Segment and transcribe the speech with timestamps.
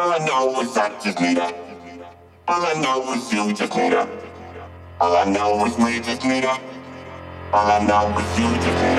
[0.00, 1.52] All I know is I just need her.
[2.48, 4.08] All I know is you just need her.
[4.98, 6.58] All I know is we just need her.
[7.52, 8.98] All I know is you just need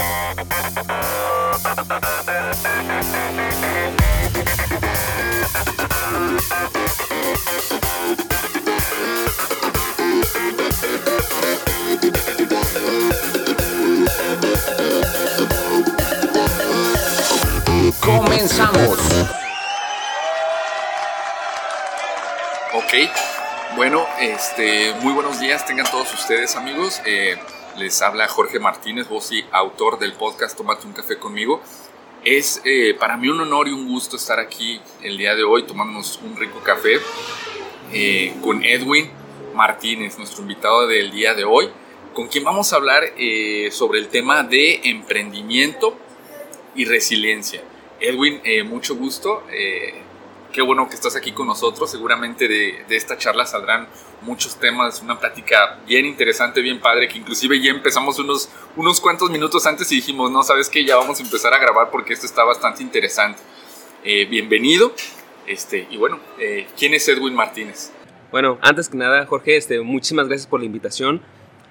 [0.00, 0.05] her.
[18.00, 18.98] Comenzamos.
[22.74, 22.94] Ok,
[23.76, 27.00] bueno, este, muy buenos días tengan todos ustedes amigos.
[27.04, 27.36] Eh,
[27.76, 31.60] les habla Jorge Martínez, voz y autor del podcast Tómate un café conmigo.
[32.26, 35.62] Es eh, para mí un honor y un gusto estar aquí el día de hoy
[35.62, 36.98] tomándonos un rico café
[37.92, 39.08] eh, con Edwin
[39.54, 41.68] Martínez, nuestro invitado del día de hoy,
[42.14, 43.04] con quien vamos a hablar
[43.70, 45.96] sobre el tema de emprendimiento
[46.74, 47.62] y resiliencia.
[48.00, 49.44] Edwin, mucho gusto
[50.56, 51.90] qué bueno que estás aquí con nosotros.
[51.90, 53.88] Seguramente de, esta charla saldrán
[54.22, 59.30] muchos temas, una plática bien interesante, bien padre, que inclusive ya empezamos unos, unos cuantos
[59.30, 62.24] minutos antes y dijimos, no, sabes que ya vamos a empezar a grabar porque esto
[62.24, 63.42] está bastante interesante.
[64.02, 64.94] Eh, bienvenido.
[65.46, 67.92] Este, y bueno, eh, ¿quién es Edwin Martínez?
[68.32, 71.20] Bueno, antes que nada, Jorge, este, muchísimas gracias por la invitación.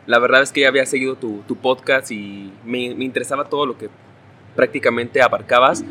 [0.05, 3.80] La verdad es que ya había seguido tu, podcast y me, me, interesaba todo lo
[3.80, 3.89] que
[4.55, 5.83] prácticamente abarcabas.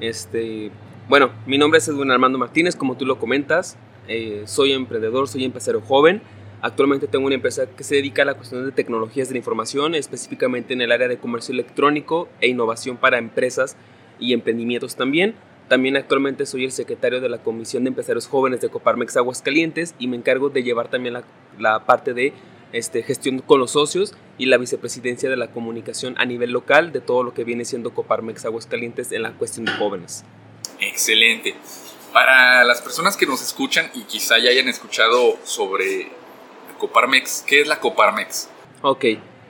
[0.00, 0.72] Este,
[1.08, 3.78] bueno, mi nombre es Edwin Armando Martínez, como tú lo comentas.
[4.08, 6.20] Eh, soy emprendedor, soy empresario joven.
[6.60, 9.94] Actualmente tengo una empresa que se dedica a la cuestión de tecnologías de la información,
[9.94, 13.76] específicamente en el área de comercio electrónico e innovación para empresas
[14.20, 15.34] y emprendimientos también.
[15.68, 20.08] También actualmente soy el secretario de la Comisión de Empresarios Jóvenes de Coparmex Aguascalientes y
[20.08, 21.16] me encargo de llevar también
[21.58, 22.32] la, parte de
[22.72, 27.00] este, gestión con los socios y la vicepresidencia de la comunicación a nivel local de
[27.00, 30.24] todo lo que viene siendo Coparmex Aguascalientes en la cuestión de jóvenes.
[30.80, 31.54] Excelente.
[32.12, 36.08] Para las personas que nos escuchan y quizá ya hayan escuchado sobre
[36.78, 38.48] Coparmex, ¿qué es la Coparmex?
[38.82, 39.04] Ok,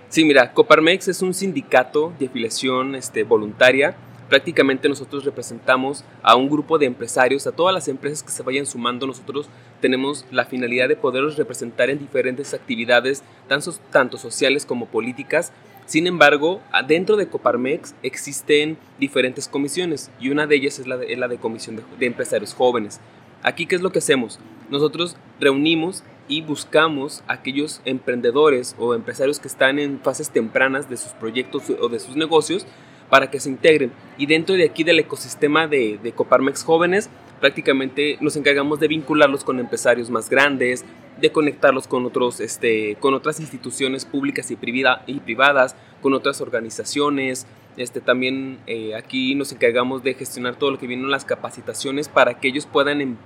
[0.09, 3.97] sí, mira, Coparmex es un sindicato de afiliación este, voluntaria.
[4.29, 8.67] Prácticamente nosotros representamos a un grupo de empresarios, a todas las empresas que se vayan
[8.67, 9.07] sumando.
[9.07, 9.49] Nosotros
[9.81, 15.53] tenemos la finalidad de poderlos representar en diferentes actividades, tanto, sociales como políticas,
[15.89, 21.17] sin embargo, dentro de Coparmex existen diferentes comisiones y una de ellas es la de,
[21.17, 23.01] la de comisión de, empresarios jóvenes.
[23.43, 24.39] Aquí, ¿qué es lo que hacemos?
[24.69, 31.13] Nosotros reunimos y buscamos aquellos emprendedores o empresarios que están en fases tempranas de sus
[31.13, 32.67] proyectos o de sus negocios
[33.09, 33.91] para que se integren.
[34.19, 37.09] Y dentro de aquí del ecosistema de Coparmex Jóvenes,
[37.41, 40.85] prácticamente nos encargamos de vincularlos con empresarios más grandes,
[41.21, 44.59] de conectarlos con, otros, este, con otras instituciones públicas y,
[45.07, 47.47] y privadas, con otras organizaciones.
[47.77, 52.41] Este, también eh, aquí nos encargamos de gestionar todo lo que vienen las capacitaciones para
[52.41, 53.17] que ellos puedan, em,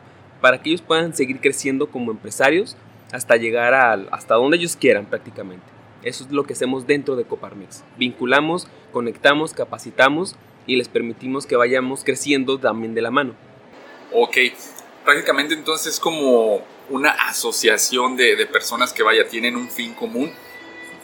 [0.41, 2.77] para que ellos puedan seguir creciendo como empresarios
[3.13, 5.65] hasta llegar a, hasta donde ellos quieran prácticamente.
[6.03, 7.85] Eso es lo que hacemos dentro de Coparmex.
[7.97, 10.35] Vinculamos, conectamos, capacitamos
[10.67, 13.35] y les permitimos que vayamos creciendo también de la mano.
[14.15, 14.37] Ok,
[15.05, 20.33] prácticamente entonces es como una asociación de, personas que vaya, tienen un fin común.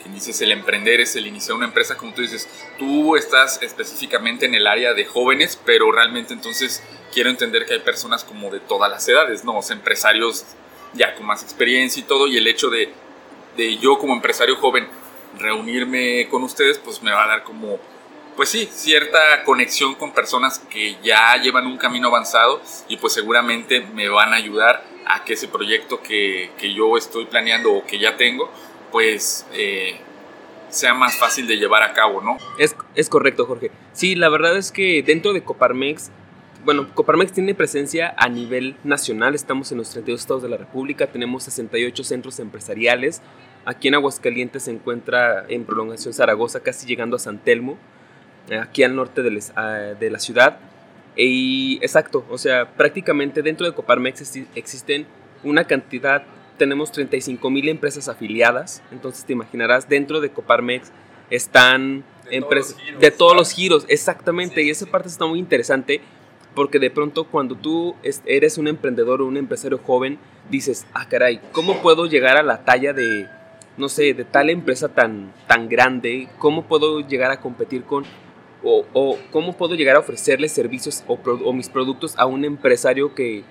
[0.02, 2.48] Que dices, el emprender es el iniciar una empresa, como tú dices,
[2.78, 6.82] tú estás específicamente en el área de jóvenes, pero realmente entonces
[7.12, 9.58] quiero entender que hay personas como de todas las edades, ¿no?
[9.58, 10.44] O sea, empresarios
[10.92, 12.92] ya con más experiencia y todo, y el hecho de,
[13.56, 14.86] de yo como empresario joven
[15.38, 17.78] reunirme con ustedes, pues me va a dar como
[18.38, 23.80] pues sí, cierta conexión con personas que ya llevan un camino avanzado y pues seguramente
[23.80, 27.98] me van a ayudar a que ese proyecto que, que yo estoy planeando o que
[27.98, 28.48] ya tengo,
[28.92, 29.96] pues eh,
[30.68, 32.38] sea más fácil de llevar a cabo, ¿no?
[32.60, 33.72] Es, es correcto, Jorge.
[33.92, 36.12] Sí, la verdad es que dentro de Coparmex,
[36.64, 41.08] bueno, Coparmex tiene presencia a nivel nacional, estamos en los 32 estados de la República,
[41.08, 43.20] tenemos 68 centros empresariales,
[43.64, 47.76] aquí en Aguascalientes se encuentra en prolongación Zaragoza, casi llegando a San Telmo,
[48.56, 50.58] aquí al norte de, la ciudad.
[51.16, 55.06] Y exacto, o sea, prácticamente dentro de Coparmex existen
[55.42, 56.22] una cantidad,
[56.56, 60.92] tenemos 35 mil empresas afiliadas, entonces te imaginarás, dentro de Coparmex
[61.30, 66.00] están empresas de todos los giros, exactamente, y esa parte está muy interesante
[66.54, 67.94] porque de pronto cuando tú
[68.26, 70.18] eres un emprendedor o un empresario joven,
[70.50, 73.28] dices, ah, caray, ¿cómo puedo llegar a la talla de,
[73.76, 76.28] no sé, de tal empresa tan, tan grande?
[76.38, 78.04] ¿Cómo puedo llegar a competir con
[78.62, 83.44] o, cómo puedo llegar a ofrecerle servicios o, mis productos a un empresario que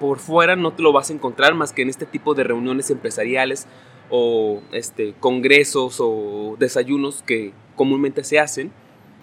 [0.00, 2.90] por fuera no te lo vas a encontrar más que en este tipo de reuniones
[2.90, 3.66] empresariales
[4.10, 8.72] o este, congresos o desayunos que comúnmente se hacen.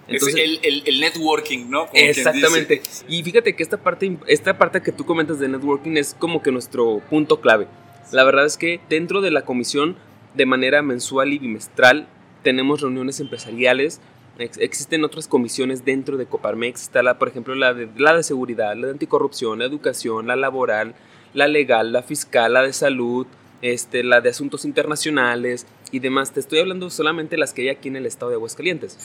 [0.07, 1.87] Entonces, es el, el, networking, ¿no?
[1.93, 2.81] exactamente.
[3.07, 6.51] Y fíjate que esta parte, esta parte que tú comentas de networking es como que
[6.51, 7.67] nuestro punto clave.
[8.11, 9.97] La verdad es que dentro de la comisión,
[10.33, 12.07] de manera mensual y bimestral,
[12.41, 14.01] tenemos reuniones empresariales.
[14.39, 16.83] Existen otras comisiones dentro de Coparmex.
[16.83, 20.35] Está, la, por ejemplo, la de, la de seguridad, la de anticorrupción, la educación, la
[20.35, 20.95] laboral,
[21.33, 23.27] la legal, la fiscal, la de salud,
[23.61, 26.31] este, la de asuntos internacionales y demás.
[26.31, 28.97] Te estoy hablando solamente las que hay aquí en el estado de Aguascalientes.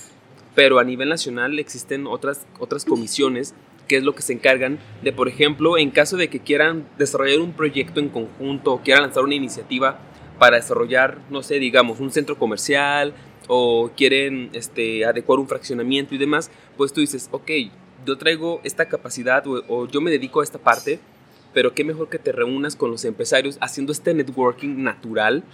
[0.54, 3.54] Pero a nivel nacional existen otras, otras comisiones
[3.88, 7.40] que es lo que se encargan de, por ejemplo, en caso de que quieran desarrollar
[7.40, 9.98] un proyecto en conjunto o quieran lanzar una iniciativa
[10.38, 13.14] para desarrollar, no sé, digamos, un centro comercial
[13.48, 17.50] o quieren este, adecuar un fraccionamiento y demás, pues tú dices, ok,
[18.06, 21.00] yo traigo esta capacidad o, o yo me dedico a esta parte,
[21.52, 25.44] pero qué mejor que te reúnas con los empresarios haciendo este networking natural.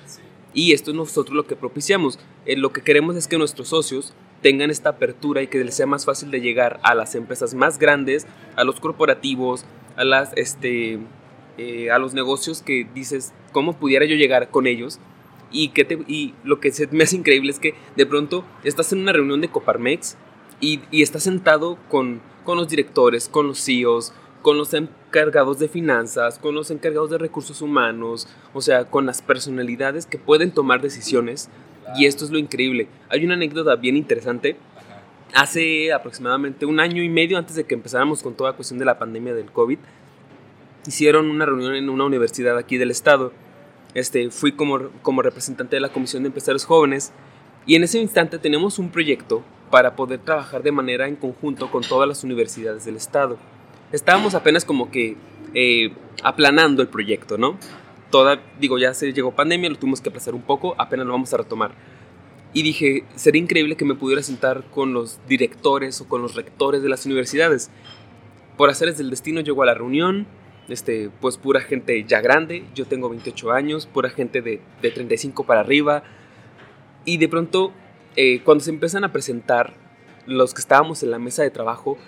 [0.52, 2.18] Y esto es nosotros lo que propiciamos.
[2.46, 5.86] Eh, lo que queremos es que nuestros socios tengan esta apertura y que les sea
[5.86, 8.26] más fácil de llegar a las empresas más grandes,
[8.56, 9.64] a los corporativos,
[9.96, 10.98] a, las, este,
[11.58, 14.98] eh, a los negocios que dices, ¿cómo pudiera yo llegar con ellos?
[15.52, 19.00] Y, que y lo que se me hace increíble es que de pronto estás en
[19.00, 20.16] una reunión de Coparmex
[20.60, 24.12] y, y estás sentado con, con los directores, con los CEOs,
[24.42, 29.22] con los encargados de finanzas, con los encargados de recursos humanos, o sea, con las
[29.22, 31.50] personalidades que pueden tomar decisiones.
[31.96, 32.88] Y esto es lo increíble.
[33.08, 34.56] Hay una anécdota bien interesante.
[35.34, 38.84] Hace aproximadamente un año y medio antes de que empezáramos con toda la cuestión de
[38.84, 39.78] la pandemia del COVID,
[40.86, 43.32] hicieron una reunión en una universidad aquí del estado.
[43.94, 47.12] Este, fui como, como representante de la Comisión de Empresarios Jóvenes
[47.66, 51.82] y en ese instante tenemos un proyecto para poder trabajar de manera en conjunto con
[51.82, 53.38] todas las universidades del estado
[53.92, 55.16] estábamos apenas como que
[55.54, 55.92] eh,
[56.22, 57.58] aplanando el proyecto, ¿no?
[58.10, 61.32] Toda, digo, ya se llegó pandemia, lo tuvimos que aplazar un poco, apenas lo vamos
[61.32, 61.72] a retomar.
[62.52, 66.82] Y dije, sería increíble que me pudiera sentar con los directores o con los rectores
[66.82, 67.70] de las universidades.
[68.56, 70.26] Por hacerles del destino, llego a la reunión,
[70.72, 75.44] este, pues pura gente ya grande, yo tengo 28 años, pura gente de, de 35
[75.44, 76.02] para arriba.
[77.04, 77.72] Y de pronto,
[78.16, 79.74] eh, cuando se empiezan a presentar
[80.26, 81.98] los que estábamos en la mesa de trabajo,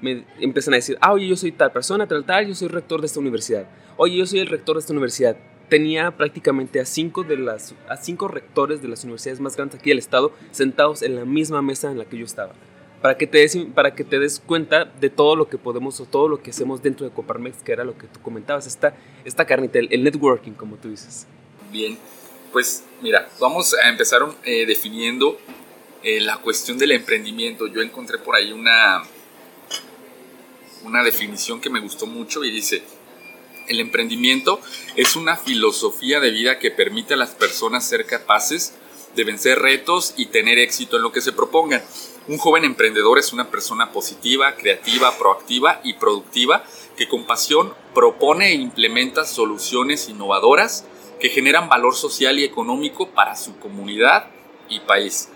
[0.00, 3.00] me empiezan a decir, ah, oye, yo soy tal persona, tal, tal, yo soy rector
[3.00, 3.66] de esta universidad.
[3.96, 5.36] Oye, yo soy el rector de esta universidad.
[5.68, 9.90] Tenía prácticamente a cinco, de las, a cinco rectores de las universidades más grandes aquí
[9.90, 12.52] del estado sentados en la misma mesa en la que yo estaba.
[13.02, 16.06] Para que, te des, para que te des cuenta de todo lo que podemos o
[16.06, 18.94] todo lo que hacemos dentro de Coparmex, que era lo que tú comentabas, esta,
[19.24, 21.26] esta carnita, el, networking, como tú dices.
[21.72, 21.98] Bien,
[22.52, 25.36] pues mira, vamos a empezar eh, definiendo
[26.04, 27.66] eh, la cuestión del emprendimiento.
[27.66, 29.02] Yo encontré por ahí una,
[30.84, 32.84] una definición que me gustó mucho y dice,
[33.68, 34.60] el emprendimiento
[34.96, 38.74] es una filosofía de vida que permite a las personas ser capaces
[39.14, 41.82] de vencer retos y tener éxito en lo que se propongan.
[42.28, 46.62] Un joven emprendedor es una persona positiva, creativa, proactiva y productiva
[46.96, 50.84] que con pasión propone e implementa soluciones innovadoras
[51.18, 54.26] que generan valor social y económico para su comunidad
[54.68, 55.30] y país.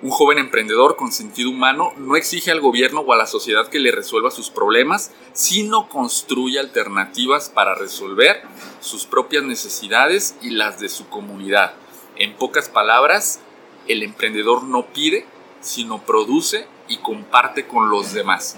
[0.00, 3.80] Un joven emprendedor con sentido humano no exige al gobierno o a la sociedad que
[3.80, 8.42] le resuelva sus problemas, sino construye alternativas para resolver
[8.80, 11.74] sus propias necesidades y las de su comunidad.
[12.14, 13.40] En pocas palabras,
[13.88, 15.26] el emprendedor no pide,
[15.60, 18.56] sino produce y comparte con los demás.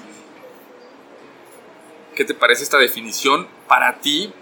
[2.15, 3.49] ¿Qué te parece esta definición?
[3.67, 4.33] Para ti,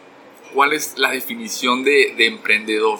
[0.54, 2.98] ¿cuál es la definición de, de emprendedor?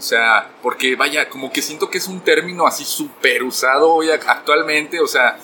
[0.00, 4.10] O sea, porque vaya, como que siento que es un término así súper usado hoy
[4.10, 5.38] actualmente, o sea,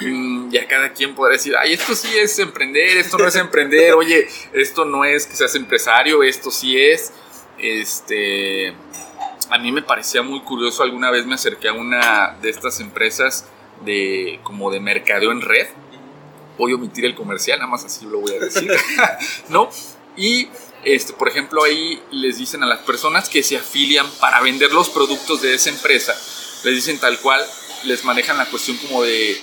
[0.00, 3.94] mm, ya cada quien podrá decir, ay, esto sí es emprender, esto no es emprender,
[3.94, 7.12] oye, esto no es que seas empresario, esto sí es.
[7.58, 8.74] Este,
[9.50, 13.46] a mí me parecía muy curioso, alguna vez me acerqué a una de estas empresas
[13.84, 15.68] de como de mercadeo en red.
[16.58, 18.70] Voy a omitir el comercial, nada más así lo voy a decir,
[19.48, 19.68] ¿no?
[20.16, 20.48] Y
[20.84, 24.88] este, por ejemplo, ahí les dicen a las personas que se afilian para vender los
[24.88, 26.14] productos de esa empresa,
[26.64, 27.44] les dicen tal cual,
[27.84, 29.36] les manejan la cuestión como de,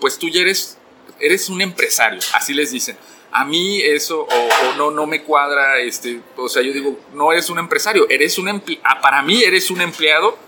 [0.00, 0.76] pues tú ya eres,
[1.20, 2.98] eres un empresario, así les dicen.
[3.36, 7.50] A mí eso, o, no, no me cuadra, este, o sea, yo digo, no eres
[7.50, 8.48] un empresario, eres un
[8.84, 10.38] ah, para mí eres un empleado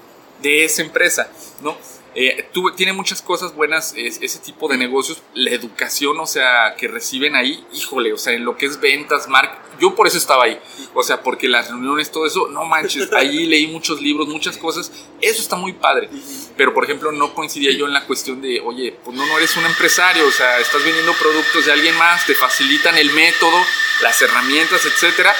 [0.40, 1.28] de esa empresa,
[1.62, 1.76] ¿no?
[2.18, 5.22] Eh, tiene muchas cosas buenas ese tipo de negocios.
[5.34, 9.28] La educación, o sea, que reciben ahí, híjole, o sea, en lo que es ventas,
[9.28, 9.60] marketing.
[9.78, 10.58] Yo por eso estaba ahí.
[10.94, 14.90] O sea, porque las reuniones, todo eso, no manches, ahí leí muchos libros, muchas cosas.
[15.20, 16.08] Eso está muy padre.
[16.56, 19.54] Pero, por ejemplo, no coincidía yo en la cuestión de, oye, pues no, no eres
[19.58, 23.58] un empresario, o sea, estás vendiendo productos de alguien más, te facilitan el método,
[24.00, 25.34] las herramientas, etcétera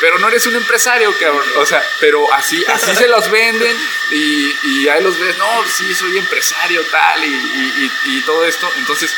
[0.00, 1.44] pero no eres un empresario, cabrón.
[1.56, 3.76] O sea, pero así, así se los venden
[4.12, 8.70] y, y ahí los ves, no, sí, soy empresario, tal, y, y, todo esto.
[8.78, 9.14] Entonces,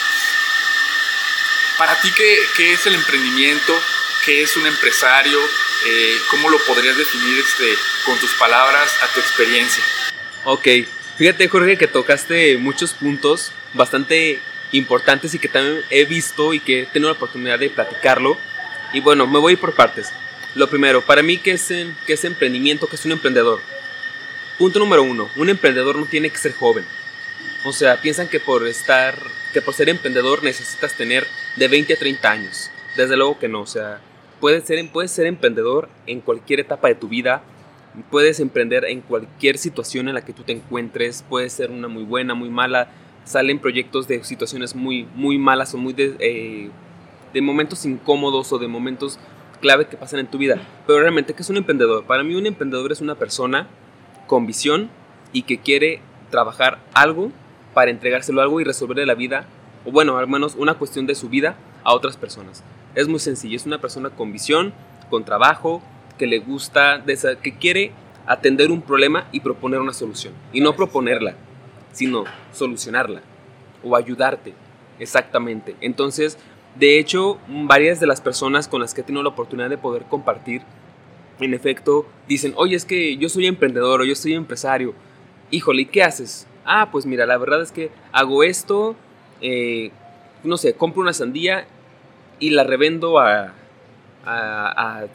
[1.76, 3.80] para ti, ¿qué, ¿qué, es el emprendimiento?
[4.24, 5.38] ¿Qué es un empresario?
[5.86, 9.82] Eh, ¿Cómo lo podrías definir este, con tus palabras, a tu experiencia?
[10.44, 10.66] Ok,
[11.16, 14.40] fíjate Jorge que tocaste muchos puntos bastante
[14.72, 18.38] importantes y que también he visto y que he tenido la oportunidad de platicarlo.
[18.92, 20.12] Y bueno, me voy por partes.
[20.58, 21.68] Lo primero, para mí, ¿qué es,
[22.04, 22.88] qué es emprendimiento?
[22.88, 23.60] ¿Qué es un emprendedor?
[24.58, 26.84] Punto número uno, un emprendedor no tiene que ser joven.
[27.64, 29.14] O sea, piensan que por estar,
[29.52, 32.72] que por ser emprendedor necesitas tener de 20 a 30 años.
[32.96, 34.00] Desde luego que no, o sea,
[34.40, 37.40] puedes ser, puedes ser emprendedor en cualquier etapa de tu vida,
[38.10, 42.02] puedes emprender en cualquier situación en la que tú te encuentres, puede ser una muy
[42.02, 42.90] buena, muy mala,
[43.24, 46.70] salen proyectos de situaciones muy, muy malas o muy de, eh,
[47.32, 49.20] de momentos incómodos o de momentos
[49.60, 50.58] clave que pasan en tu vida.
[50.86, 52.04] Pero realmente, ¿qué es un emprendedor?
[52.04, 53.66] Para mí un emprendedor es una persona
[54.26, 54.90] con visión
[55.32, 56.00] y que quiere
[56.30, 57.32] trabajar algo
[57.74, 59.46] para entregárselo algo y resolverle la vida,
[59.84, 62.64] o bueno, al menos una cuestión de su vida a otras personas.
[62.94, 64.72] Es muy sencillo, es una persona con visión,
[65.10, 65.82] con trabajo,
[66.18, 67.04] que le gusta,
[67.42, 67.92] que quiere
[68.26, 70.34] atender un problema y proponer una solución.
[70.52, 71.34] Y no proponerla,
[71.92, 73.22] sino solucionarla
[73.82, 74.52] o ayudarte.
[74.98, 75.76] Exactamente.
[75.80, 76.38] Entonces,
[76.76, 80.04] de hecho, varias de las personas con las que he tenido la oportunidad de poder
[80.04, 80.62] compartir,
[81.40, 84.94] en efecto, dicen, oye, es que yo soy emprendedor o yo soy empresario.
[85.50, 86.46] Híjole, ¿y qué haces?
[86.64, 88.96] Ah, pues mira, la verdad es que hago esto,
[89.40, 89.90] eh,
[90.44, 91.66] no sé, compro una sandía
[92.38, 93.18] y la revendo
[94.24, 95.10] al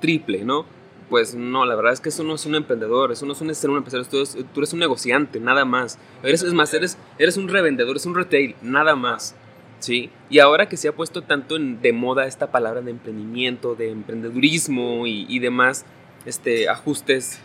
[0.00, 0.64] triple, ¿no?
[1.10, 3.70] Pues no, la verdad es que eso no es un emprendedor, eso no es ser
[3.70, 5.98] un empresario, tú eres, un negociante, nada más.
[6.22, 9.36] Eres, es más, eres, eres un revendedor, eres un retail, nada más.
[9.78, 10.10] ¿Sí?
[10.30, 15.06] Y ahora que se ha puesto tanto de moda esta palabra de emprendimiento, de emprendedurismo
[15.06, 15.84] y, demás
[16.26, 17.40] este, ajustes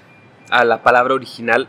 [0.50, 1.68] a la palabra original,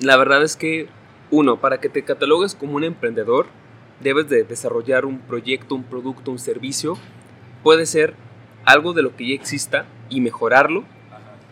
[0.00, 0.88] la verdad es que,
[1.30, 3.46] uno, para que te catalogues como un emprendedor,
[4.00, 6.96] debes de desarrollar un proyecto, un producto, un servicio.
[7.62, 8.14] Puede ser
[8.64, 10.84] algo de lo que ya exista y mejorarlo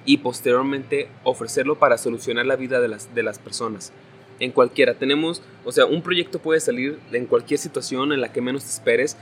[0.05, 3.93] y posteriormente ofrecerlo para solucionar la vida de las, de las personas
[4.41, 4.95] en cualquiera.
[4.95, 8.71] Tenemos, o sea, un proyecto puede salir en cualquier situación en la que menos te
[8.71, 9.17] esperes.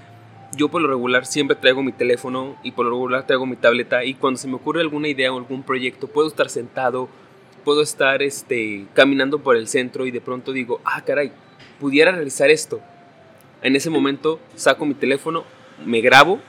[0.56, 4.04] Yo por lo regular siempre traigo mi teléfono y por lo regular traigo mi tableta
[4.04, 7.08] y cuando se me ocurre alguna idea o algún proyecto puedo estar sentado,
[7.64, 11.32] puedo estar este, caminando por el centro y de pronto digo, ah, caray,
[11.78, 12.80] pudiera realizar esto.
[13.60, 15.44] En ese momento saco mi teléfono,
[15.84, 16.40] me grabo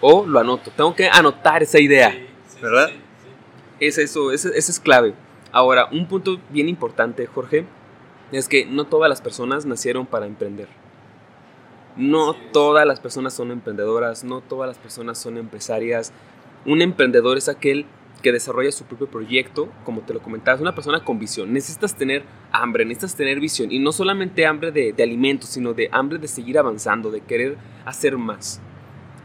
[0.00, 0.70] o lo anoto.
[0.76, 2.14] Tengo que anotar esa idea,
[2.60, 2.90] ¿verdad?
[3.80, 5.14] Es eso, ese es clave.
[5.50, 7.66] Ahora, un punto bien importante, Jorge,
[8.38, 10.68] es que no todas las personas nacieron para emprender.
[11.96, 16.12] No todas las personas son emprendedoras, no todas las personas son empresarias.
[16.64, 17.84] Un emprendedor es aquel
[18.22, 21.52] que desarrolla su propio proyecto, como te lo comentaba, es una persona con visión.
[21.52, 22.22] Necesitas tener
[22.52, 23.70] hambre, necesitas tener visión.
[23.70, 27.58] Y no solamente hambre de, de alimentos, sino de hambre de seguir avanzando, de querer
[27.84, 28.60] hacer más.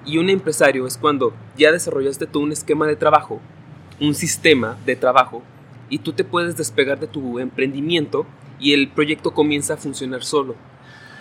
[0.06, 3.40] Y un empresario es cuando ya desarrollaste tú un esquema de trabajo,
[4.02, 5.44] un sistema de trabajo,
[5.90, 8.26] y tú te puedes despegar de tu emprendimiento
[8.60, 10.56] y el proyecto comienza a funcionar solo.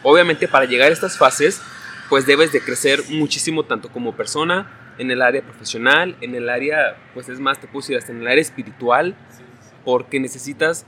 [0.02, 1.60] Obviamente para llegar a estas fases,
[2.08, 6.96] pues debes de crecer muchísimo tanto como persona, en el área profesional, en el área,
[7.14, 9.14] pues es más, te puedo decir hasta en el área espiritual,
[9.84, 10.86] porque necesitas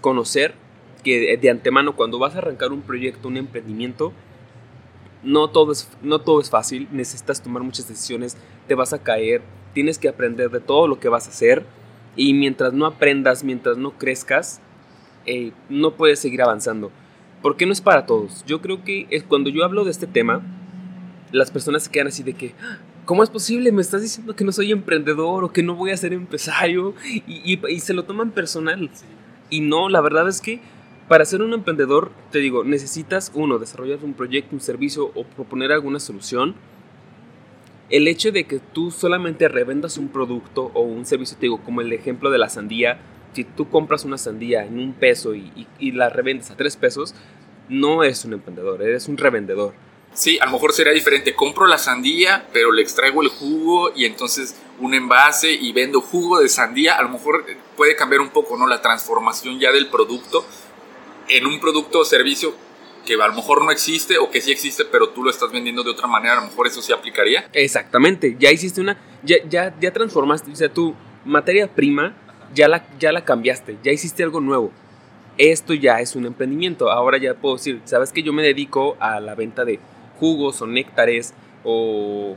[0.00, 0.54] conocer
[1.02, 4.12] que de antemano cuando vas a arrancar un proyecto, un emprendimiento,
[5.22, 8.36] no todo es, no todo es fácil, necesitas tomar muchas decisiones,
[8.66, 9.42] te vas a caer,
[9.74, 11.64] tienes que aprender de todo lo que vas a hacer
[12.16, 14.60] y mientras no aprendas, mientras no crezcas,
[15.28, 16.90] eh, no puedes seguir avanzando.
[17.42, 18.44] Porque no es para todos.
[18.46, 20.42] Yo creo que es cuando yo hablo de este tema,
[21.30, 22.54] las personas se quedan así de que,
[23.04, 23.70] ¿cómo es posible?
[23.70, 27.60] Me estás diciendo que no soy emprendedor o que no voy a ser empresario y,
[27.68, 28.90] y se lo toman personal.
[29.50, 30.60] Y no, la verdad es que
[31.08, 35.72] para ser un emprendedor, te digo, necesitas, uno, desarrollar un proyecto, un servicio o proponer
[35.72, 36.54] alguna solución.
[37.88, 41.80] El hecho de que tú solamente revendas un producto o un servicio, te digo, como
[41.80, 43.00] el ejemplo de la sandía,
[43.38, 47.14] si tú compras una sandía en un peso y, la revendes a tres pesos,
[47.68, 49.74] no es un emprendedor, eres un revendedor.
[50.12, 51.36] Sí, a lo mejor sería diferente.
[51.36, 56.40] Compro la sandía, pero le extraigo el jugo y entonces un envase y vendo jugo
[56.40, 56.94] de sandía.
[56.94, 58.66] A lo mejor puede cambiar un poco, ¿no?
[58.66, 60.44] La transformación ya del producto,
[61.28, 62.52] en un producto o servicio
[63.06, 65.84] que a lo mejor no existe o que sí existe, pero tú lo estás vendiendo
[65.84, 67.48] de otra manera, a lo mejor eso sí aplicaría.
[67.52, 72.16] Exactamente, ya hiciste una, ya, ya, ya transformaste, o sea, tu materia prima
[72.54, 74.70] ya la, ya la cambiaste, ya hiciste algo nuevo.
[75.36, 76.90] Esto ya es un emprendimiento.
[76.90, 79.78] Ahora ya puedo decir, ¿sabes que yo me dedico a la venta de
[80.18, 81.32] jugos o néctares
[81.64, 82.36] o,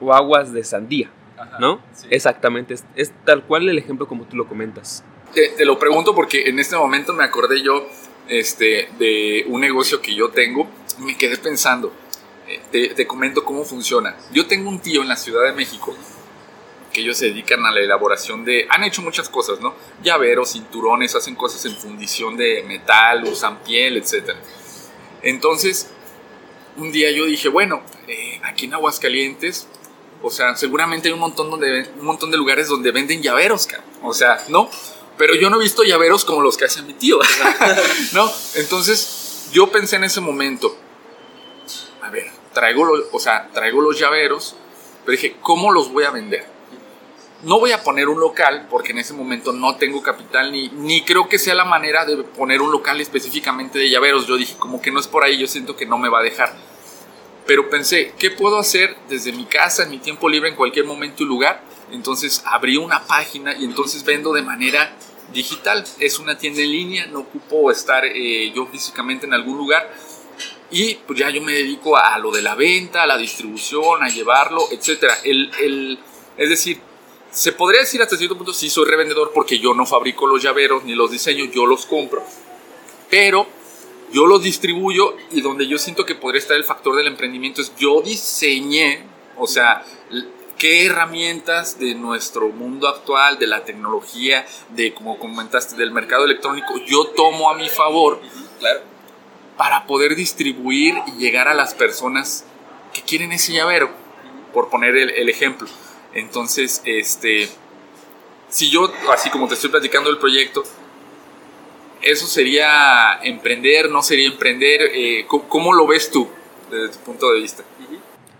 [0.00, 1.10] o aguas de sandía?
[1.58, 1.80] ¿No?
[2.10, 5.02] Exactamente, es, es, tal cual el ejemplo como tú lo comentas.
[5.32, 7.86] Te, te lo pregunto porque en este momento me acordé yo
[8.28, 10.68] este, de un negocio que yo tengo,
[10.98, 11.94] me quedé pensando,
[12.46, 14.16] eh, te, te, comento cómo funciona.
[14.32, 15.96] Yo tengo un tío en la Ciudad de México
[16.92, 19.74] que ellos se dedican a la elaboración de, han hecho muchas cosas, ¿no?
[20.02, 24.30] Llaveros, cinturones, hacen cosas en fundición de metal, usan piel, etc.
[25.22, 25.90] Entonces,
[26.76, 29.68] un día yo dije, bueno, eh, aquí en Aguascalientes,
[30.22, 33.68] o sea, seguramente hay un montón, donde, un montón de lugares donde venden llaveros,
[34.02, 34.68] o sea, ¿no?
[35.16, 37.18] Pero yo no he visto llaveros como los que hace mi tío,
[38.12, 38.30] ¿no?
[38.54, 40.76] Entonces, yo pensé en ese momento,
[42.02, 44.56] a ver, traigo, los, o sea, traigo los llaveros,
[45.04, 46.46] pero dije, ¿cómo los voy a vender?
[47.42, 51.02] No voy a poner un local porque en ese momento no tengo capital ni, ni
[51.02, 54.26] creo que sea la manera de poner un local específicamente de llaveros.
[54.26, 56.22] Yo dije, como que no es por ahí, yo siento que no me va a
[56.22, 56.54] dejar.
[57.46, 61.22] Pero pensé, ¿qué puedo hacer desde mi casa, en mi tiempo libre, en cualquier momento
[61.22, 61.62] y lugar?
[61.90, 64.94] Entonces abrí una página y entonces vendo de manera
[65.32, 65.84] digital.
[65.98, 69.90] Es una tienda en línea, no ocupo estar eh, yo físicamente en algún lugar.
[70.70, 74.08] Y pues ya yo me dedico a lo de la venta, a la distribución, a
[74.08, 75.04] llevarlo, etc.
[75.24, 75.98] El, el,
[76.36, 76.80] es decir,
[77.30, 80.84] se podría decir hasta cierto punto, sí soy revendedor porque yo no fabrico los llaveros
[80.84, 82.24] ni los diseño, yo los compro.
[83.08, 83.46] Pero
[84.12, 87.72] yo los distribuyo y donde yo siento que podría estar el factor del emprendimiento es
[87.76, 89.04] yo diseñé,
[89.36, 89.84] o sea,
[90.58, 96.74] qué herramientas de nuestro mundo actual, de la tecnología, de como comentaste, del mercado electrónico,
[96.86, 98.20] yo tomo a mi favor
[98.58, 98.80] claro.
[99.56, 102.44] para poder distribuir y llegar a las personas
[102.92, 103.90] que quieren ese llavero,
[104.52, 105.68] por poner el, el ejemplo.
[106.14, 107.48] Entonces, este,
[108.48, 110.64] si yo, así como te estoy platicando el proyecto,
[112.02, 116.28] eso sería emprender, no sería emprender, eh, ¿cómo, lo ves tú
[116.70, 117.62] desde tu punto de vista?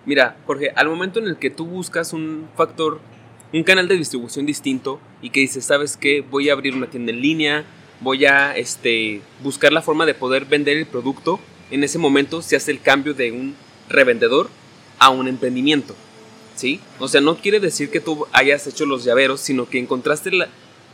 [0.06, 3.00] Mira, Jorge, al momento en el que tú buscas un factor,
[3.52, 6.23] un canal de distribución distinto y que dices, ¿sabes qué?
[6.23, 7.64] Voy a abrir una tienda en línea,
[8.00, 11.38] voy a este, buscar la forma de poder vender el producto,
[11.71, 13.54] en ese momento se hace el cambio de un
[13.88, 14.49] revendedor
[14.99, 15.95] a un emprendimiento.
[16.60, 16.78] ¿Sí?
[16.99, 20.46] O sea, no quiere decir que tú hayas hecho los llaveros, sino que encontraste la,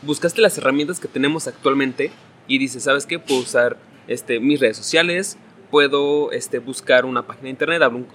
[0.03, 2.13] buscaste las herramientas que tenemos actualmente
[2.47, 3.19] y dices, ¿sabes qué?
[3.19, 3.77] Puedo usar
[4.07, 5.37] este, mis redes sociales,
[5.73, 8.07] puedo este, buscar una página de internet, abro,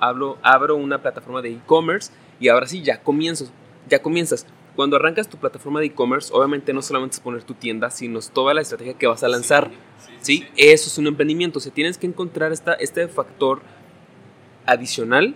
[0.00, 3.50] abro, abro una plataforma de e-commerce y ahora sí, ya comienzo,
[3.86, 4.46] ya comienzas.
[4.74, 8.30] Cuando arrancas tu plataforma de e-commerce, obviamente no solamente es poner tu tienda, sino es
[8.30, 9.70] toda la estrategia que vas a lanzar.
[9.98, 10.46] Sí, sí, sí.
[10.56, 11.58] Eso es un emprendimiento.
[11.58, 13.60] O sea, tienes que encontrar esta, este factor
[14.64, 15.34] adicional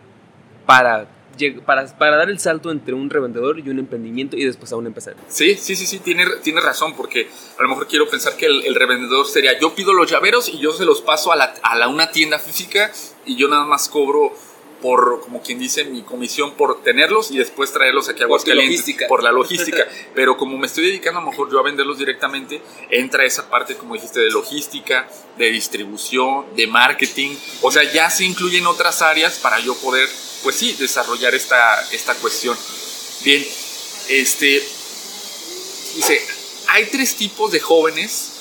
[0.64, 1.17] para
[1.64, 4.86] para, para, dar el salto entre un revendedor y un emprendimiento y después a un
[4.86, 5.20] empresario.
[5.28, 8.74] Sí, sí, sí, sí, tiene, tiene razón, porque a lo mejor quiero pensar que el,
[8.74, 12.10] revendedor sería, yo pido los llaveros y yo se los paso a, la, a una
[12.10, 12.92] tienda física
[13.24, 14.32] y yo nada más cobro
[14.80, 18.82] por, como quien dice, mi comisión por tenerlos y después traerlos aquí a Aguascalientes.
[19.00, 19.86] Por, por la logística.
[20.14, 23.76] Pero como me estoy dedicando a lo mejor yo a venderlos directamente, entra esa parte,
[23.76, 27.36] como dijiste, de logística, de distribución, de marketing.
[27.62, 30.08] O sea, ya se incluyen otras áreas para yo poder
[30.42, 32.56] pues sí, desarrollar esta, esta cuestión.
[33.24, 33.44] Bien,
[34.08, 34.62] este,
[35.96, 36.24] dice,
[36.68, 38.37] hay tres tipos de jóvenes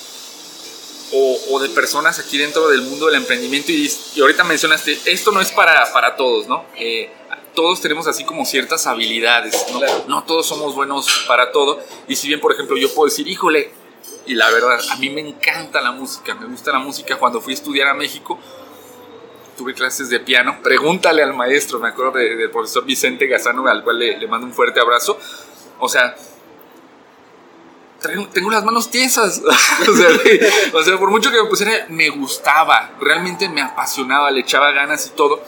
[1.14, 5.32] o, o, de personas aquí dentro del mundo del emprendimiento y, y ahorita mencionaste, esto
[5.32, 6.66] no es para, para todos, ¿no?
[6.76, 7.10] Eh,
[7.56, 9.80] todos tenemos así como ciertas habilidades, ¿no?
[9.80, 10.06] Claro.
[10.08, 13.72] no todos somos buenos para todo y si bien por ejemplo yo puedo decir, híjole,
[14.28, 17.54] y la verdad, a mí me encanta la música, me gusta la música cuando fui
[17.54, 18.38] a estudiar a México,
[19.58, 20.60] tuve clases de piano.
[20.62, 24.46] Pregúntale al maestro, me acuerdo del de profesor Vicente Gazano, al cual le, le, mando
[24.46, 25.18] un fuerte abrazo.
[25.80, 26.16] O sea,
[28.00, 29.42] traigo, tengo las manos tiesas.
[29.88, 30.10] o, sea,
[30.74, 35.08] o, sea, por mucho que me pusiera, me gustaba, realmente me apasionaba, le echaba ganas
[35.08, 35.42] y todo.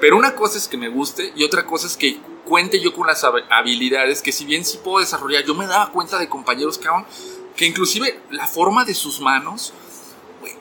[0.00, 3.06] Pero una cosa es que me guste y otra cosa es que cuente yo con
[3.06, 6.80] las habilidades que si bien sí puedo desarrollar, yo me daba cuenta de compañeros
[7.56, 9.74] que, inclusive la forma de sus manos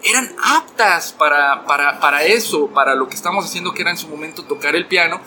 [0.03, 4.07] eran aptas para, para, para, eso, para lo que estamos haciendo, que era en su
[4.07, 5.21] momento tocar el piano.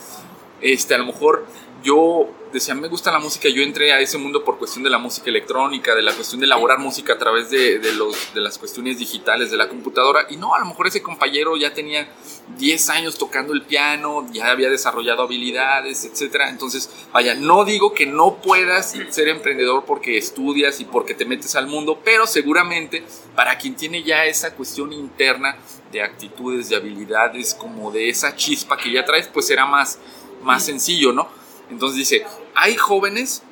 [0.61, 1.47] Este, a lo mejor
[1.83, 4.97] yo decía, me gusta la música, yo entré a ese mundo por cuestión de la
[4.97, 8.57] música electrónica, de la cuestión de elaborar música a través de, de, los, de las
[8.57, 10.27] cuestiones digitales de la computadora.
[10.29, 12.09] Y no, a lo mejor ese compañero ya tenía
[12.57, 16.41] 10 años tocando el piano, ya había desarrollado habilidades, etc.
[16.49, 21.55] Entonces, vaya, no digo que no puedas ser emprendedor porque estudias y porque te metes
[21.55, 23.03] al mundo, pero seguramente
[23.35, 25.57] para quien tiene ya esa cuestión interna
[25.91, 29.99] de actitudes, de habilidades, como de esa chispa que ya traes, pues será más,
[30.41, 31.40] más sencillo, ¿no?
[31.71, 33.43] Entonces dice, hay jóvenes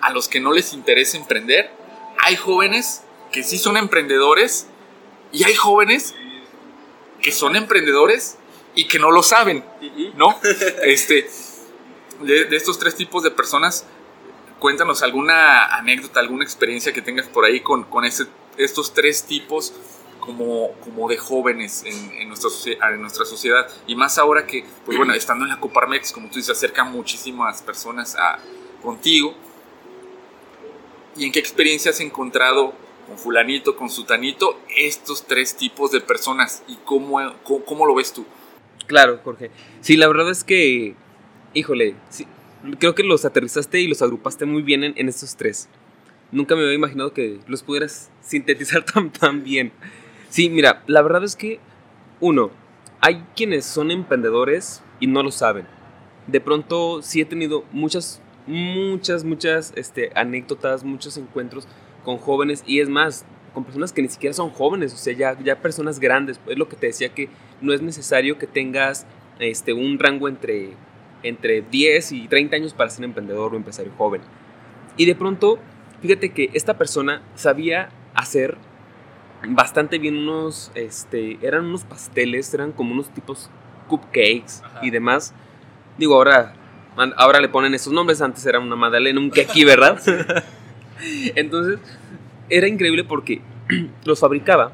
[0.00, 1.70] a los que no les interesa emprender,
[2.18, 4.66] hay jóvenes que sí son emprendedores
[5.30, 6.14] y hay jóvenes
[7.20, 8.38] que son emprendedores
[8.74, 9.64] y que no lo saben,
[10.16, 10.38] ¿no?
[10.82, 11.28] Este,
[12.22, 13.84] de, estos tres tipos de personas,
[14.58, 19.74] cuéntanos alguna anécdota, alguna experiencia que tengas por ahí con, con estos tres tipos
[20.20, 22.50] como, como de jóvenes en, en, nuestra,
[22.90, 23.66] en nuestra sociedad.
[23.86, 27.62] Y más ahora que, pues bueno, estando en la Coparmex, como tú dices, acercan muchísimas
[27.62, 28.38] personas a,
[28.82, 29.34] contigo.
[31.16, 32.72] ¿Y en qué experiencia has encontrado
[33.06, 36.62] con fulanito, con sutanito, estos tres tipos de personas?
[36.68, 38.24] ¿Y cómo, cómo, lo ves tú?
[38.86, 39.50] Claro, Jorge.
[39.80, 40.94] Sí, la verdad es que,
[41.54, 41.96] híjole,
[42.78, 45.68] creo que los aterrizaste y los agrupaste muy bien en, en estos tres.
[46.32, 49.72] Nunca me había imaginado que los pudieras sintetizar tan, tan bien.
[50.30, 51.58] Sí, mira, la verdad es que,
[52.20, 52.52] uno,
[53.00, 55.66] hay quienes son emprendedores y no lo saben.
[56.28, 61.66] De pronto sí he tenido muchas, muchas, muchas este, anécdotas, muchos encuentros
[62.04, 65.36] con jóvenes y es más, con personas que ni siquiera son jóvenes, o sea, ya,
[65.42, 66.38] ya personas grandes.
[66.46, 67.28] Es lo que te decía que
[67.60, 69.08] no es necesario que tengas
[69.40, 70.74] este, un rango entre,
[71.24, 74.20] entre 10 y 30 años para ser emprendedor o empresario joven.
[74.96, 75.58] Y de pronto,
[76.02, 78.69] fíjate que esta persona sabía hacer
[79.48, 83.50] bastante bien unos, este, eran unos pasteles, eran como unos tipos
[83.88, 85.34] cupcakes y demás.
[85.98, 86.54] Digo, ahora,
[87.16, 90.00] ahora le ponen esos nombres, antes era una magdalena, un keki, ¿verdad?
[91.34, 91.78] Entonces,
[92.48, 93.40] era increíble porque
[94.04, 94.72] los fabricaba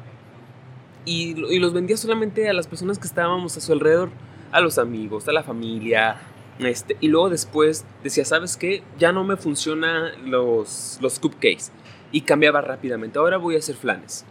[1.05, 4.09] y, y, los vendía solamente a las personas que estábamos a su alrededor,
[4.51, 6.17] a los amigos, a la familia.
[6.59, 8.83] Este, y luego después decía, ¿sabes qué?
[8.97, 11.71] Ya no me funcionan los, los cupcakes.
[12.11, 13.19] Y cambiaba rápidamente.
[13.19, 14.25] Ahora voy a hacer flanes.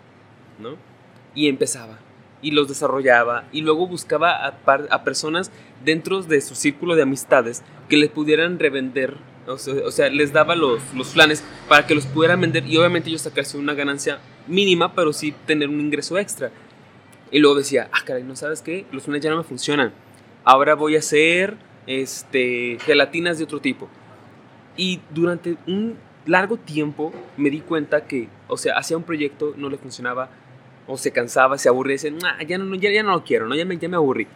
[0.58, 0.76] ¿No?
[1.34, 1.98] Y empezaba,
[2.42, 5.50] y los desarrollaba, y luego buscaba a, personas
[5.84, 9.16] dentro de su círculo de amistades que les pudieran revender,
[9.46, 13.22] o sea, les daba los, los planes para que los pudieran vender y obviamente ellos
[13.22, 16.50] sacarse una ganancia mínima, pero sí tener un ingreso extra.
[17.30, 18.86] Y luego decía, ah, caray, ¿no sabes qué?
[18.92, 19.92] Los planes ya no me funcionan.
[20.44, 23.88] Ahora voy a hacer este, gelatinas de otro tipo.
[24.76, 29.68] Y durante un largo tiempo me di cuenta que, o sea, hacía un proyecto, no
[29.70, 30.30] le funcionaba,
[30.86, 32.12] o se cansaba, se aburría, y decía,
[32.46, 33.54] ya, no, ya, ya, no lo quiero, ¿no?
[33.54, 34.26] Ya, me, ya me aburrí.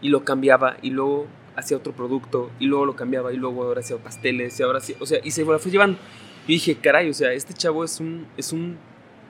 [0.00, 3.80] Y lo cambiaba y luego hacía otro producto y luego lo cambiaba y luego ahora
[3.80, 5.98] hacía pasteles y ahora sí, o sea, y se lo fue llevando.
[6.46, 8.76] Y dije, caray, o sea, este chavo es un, es un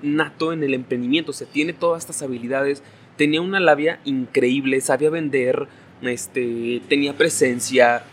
[0.03, 2.83] nato en el emprendimiento, o sea, tiene todas estas habilidades,
[3.17, 5.69] tenía una labia increíble, sabía vender,
[6.03, 8.05] este, tenía presencia,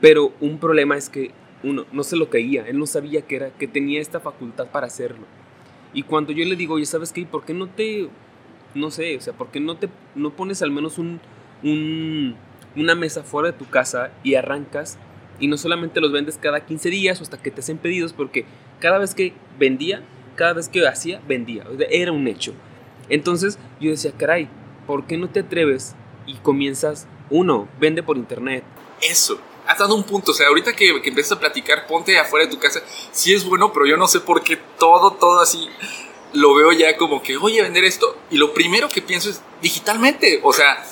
[0.00, 3.50] pero un problema es que uno no se lo creía, él no sabía que era,
[3.50, 5.26] que tenía esta facultad para hacerlo.
[5.98, 7.26] Y cuando yo le digo, oye, ¿sabes qué?
[7.26, 8.08] ¿Por qué no te,
[8.72, 11.18] no sé, o sea, por qué no te, no pones al menos un,
[11.64, 12.36] un,
[12.76, 14.96] una mesa fuera de tu casa y arrancas
[15.40, 18.44] y no solamente los vendes cada 15 días o hasta que te hacen pedidos, porque
[18.78, 20.04] cada vez que vendía,
[20.36, 22.54] cada vez que hacía, vendía, era un hecho.
[23.08, 24.48] Entonces yo decía, caray,
[24.86, 25.96] ¿por qué no te atreves
[26.28, 28.62] y comienzas, uno, vende por internet?
[29.02, 30.32] Eso, has dado un punto.
[30.32, 32.80] O sea, ahorita que, que empiezas a platicar, ponte afuera de tu casa.
[33.12, 35.68] Sí es bueno, pero yo no sé por qué todo, todo así
[36.32, 38.16] lo veo ya como que, oye, vender esto.
[38.30, 40.40] Y lo primero que pienso es digitalmente.
[40.42, 40.84] O sea,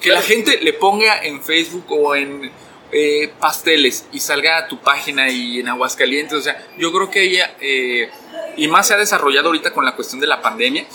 [0.00, 2.50] que la gente le ponga en Facebook o en
[2.92, 6.38] eh, pasteles y salga a tu página y en Aguascalientes.
[6.38, 8.10] O sea, yo creo que ella, eh,
[8.56, 10.86] y más se ha desarrollado ahorita con la cuestión de la pandemia,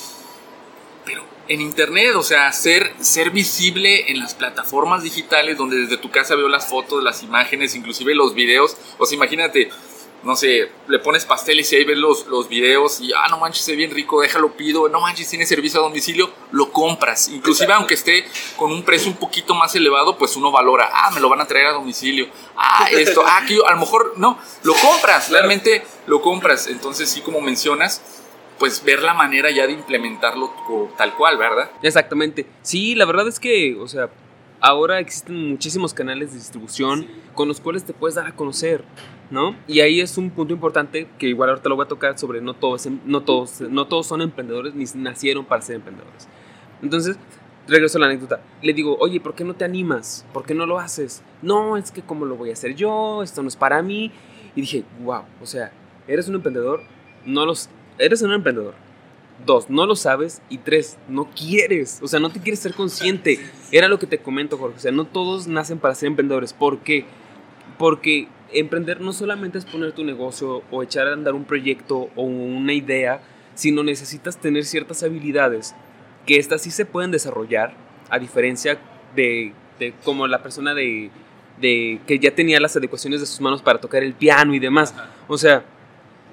[1.47, 6.35] en internet, o sea, ser, ser visible en las plataformas digitales donde desde tu casa
[6.35, 8.77] veo las fotos, las imágenes, inclusive los videos.
[8.97, 9.69] O sea, imagínate,
[10.23, 13.63] no sé, le pones pasteles y ahí ves los, los videos y, ah, no manches,
[13.63, 17.27] se bien rico, déjalo pido, no manches, tiene servicio a domicilio, lo compras.
[17.27, 18.25] Inclusive aunque esté
[18.57, 21.45] con un precio un poquito más elevado, pues uno valora, ah, me lo van a
[21.45, 22.27] traer a domicilio,
[22.57, 26.67] ah, esto, ah, aquí, a lo mejor, no, lo compras, realmente lo compras.
[26.67, 28.01] Entonces, sí, como mencionas,
[28.59, 30.51] pues ver la manera ya de implementarlo
[30.97, 31.69] tal cual, ¿verdad?
[31.81, 32.45] Exactamente.
[32.61, 34.09] Sí, la verdad es que, o sea,
[34.61, 38.83] ahora existen muchísimos canales de distribución con los cuales te puedes dar a conocer,
[39.29, 39.55] ¿no?
[39.67, 42.53] Y ahí es un punto importante que igual ahorita lo voy a tocar sobre no
[42.53, 46.27] todos, no todos, no todos son emprendedores ni nacieron para ser emprendedores.
[46.81, 47.17] Entonces,
[47.67, 48.41] regreso a la anécdota.
[48.61, 50.25] Le digo, oye, ¿por qué no te animas?
[50.33, 51.23] ¿Por qué no lo haces?
[51.41, 54.11] No, es que cómo lo voy a hacer yo, esto no es para mí.
[54.55, 55.71] Y dije, wow, o sea,
[56.07, 56.81] eres un emprendedor,
[57.25, 58.73] no los, eres un emprendedor.
[59.45, 60.41] Dos, no lo sabes.
[60.49, 61.99] Y tres, no quieres.
[62.01, 63.39] O sea, no te quieres ser consciente.
[63.71, 64.77] Era lo que te comento, Jorge.
[64.77, 66.53] O sea, no todos nacen para ser emprendedores.
[66.53, 67.05] ¿Por qué?
[67.77, 72.23] Porque emprender no solamente es poner tu negocio o echar a andar un proyecto o
[72.23, 73.21] una idea,
[73.53, 75.75] sino necesitas tener ciertas habilidades
[76.25, 77.73] que estas sí se pueden desarrollar,
[78.09, 78.79] a diferencia
[79.15, 79.53] de,
[80.03, 81.09] como la persona de,
[81.59, 84.93] de, que ya tenía las adecuaciones de sus manos para tocar el piano y demás.
[85.27, 85.63] O sea,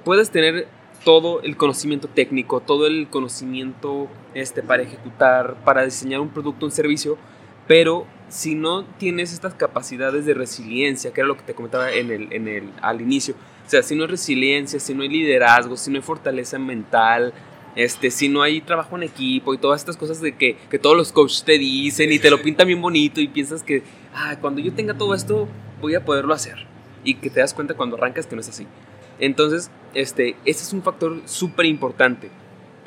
[0.04, 0.66] puedes tener
[1.04, 6.72] todo el conocimiento técnico, todo el conocimiento este, para ejecutar, para diseñar un producto, un
[6.72, 7.18] servicio,
[7.66, 12.10] pero si no tienes estas capacidades de resiliencia, que era lo que te comentaba en
[12.10, 13.34] el, en el, al inicio,
[13.66, 17.32] o sea, si no hay resiliencia, si no hay liderazgo, si no hay fortaleza mental,
[17.74, 20.96] este, si no hay trabajo en equipo y todas estas cosas de que, que todos
[20.96, 23.82] los coaches te dicen y te lo pintan bien bonito y piensas que,
[24.14, 25.48] ah, cuando yo tenga todo esto
[25.80, 26.66] voy a poderlo hacer.
[27.04, 28.66] Y que te das cuenta cuando arrancas que no es así.
[29.18, 32.30] Entonces, este, ese es un factor súper importante.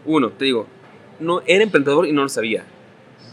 [0.06, 0.68] Uno, te digo,
[1.20, 2.66] no, era emprendedor y no lo sabía.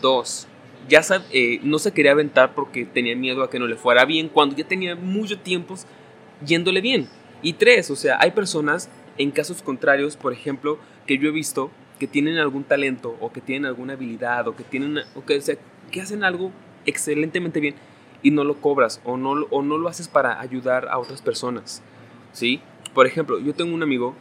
[0.00, 0.48] Dos,
[0.88, 4.28] ya eh, no se quería aventar porque tenía miedo a que no le fuera bien
[4.28, 5.76] cuando ya tenía mucho tiempo
[6.44, 7.08] yéndole bien.
[7.42, 11.70] Y tres, o sea, hay personas en casos contrarios, por ejemplo, que yo he visto
[11.98, 15.56] que tienen algún talento o que tienen alguna habilidad o que tienen o que, sea,
[15.90, 16.50] que hacen algo
[16.84, 17.74] excelentemente bien
[18.22, 21.82] y no lo cobras o no, o no lo haces para ayudar a otras personas,
[22.32, 22.60] ¿sí?
[22.94, 24.14] Por ejemplo, yo tengo un amigo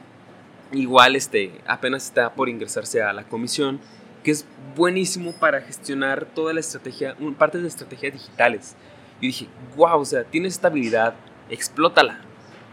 [0.71, 3.81] igual este apenas está por ingresarse a la comisión
[4.23, 8.75] que es buenísimo para gestionar toda la estrategia, parte de estrategias digitales.
[9.19, 11.15] Y dije, wow, o sea, tienes esta habilidad,
[11.49, 12.21] explótala,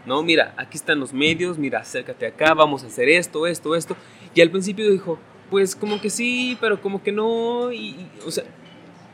[0.05, 3.95] no, mira, aquí están los medios, mira, acércate acá, vamos a hacer esto, esto, esto.
[4.33, 7.71] Y al principio dijo, pues como que sí, pero como que no.
[7.71, 8.43] Y, o sea,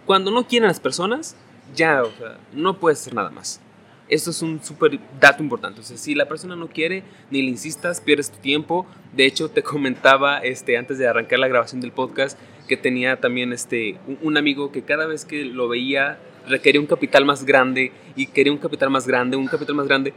[0.06, 1.36] cuando no quieren las personas,
[1.76, 3.60] ya, o sea, no puedes hacer nada más.
[4.08, 5.82] Esto es un súper dato importante.
[5.82, 8.86] O sea, si la persona no quiere, ni le insistas, pierdes tu tiempo.
[9.13, 12.38] De hecho, te comentaba este, antes de arrancar la grabación del podcast
[12.68, 17.26] que tenía también este, un amigo que cada vez que lo veía requería un capital
[17.26, 20.13] más grande y quería un capital más grande, un capital más grande.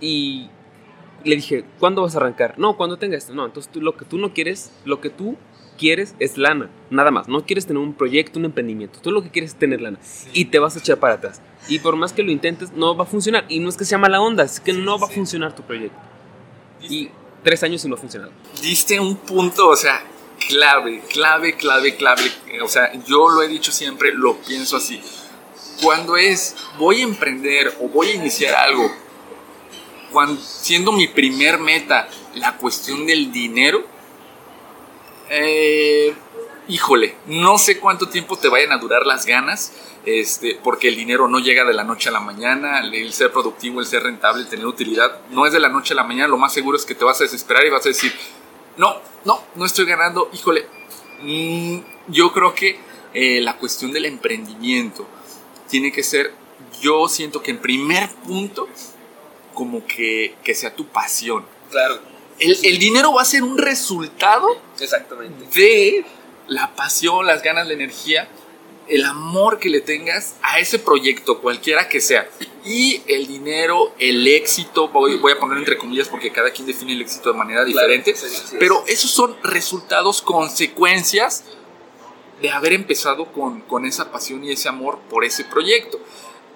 [0.00, 0.48] Y
[1.24, 2.58] le dije, ¿cuándo vas a arrancar?
[2.58, 3.34] No, cuando tenga esto.
[3.34, 5.36] No, entonces lo que tú no quieres, lo que tú
[5.80, 7.26] quieres es lana, nada más.
[7.26, 9.00] No quieres tener un proyecto, un emprendimiento.
[9.00, 9.98] Tú lo que quieres es tener lana.
[10.34, 11.40] Y te vas a echar para atrás.
[11.68, 13.46] Y por más que lo intentes, no va a funcionar.
[13.48, 15.98] Y no es que sea mala onda, es que no va a funcionar tu proyecto.
[16.82, 17.08] Y
[17.42, 18.30] tres años y no ha funcionado.
[18.60, 20.04] Diste un punto, o sea,
[20.48, 22.30] clave, clave, clave, clave.
[22.62, 25.00] O sea, yo lo he dicho siempre, lo pienso así.
[25.82, 28.90] Cuando es voy a emprender o voy a iniciar algo
[30.12, 33.84] cuando, siendo mi primer meta la cuestión del dinero,
[35.30, 36.12] eh,
[36.68, 39.72] híjole, no sé cuánto tiempo te vayan a durar las ganas,
[40.04, 43.80] este, porque el dinero no llega de la noche a la mañana, el ser productivo,
[43.80, 46.36] el ser rentable, el tener utilidad, no es de la noche a la mañana, lo
[46.36, 48.12] más seguro es que te vas a desesperar y vas a decir,
[48.76, 50.66] no, no, no estoy ganando, híjole,
[51.22, 52.78] mm, yo creo que
[53.14, 55.06] eh, la cuestión del emprendimiento
[55.68, 56.32] tiene que ser,
[56.80, 58.68] yo siento que en primer punto,
[59.54, 61.44] como que, que sea tu pasión.
[61.70, 62.09] Claro.
[62.40, 64.48] El, el, dinero va a ser un resultado
[64.80, 65.46] Exactamente.
[65.54, 66.04] de
[66.48, 68.28] la pasión, las ganas, la energía,
[68.88, 72.28] el amor que le tengas a ese proyecto, cualquiera que sea.
[72.64, 76.92] Y el dinero, el éxito, voy, voy a poner entre comillas porque cada quien define
[76.92, 81.44] el éxito de manera diferente, sí, sí, pero esos son resultados, consecuencias
[82.42, 86.00] de haber empezado con, con esa pasión y ese amor por ese proyecto.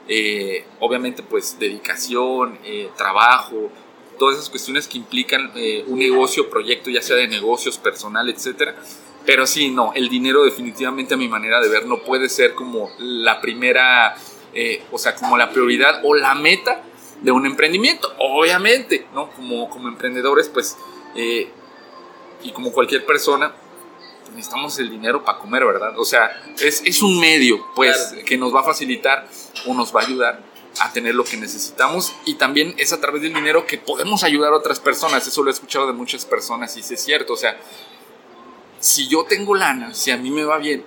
[0.06, 3.70] Eh, obviamente pues dedicación, eh, trabajo,
[4.18, 8.76] todas esas cuestiones que implican eh, un negocio, proyecto, ya sea de negocios, personal, etcétera.
[9.26, 12.90] Pero sí, no, el dinero definitivamente a mi manera de ver no puede ser como
[12.98, 14.14] la primera,
[14.92, 16.82] o sea, como la prioridad o la meta
[17.22, 18.12] de un emprendimiento.
[18.18, 19.30] Obviamente, ¿no?
[19.30, 20.76] Como, como emprendedores, pues,
[21.14, 23.54] y como cualquier persona,
[24.34, 25.98] necesitamos el dinero para comer, ¿verdad?
[25.98, 28.24] O sea, es, es un medio, pues, claro.
[28.26, 29.26] que nos va a facilitar
[29.66, 33.22] o nos va a ayudar a tener lo que necesitamos y también es a través
[33.22, 35.26] del dinero que podemos ayudar a otras personas.
[35.26, 37.34] Eso lo he escuchado de muchas personas y es cierto.
[37.34, 37.58] O sea,
[38.80, 40.84] si yo tengo lana, si a mí me va bien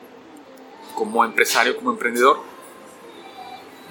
[0.95, 2.41] como empresario, como emprendedor,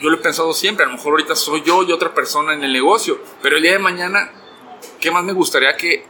[0.01, 0.85] yo lo he pensado siempre.
[0.85, 3.73] A lo mejor ahorita soy yo y otra persona en el negocio, pero el día
[3.73, 4.31] de mañana,
[5.01, 6.05] ¿qué más me gustaría que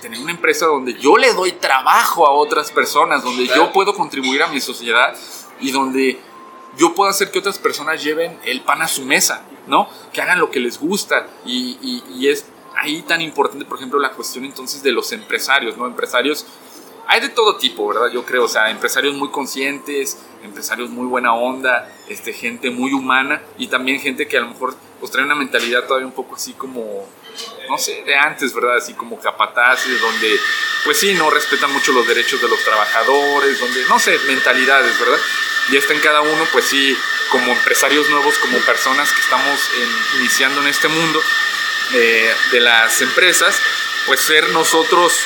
[0.00, 4.42] tener una empresa donde yo le doy trabajo a otras personas, donde yo puedo contribuir
[4.42, 5.14] a mi sociedad
[5.60, 6.18] y donde
[6.76, 9.88] yo puedo hacer que otras personas lleven el pan a su mesa, ¿no?
[10.12, 14.12] Que hagan lo que les gusta y, y, es ahí tan importante, por ejemplo, la
[14.12, 15.86] cuestión entonces de los empresarios, ¿no?
[15.86, 16.46] Empresarios,
[17.06, 18.10] hay de todo tipo, ¿verdad?
[18.12, 23.42] Yo creo, o sea, empresarios muy conscientes, empresarios muy buena onda, este, gente muy humana
[23.58, 26.52] y también gente que a lo mejor pues trae una mentalidad todavía un poco así
[26.52, 27.06] como,
[27.68, 28.76] no sé, de antes, ¿verdad?
[28.76, 30.40] Así como capataces, donde
[30.84, 35.18] pues sí, no respetan mucho los derechos de los trabajadores, donde, no sé, mentalidades, ¿verdad?
[35.70, 36.96] Y está en cada uno, pues sí,
[37.30, 39.60] como empresarios nuevos, como personas que estamos
[40.18, 41.22] iniciando en este mundo
[41.94, 43.60] eh, de las empresas,
[44.06, 45.20] pues ser nosotros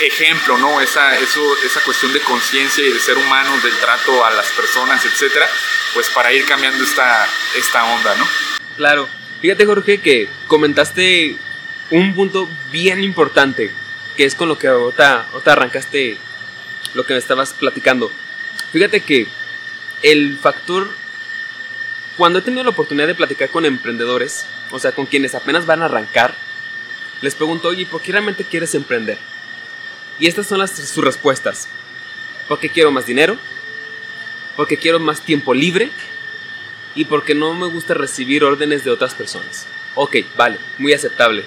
[0.00, 0.80] ejemplo, ¿no?
[0.80, 5.48] Esa, esa cuestión de conciencia y de ser humanos, del trato a las personas, etcétera,
[5.92, 8.28] pues para ir cambiando esta, esta onda, ¿no?
[8.76, 9.08] Claro.
[9.44, 11.36] Fíjate, Jorge, que comentaste
[11.90, 13.70] un punto bien importante,
[14.16, 16.16] que es con lo que ahorita, ahorita arrancaste
[16.94, 18.10] lo que me estabas platicando.
[18.72, 19.26] Fíjate que
[20.00, 20.88] el factor,
[22.16, 25.82] cuando he tenido la oportunidad de platicar con emprendedores, o sea, con quienes apenas van
[25.82, 26.34] a arrancar,
[27.20, 29.18] les pregunto, oye, ¿por qué realmente quieres emprender?
[30.18, 31.68] Y estas son sus respuestas.
[32.48, 33.36] Porque quiero más dinero,
[34.56, 35.90] porque quiero más tiempo libre
[36.94, 39.66] y porque no me gusta recibir órdenes de otras personas.
[39.94, 41.44] Ok, vale, muy aceptable.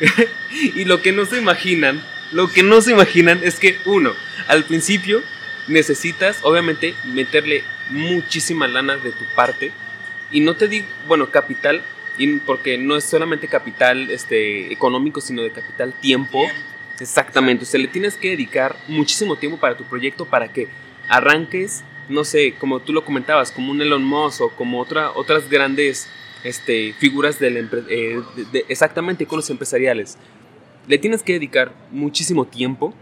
[0.50, 4.14] y lo que no se imaginan, lo que no se imaginan es que uno,
[4.46, 5.22] al principio
[5.66, 9.72] necesitas obviamente meterle muchísima lana de tu parte
[10.30, 11.82] y no te digo, bueno, capital,
[12.44, 16.44] porque no es solamente capital este, económico, sino de capital tiempo
[17.00, 20.68] Exactamente, o sea, le tienes que dedicar muchísimo tiempo para tu proyecto para que
[21.08, 25.48] arranques, no sé, como tú lo comentabas, como un Elon Musk o como otra, otras
[25.48, 26.08] grandes
[26.44, 28.22] este, figuras del eh,
[28.68, 30.18] exactamente con los empresariales.
[30.86, 32.94] Le tienes que dedicar muchísimo tiempo,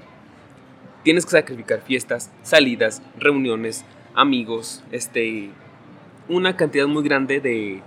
[1.05, 5.51] tienes que sacrificar fiestas, salidas, reuniones, amigos, este,
[6.29, 7.83] una cantidad muy grande de,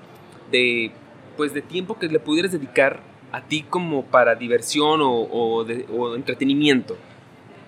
[0.51, 0.91] de,
[1.35, 3.01] pues, de tiempo que le pudieras dedicar
[3.31, 6.97] a ti como para diversión o, entretenimiento.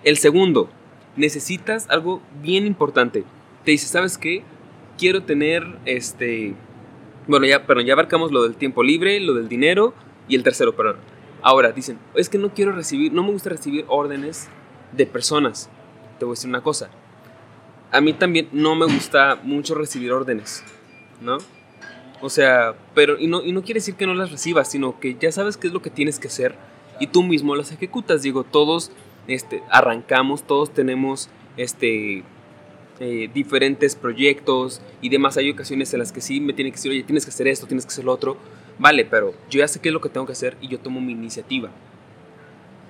[0.04, 0.70] El segundo,
[1.16, 3.24] necesitas algo bien importante.
[3.66, 4.44] Te dice, ¿sabes qué?
[4.98, 6.56] Quiero tener este...
[7.28, 9.94] Bueno, ya, pero ya abarcamos lo del tiempo libre, lo del dinero
[10.28, 10.98] y el tercero, perdón.
[11.42, 14.48] Ahora, dicen, es que no quiero recibir, no me gusta recibir órdenes
[14.92, 15.70] de personas.
[16.20, 16.90] Te voy a decir una cosa.
[17.92, 20.64] A mí también no me gusta mucho recibir órdenes,
[21.20, 21.38] ¿no?
[22.22, 25.18] O sea, pero y no, y no quiere decir que no las recibas, sino que
[25.20, 26.56] ya sabes qué es lo que tienes que hacer
[27.00, 28.22] y tú mismo las ejecutas.
[28.22, 28.92] Digo, todos
[29.28, 32.24] este, arrancamos, todos tenemos este,
[33.04, 35.36] eh, diferentes proyectos y demás.
[35.36, 37.66] Hay ocasiones en las que sí me tiene que decir, oye, tienes que hacer esto,
[37.66, 38.38] tienes que hacer lo otro.
[38.78, 41.02] Vale, pero yo ya sé qué es lo que tengo que hacer y yo tomo
[41.02, 41.72] mi iniciativa.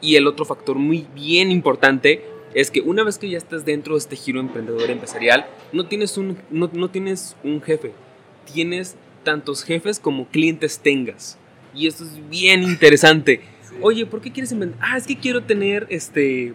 [0.02, 3.94] Y el otro factor muy bien importante es que una vez que ya estás dentro
[3.94, 7.94] de este giro emprendedor empresarial, no tienes un, no, no tienes un jefe,
[8.52, 11.38] tienes tantos jefes como clientes tengas.
[11.74, 13.40] Y esto es bien interesante.
[13.80, 14.80] Oye, ¿por qué quieres inventar?
[14.82, 16.54] Ah, es que quiero tener este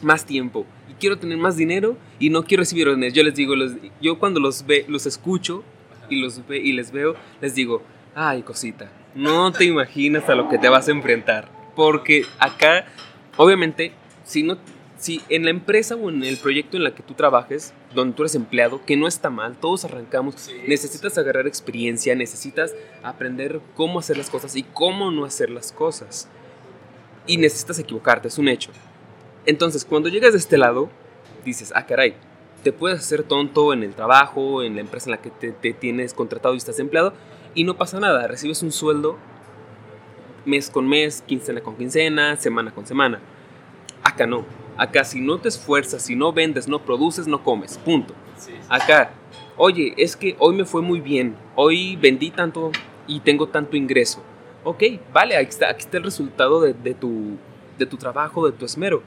[0.00, 0.64] más tiempo
[0.98, 3.12] quiero tener más dinero y no quiero recibir órdenes.
[3.12, 3.54] Yo les digo,
[4.00, 5.62] yo cuando los ve, los escucho
[6.10, 7.82] y los ve, y les veo, les digo,
[8.14, 12.86] ay, cosita, no te imaginas a lo que te vas a enfrentar, porque acá
[13.36, 13.92] obviamente
[14.24, 14.58] si no
[14.98, 18.22] si en la empresa o en el proyecto en la que tú trabajes, donde tú
[18.22, 24.18] eres empleado, que no está mal, todos arrancamos, necesitas agarrar experiencia, necesitas aprender cómo hacer
[24.18, 26.28] las cosas y cómo no hacer las cosas.
[27.26, 28.72] Y necesitas equivocarte, es un hecho.
[29.48, 30.90] Entonces, cuando llegas de este lado,
[31.42, 32.14] dices, ah, caray,
[32.62, 35.72] te puedes hacer tonto en el trabajo, en la empresa en la que te, te
[35.72, 37.14] tienes contratado y estás empleado,
[37.54, 39.16] y no pasa nada, recibes un sueldo
[40.44, 43.20] mes con mes, quincena con quincena, semana con semana.
[44.02, 44.44] Acá no
[44.76, 47.78] Acá si no te esfuerzas, si no vendes, no produces, no comes.
[47.78, 48.14] Punto.
[48.68, 49.12] Acá,
[49.56, 51.34] oye, es que hoy me fue muy bien.
[51.56, 52.70] Hoy vendí tanto
[53.06, 54.22] y tengo tanto ingreso.
[54.62, 57.38] Ok, vale, aquí está, aquí está el resultado de, tu,
[57.78, 59.02] de tu trabajo, de tu esmero.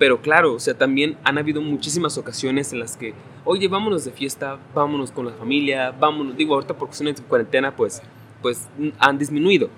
[0.00, 4.10] Pero claro, o sea, también han habido muchísimas ocasiones en las que, oye, vámonos de
[4.10, 8.02] fiesta, vámonos con la familia, vámonos, digo, ahorita por cuestiones de cuarentena, pues,
[8.42, 9.70] pues han disminuido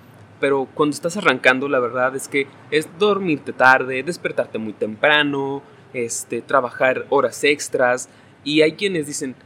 [0.42, 5.62] pero cuando estás arrancando la verdad es que es dormirte tarde, despertarte muy temprano,
[5.94, 8.08] este, trabajar horas extras
[8.42, 9.36] y hay quienes dicen,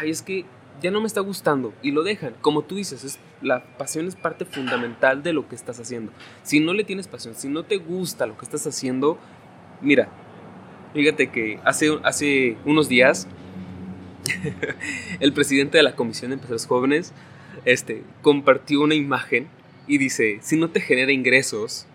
[0.00, 0.44] ay, es que
[0.82, 2.34] ya no me está gustando y lo dejan.
[2.40, 6.10] Como tú dices, es, la pasión es parte fundamental de lo que estás haciendo.
[6.42, 9.18] Si no le tienes pasión, si no te gusta lo que estás haciendo,
[9.80, 10.08] mira,
[10.94, 13.28] fíjate que hace, hace unos días
[15.20, 17.12] el presidente de la Comisión de Empresarios Jóvenes
[17.64, 19.48] este, compartió una imagen
[19.86, 21.86] y dice, si no te genera ingresos,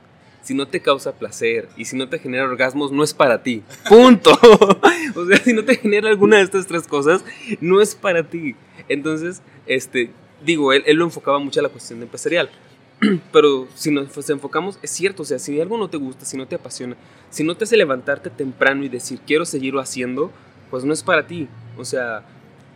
[0.41, 3.63] si no te causa placer y si no te genera orgasmos, no es para ti.
[3.89, 4.31] Punto.
[5.15, 7.23] o sea, si no te genera alguna de estas tres cosas,
[7.61, 8.55] no es para ti.
[8.89, 10.09] Entonces, este,
[10.43, 12.49] digo, él, él lo enfocaba mucho a la cuestión empresarial.
[13.31, 16.47] pero si nos enfocamos, es cierto, o sea, si algo no te gusta, si no
[16.47, 16.95] te apasiona,
[17.29, 20.31] si no te hace levantarte temprano y decir quiero seguirlo haciendo,
[20.69, 21.47] pues no es para ti.
[21.77, 22.23] O sea,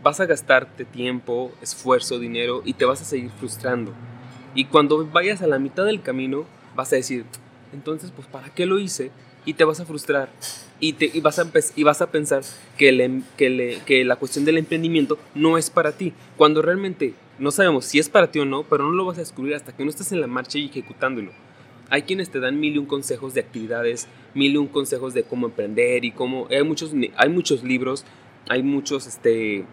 [0.04, 3.93] vas a gastarte tiempo, esfuerzo, dinero y te vas a seguir frustrando.
[4.56, 6.45] Y cuando vayas a la mitad del camino,
[6.76, 7.26] vas a decir,
[7.74, 9.12] entonces, pues, ¿para qué lo hice?
[9.45, 10.30] Y te vas a frustrar.
[10.80, 12.43] Y, te, y, vas, a y vas a pensar
[12.78, 16.14] que, le, que, le, que la cuestión del emprendimiento no es para ti.
[16.38, 19.22] Cuando realmente no sabemos si es para ti o no, pero no lo vas a
[19.22, 21.32] descubrir hasta que no estés en la marcha y ejecutándolo.
[21.90, 25.24] Hay quienes te dan mil y un consejos de actividades, mil y un consejos de
[25.24, 26.48] cómo emprender y cómo...
[26.50, 28.06] Hay muchos, hay muchos libros,
[28.50, 29.66] hay muchos este,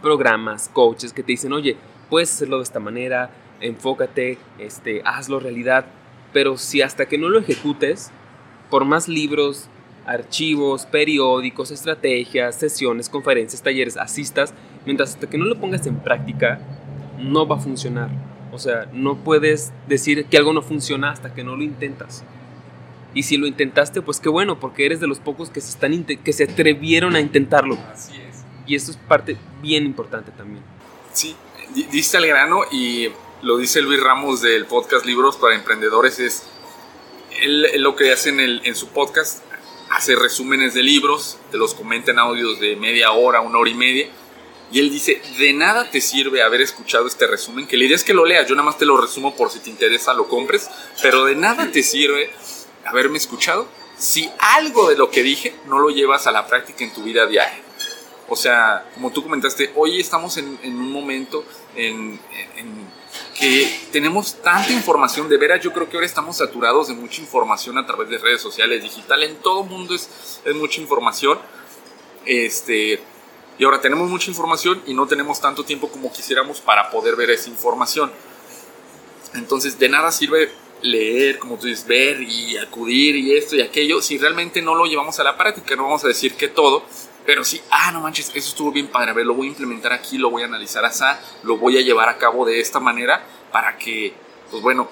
[0.00, 1.76] programas, coaches que te dicen, oye,
[2.08, 3.30] puedes hacerlo de esta manera,
[3.60, 5.86] enfócate, este, hazlo realidad.
[6.32, 8.10] Pero si hasta que no lo ejecutes,
[8.70, 9.68] por más libros,
[10.06, 16.60] archivos, periódicos, estrategias, sesiones, conferencias, talleres, asistas, mientras hasta que no lo pongas en práctica,
[17.18, 18.10] no va a funcionar.
[18.52, 22.24] O sea, no puedes decir que algo no funciona hasta que no lo intentas.
[23.14, 26.04] Y si lo intentaste, pues qué bueno, porque eres de los pocos que se, están
[26.04, 27.78] que se atrevieron a intentarlo.
[27.92, 28.44] Así es.
[28.66, 30.62] Y eso es parte bien importante también.
[31.12, 31.36] Sí,
[31.92, 33.08] diste al grano y
[33.42, 36.44] lo dice Luis Ramos del podcast Libros para Emprendedores, es
[37.42, 39.42] él, lo que hace en, el, en su podcast,
[39.90, 43.74] hace resúmenes de libros, te los comenta en audios de media hora, una hora y
[43.74, 44.08] media,
[44.72, 48.04] y él dice, de nada te sirve haber escuchado este resumen, que la idea es
[48.04, 50.68] que lo leas, yo nada más te lo resumo por si te interesa, lo compres,
[51.02, 52.30] pero de nada te sirve
[52.84, 56.92] haberme escuchado si algo de lo que dije no lo llevas a la práctica en
[56.92, 57.60] tu vida diaria.
[58.28, 61.44] O sea, como tú comentaste, hoy estamos en, un momento
[61.76, 62.18] en,
[63.38, 67.76] que tenemos tanta información, de veras yo creo que ahora estamos saturados de mucha información
[67.76, 71.38] a través de redes sociales, digital, en todo mundo es, es mucha información.
[72.24, 73.00] Este,
[73.58, 77.30] y ahora tenemos mucha información y no tenemos tanto tiempo como quisiéramos para poder ver
[77.30, 78.10] esa información.
[79.34, 80.50] Entonces, de nada sirve
[80.82, 84.84] leer, como tú dices, ver y acudir y esto y aquello, si realmente no lo
[84.84, 86.84] llevamos a la práctica, no vamos a decir que todo,
[87.24, 89.92] pero sí, ah, no manches, eso estuvo bien padre, a ver, lo voy a implementar
[89.92, 91.04] aquí, lo voy a analizar así,
[91.42, 94.12] lo voy a llevar a cabo de esta manera para que,
[94.50, 94.88] pues bueno,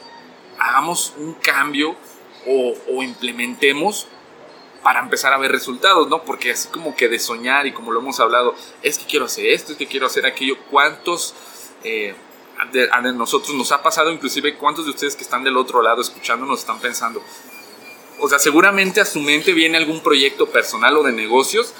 [0.58, 1.94] hagamos un cambio
[2.46, 4.06] o, o implementemos
[4.82, 6.22] para empezar a ver resultados, ¿no?
[6.24, 9.46] Porque así como que de soñar y como lo hemos hablado, es que quiero hacer
[9.46, 11.34] esto, es que quiero hacer aquello, ¿cuántos
[11.84, 12.14] eh,
[12.72, 14.10] de, nosotros nos ha pasado?
[14.10, 17.22] Inclusive, ¿cuántos de ustedes que están del otro lado escuchando nos están pensando?
[18.18, 21.74] O sea, seguramente a su mente viene algún proyecto personal o de negocios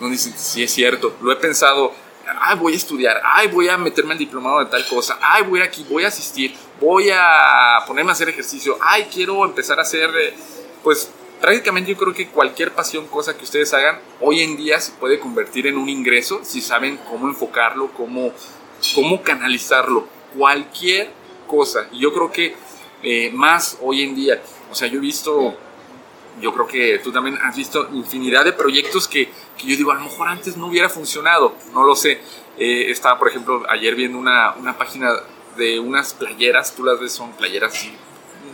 [0.00, 1.92] donde dicen, sí es cierto, lo he pensado,
[2.40, 5.60] ay, voy a estudiar, ay, voy a meterme al diplomado de tal cosa, ay, voy
[5.60, 10.10] aquí, voy a asistir, voy a ponerme a hacer ejercicio, ay, quiero empezar a hacer,
[10.16, 10.34] eh,
[10.82, 11.08] pues
[11.42, 15.18] prácticamente yo creo que cualquier pasión, cosa que ustedes hagan, hoy en día se puede
[15.18, 18.32] convertir en un ingreso si saben cómo enfocarlo, cómo,
[18.94, 20.06] cómo canalizarlo.
[20.38, 21.10] Cualquier
[21.46, 21.88] cosa.
[21.92, 22.54] Y yo creo que
[23.02, 24.40] eh, más hoy en día.
[24.70, 25.54] O sea, yo he visto,
[26.40, 29.28] yo creo que tú también has visto infinidad de proyectos que,
[29.58, 31.56] que yo digo, a lo mejor antes no hubiera funcionado.
[31.74, 32.20] No lo sé.
[32.56, 35.12] Eh, estaba, por ejemplo, ayer viendo una, una página
[35.56, 37.88] de unas playeras, tú las ves, son playeras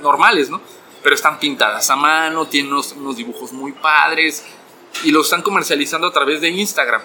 [0.02, 0.60] normales, ¿no?
[1.08, 4.44] Pero están pintadas a mano, tienen unos, dibujos muy padres
[5.04, 7.00] y lo están comercializando a través de Instagram.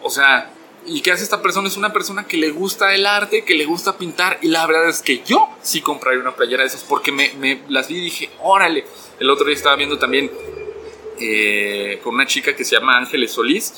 [0.00, 0.52] O sea,
[0.86, 1.66] ¿y qué hace esta persona?
[1.66, 4.88] Es una persona que le gusta el arte, que le gusta pintar y la verdad
[4.88, 8.30] es que yo sí compraría una playera de esas porque me, las vi y dije,
[8.44, 8.84] órale.
[9.18, 10.30] El otro día estaba viendo también
[11.18, 13.74] eh, con una chica que se llama Ángeles Solís,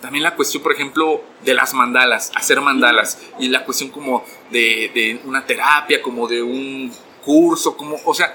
[0.00, 5.20] también la cuestión, por ejemplo, de las mandalas, hacer mandalas, y la cuestión como de,
[5.24, 6.92] una terapia, como de un
[7.24, 8.34] curso, como, o sea,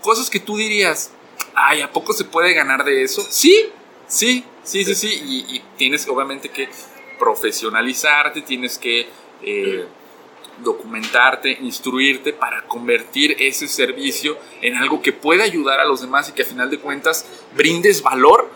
[0.00, 1.10] cosas que tú dirías,
[1.54, 3.22] ay, ¿a poco se puede ganar de eso?
[3.28, 3.70] Sí,
[4.06, 6.68] sí, sí, sí, sí, y, tienes obviamente que
[7.18, 9.08] profesionalizarte, tienes que
[9.42, 9.86] eh,
[10.62, 16.32] documentarte, instruirte para convertir ese servicio en algo que pueda ayudar a los demás y
[16.32, 18.50] que a final de cuentas brindes valor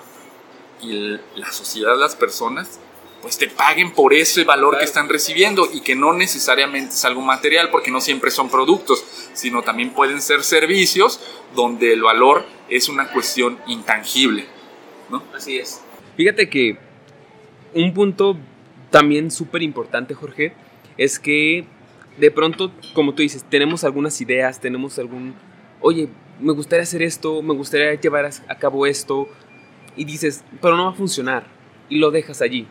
[0.83, 2.79] y la sociedad, las personas
[3.25, 7.23] pues te paguen por ese valor que están recibiendo y que no necesariamente es algo
[7.23, 9.03] material porque no siempre son productos,
[9.33, 11.21] sino también pueden ser servicios
[11.57, 14.45] donde el valor es una cuestión intangible.
[15.09, 15.23] ¿no?
[15.35, 15.81] Así es.
[16.19, 16.77] Fíjate que
[17.73, 18.37] un punto
[18.91, 20.53] también súper importante, Jorge,
[20.99, 21.65] es que
[22.19, 25.35] de pronto, como tú dices, tenemos algunas ideas, tenemos algún,
[25.81, 26.11] oye,
[26.41, 29.31] me gustaría hacer esto, me gustaría llevar a cabo esto,
[29.97, 31.47] y dices, pero no va a funcionar,
[31.89, 32.69] y lo dejas allí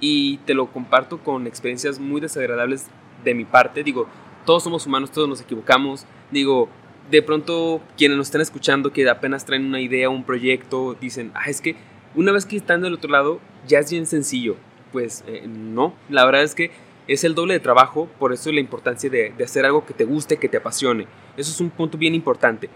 [0.00, 2.86] y te lo comparto con experiencias muy desagradables
[3.24, 3.82] de mi parte.
[3.82, 4.08] Digo,
[4.44, 6.06] todos somos humanos, todos nos equivocamos.
[6.30, 6.68] Digo,
[7.10, 11.48] de pronto quienes nos están escuchando que apenas traen una idea, un proyecto, dicen, ah,
[11.48, 11.76] es que
[12.14, 14.56] una vez que están del otro lado ya es bien sencillo.
[14.92, 16.70] Pues eh, no, la verdad es que
[17.06, 20.04] es el doble de trabajo, por eso la importancia de, de hacer algo que te
[20.04, 21.06] guste, que te apasione.
[21.36, 22.68] Eso es un punto bien importante.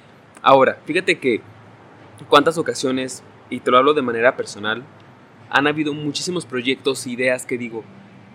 [0.42, 1.40] Ahora, fíjate que
[2.28, 4.82] cuántas ocasiones, y te lo hablo de manera personal,
[5.52, 7.84] han habido muchísimos proyectos, ideas que digo,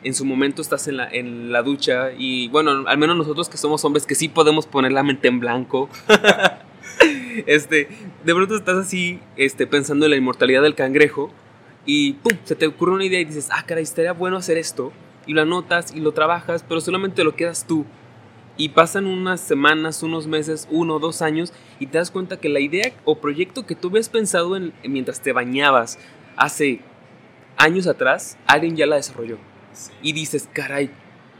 [0.03, 3.57] en su momento estás en la, en la ducha y bueno, al menos nosotros que
[3.57, 5.89] somos hombres que sí podemos poner la mente en blanco.
[7.47, 7.89] este,
[8.23, 11.31] de pronto estás así este, pensando en la inmortalidad del cangrejo
[11.87, 14.93] y pum, se te ocurre una idea y dices, ah, caray, estaría bueno hacer esto.
[15.25, 17.85] Y lo anotas y lo trabajas, pero solamente lo quedas tú.
[18.57, 22.59] Y pasan unas semanas, unos meses, uno dos años y te das cuenta que la
[22.59, 25.99] idea o proyecto que tú habías pensado en, mientras te bañabas
[26.37, 26.81] hace
[27.57, 29.37] años atrás, alguien ya la desarrolló.
[30.01, 30.89] Y dices, caray,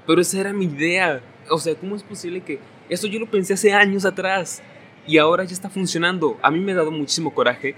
[0.06, 1.22] pero esa era mi idea.
[1.50, 2.60] O sea, ¿cómo es posible que
[2.90, 4.62] eso yo lo pensé hace años atrás
[5.08, 6.38] y ahora ya está funcionando?
[6.42, 7.76] A mí me ha dado muchísimo coraje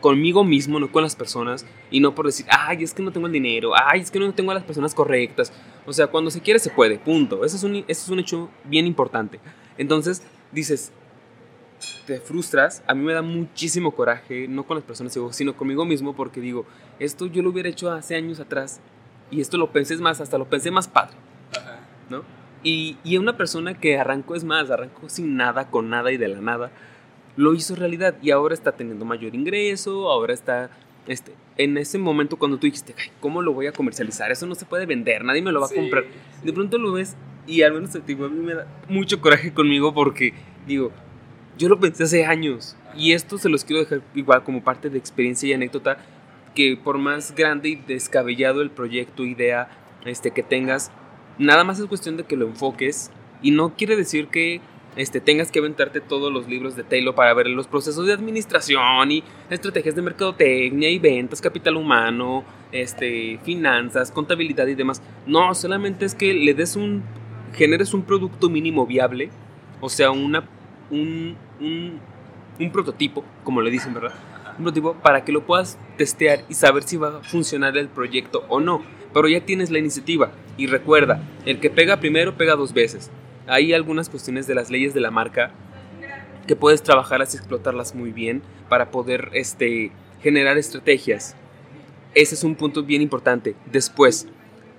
[0.00, 3.26] conmigo mismo, no con las personas, y no por decir, ay, es que no tengo
[3.26, 5.52] el dinero, ay, es que no tengo a las personas correctas.
[5.86, 7.44] O sea, cuando se quiere, se puede, punto.
[7.44, 9.40] Eso es un, eso es un hecho bien importante.
[9.76, 10.92] Entonces, dices,
[12.06, 16.14] te frustras, a mí me da muchísimo coraje, no con las personas, sino conmigo mismo,
[16.14, 16.66] porque digo,
[16.98, 18.80] esto yo lo hubiera hecho hace años atrás,
[19.30, 21.16] y esto lo pensé más, hasta lo pensé más padre,
[22.08, 22.22] ¿no?
[22.62, 26.28] Y, y una persona que arrancó, es más, arrancó sin nada, con nada y de
[26.28, 26.70] la nada,
[27.36, 30.70] lo hizo realidad y ahora está teniendo mayor ingreso, ahora está
[31.06, 34.30] este, en ese momento cuando tú dijiste, ¿cómo lo voy a comercializar?
[34.30, 36.04] Eso no se puede vender, nadie me lo va a comprar.
[36.42, 37.16] De pronto lo ves
[37.46, 40.34] y al menos digo, a mí me da mucho coraje conmigo porque
[40.66, 40.92] digo,
[41.60, 44.96] yo lo pensé hace años y esto se los quiero dejar igual como parte de
[44.96, 45.98] experiencia y anécdota
[46.54, 49.68] que por más grande y descabellado el proyecto, idea
[50.06, 50.90] este, que tengas,
[51.36, 53.10] nada más es cuestión de que lo enfoques
[53.42, 54.62] y no quiere decir que
[54.96, 59.12] este, tengas que aventarte todos los libros de Taylor para ver los procesos de administración
[59.12, 62.42] y estrategias de mercadotecnia y ventas, capital humano,
[62.72, 65.02] este, finanzas, contabilidad y demás.
[65.26, 67.02] No, solamente es que le des un,
[67.52, 69.28] generes un producto mínimo viable,
[69.82, 70.48] o sea, una,
[70.90, 72.00] un, un,
[72.72, 74.14] prototipo, como le dicen, ¿verdad?
[74.58, 78.44] Un prototipo para que lo puedas testear y saber si va a funcionar el proyecto
[78.48, 78.82] o no.
[79.12, 83.10] Pero ya tienes la iniciativa y recuerda, el que pega primero pega dos veces
[83.50, 85.50] hay algunas cuestiones de las leyes de la marca
[86.46, 89.90] que puedes trabajarlas y explotarlas muy bien para poder este,
[90.22, 91.34] generar estrategias.
[92.14, 93.56] Ese es un punto bien importante.
[93.70, 94.28] Después,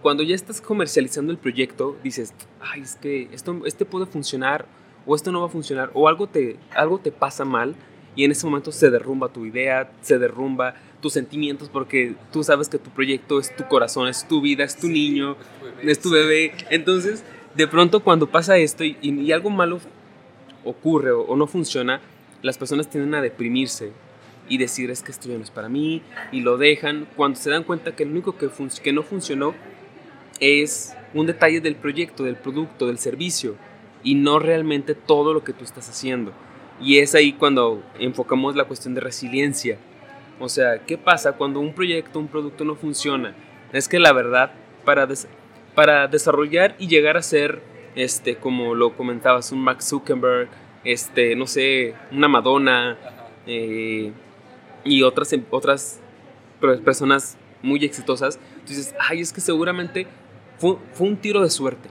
[0.01, 4.65] cuando ya estás comercializando el proyecto, dices, ay, es que esto, este puede funcionar
[5.06, 7.76] o esto no va a funcionar o algo te, algo te pasa mal
[8.16, 12.68] y en ese momento se derrumba tu idea, se derrumba tus sentimientos porque tú sabes
[12.68, 15.38] que tu proyecto es tu corazón, es tu vida, es tu niño,
[15.82, 16.54] es tu bebé.
[16.70, 17.24] Entonces,
[17.56, 19.80] de pronto cuando pasa esto y, algo malo
[20.64, 22.02] ocurre o, no funciona,
[22.41, 23.91] las personas tienden a deprimirse
[24.49, 27.08] y decir es que esto ya no es para mí y lo dejan.
[27.16, 28.49] Cuando se dan cuenta que lo único que,
[28.84, 29.56] que no funcionó
[30.39, 33.56] es un detalle del proyecto, del producto, del servicio
[34.04, 36.32] y no realmente todo lo que tú estás haciendo.
[36.80, 39.78] Y es ahí cuando enfocamos la cuestión de resiliencia.
[40.39, 43.36] O sea, ¿qué pasa cuando un proyecto, un producto no funciona?
[43.72, 45.08] Es que la verdad, para,
[45.76, 47.62] para desarrollar y llegar a ser,
[47.95, 50.49] este, como lo comentabas, un Max Zuckerberg,
[50.84, 52.97] este, no sé, una Madonna
[53.45, 54.12] eh,
[54.84, 56.02] y otras, otras
[56.84, 60.08] personas muy exitosas, dices, ay, es que seguramente
[60.58, 61.89] fue, fue un tiro de suerte.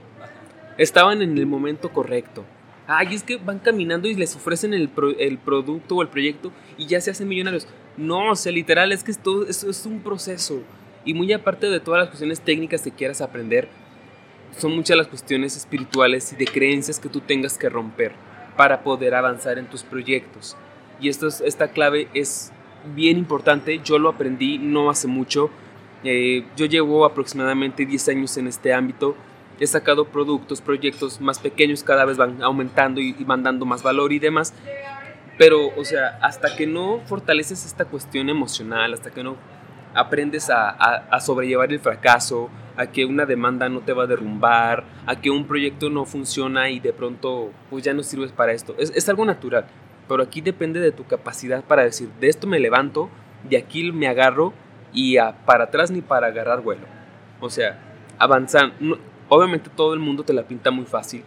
[0.80, 2.42] Estaban en el momento correcto.
[2.86, 6.86] Ay, es que van caminando y les ofrecen el, el producto o el proyecto y
[6.86, 7.68] ya se hacen millonarios.
[7.98, 10.62] No, o sea, literal, es que esto, esto es un proceso.
[11.04, 13.68] Y muy aparte de todas las cuestiones técnicas que quieras aprender,
[14.56, 18.12] son muchas las cuestiones espirituales y de creencias que tú tengas que romper
[18.56, 20.56] para poder avanzar en tus proyectos.
[20.98, 22.52] Y esto esta clave es
[22.94, 25.50] bien importante, yo lo aprendí no hace mucho,
[26.04, 29.14] eh, yo llevo aproximadamente 10 años en este ámbito,
[29.60, 34.12] he sacado productos, proyectos más pequeños, cada vez van aumentando y, van dando más valor
[34.12, 34.54] y demás,
[35.38, 39.36] pero o sea, hasta que no fortaleces esta cuestión emocional, hasta que no
[39.94, 45.20] aprendes a, sobrellevar el fracaso, a que una demanda no te va a derrumbar, a
[45.20, 48.74] que un proyecto no funciona y de pronto pues ya no sirves para esto.
[48.78, 49.66] Es, algo natural,
[50.08, 53.10] pero aquí depende de tu capacidad para decir, de esto me levanto,
[53.48, 54.54] de aquí me agarro
[54.94, 56.86] y para atrás ni para agarrar vuelo.
[57.40, 57.78] O sea,
[58.18, 58.72] avanzar.
[59.30, 61.24] Obviamente todo el mundo te la pinta muy fácil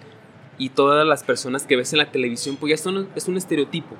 [0.59, 3.95] y todas las personas que ves en la televisión pues ya son, es un estereotipo.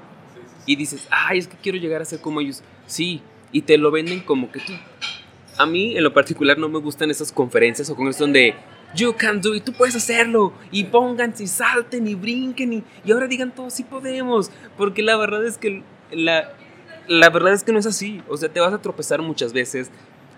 [0.65, 2.63] Y dices, ay, es que quiero llegar a ser como ellos.
[2.85, 4.73] Sí, y te lo venden como que tú.
[5.57, 8.55] A mí, en lo particular, no me gustan esas conferencias o con eso donde
[8.95, 10.53] you can do it, tú puedes hacerlo.
[10.71, 14.51] Y pónganse y salten y brinquen y, y ahora digan todos, sí podemos.
[14.77, 16.53] Porque la verdad es que la,
[17.07, 18.21] la verdad es que no es así.
[18.29, 19.91] O sea, te vas a tropezar muchas veces,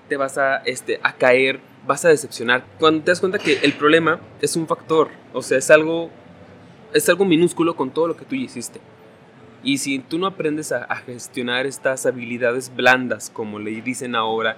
[0.10, 2.66] te vas a, este, a caer, vas a decepcionar.
[2.80, 6.10] Cuando te das cuenta que el problema es un factor, o sea, es algo,
[6.94, 8.80] es algo minúsculo con todo lo que tú hiciste.
[9.64, 14.58] Y si tú no aprendes a, gestionar estas habilidades blandas, como le dicen ahora,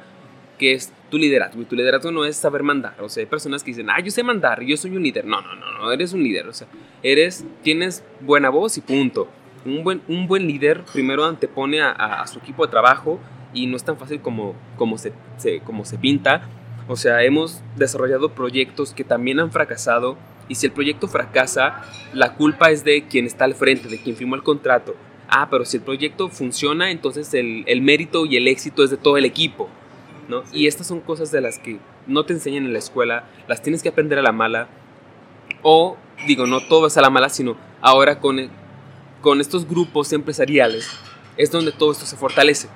[0.60, 1.62] que es tu liderazgo.
[1.62, 2.96] Y tu liderazgo no es saber mandar.
[3.00, 5.26] O sea, hay personas que dicen, ah, yo sé mandar, yo soy un líder.
[5.26, 6.48] No, no, no, no, eres un líder.
[6.48, 6.68] O sea,
[7.04, 9.30] eres, tienes buena voz y punto.
[9.66, 13.20] Un buen, un buen líder primero antepone a, a, su equipo de trabajo
[13.54, 15.14] y no es tan fácil como, como, se,
[15.64, 16.50] como se pinta.
[16.88, 20.18] O sea, hemos desarrollado proyectos que también han fracasado
[20.48, 21.84] y si el proyecto fracasa,
[22.14, 24.96] la culpa es de quien está al frente, de quien firmó el contrato.
[25.28, 28.98] Ah, pero si el proyecto funciona, entonces el, el mérito y el éxito es de
[28.98, 29.70] todo el equipo.
[30.30, 30.44] ¿no?
[30.54, 33.84] Y estas son cosas de las que no te enseñan en la escuela, las tienes
[33.84, 34.70] que aprender a la mala.
[35.64, 38.50] O, digo, no todo es a la mala, sino ahora con,
[39.22, 40.90] con estos grupos empresariales
[41.38, 42.68] es donde todo esto se fortalece.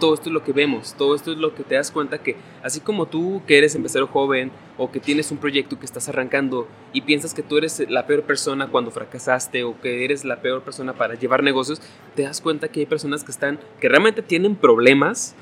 [0.00, 2.34] Todo esto es lo que vemos, todo esto es lo que te das cuenta que
[2.64, 6.66] así como tú que eres empresario joven o que tienes un proyecto que estás arrancando
[6.92, 10.62] y piensas que tú eres la peor persona cuando fracasaste o que eres la peor
[10.62, 11.80] persona para llevar negocios,
[12.16, 15.36] te das cuenta que hay personas que están que realmente tienen problemas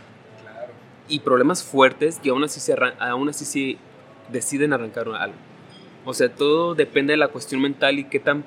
[1.09, 3.79] y problemas fuertes y aún así, se aún así se
[4.31, 5.37] deciden arrancar algo.
[6.05, 8.45] O sea, todo depende de la cuestión mental y qué tan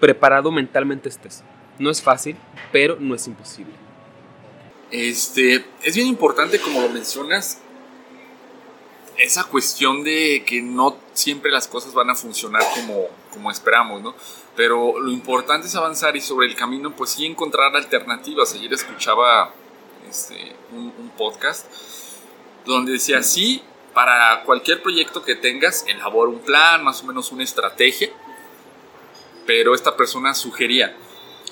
[0.00, 1.42] preparado mentalmente estés.
[1.78, 2.36] No es fácil,
[2.72, 3.85] pero no es imposible.
[4.90, 7.58] Este, es bien importante, como lo mencionas,
[9.18, 14.14] esa cuestión de que no siempre las cosas van a funcionar como, como esperamos, ¿no?
[14.54, 18.52] Pero lo importante es avanzar y sobre el camino, pues sí encontrar alternativas.
[18.54, 19.52] Ayer escuchaba
[20.08, 21.66] este, un, podcast
[22.66, 23.62] donde decía, sí,
[23.94, 28.10] para cualquier proyecto que tengas, elabora un plan, más o menos una estrategia,
[29.46, 30.94] pero esta persona sugería,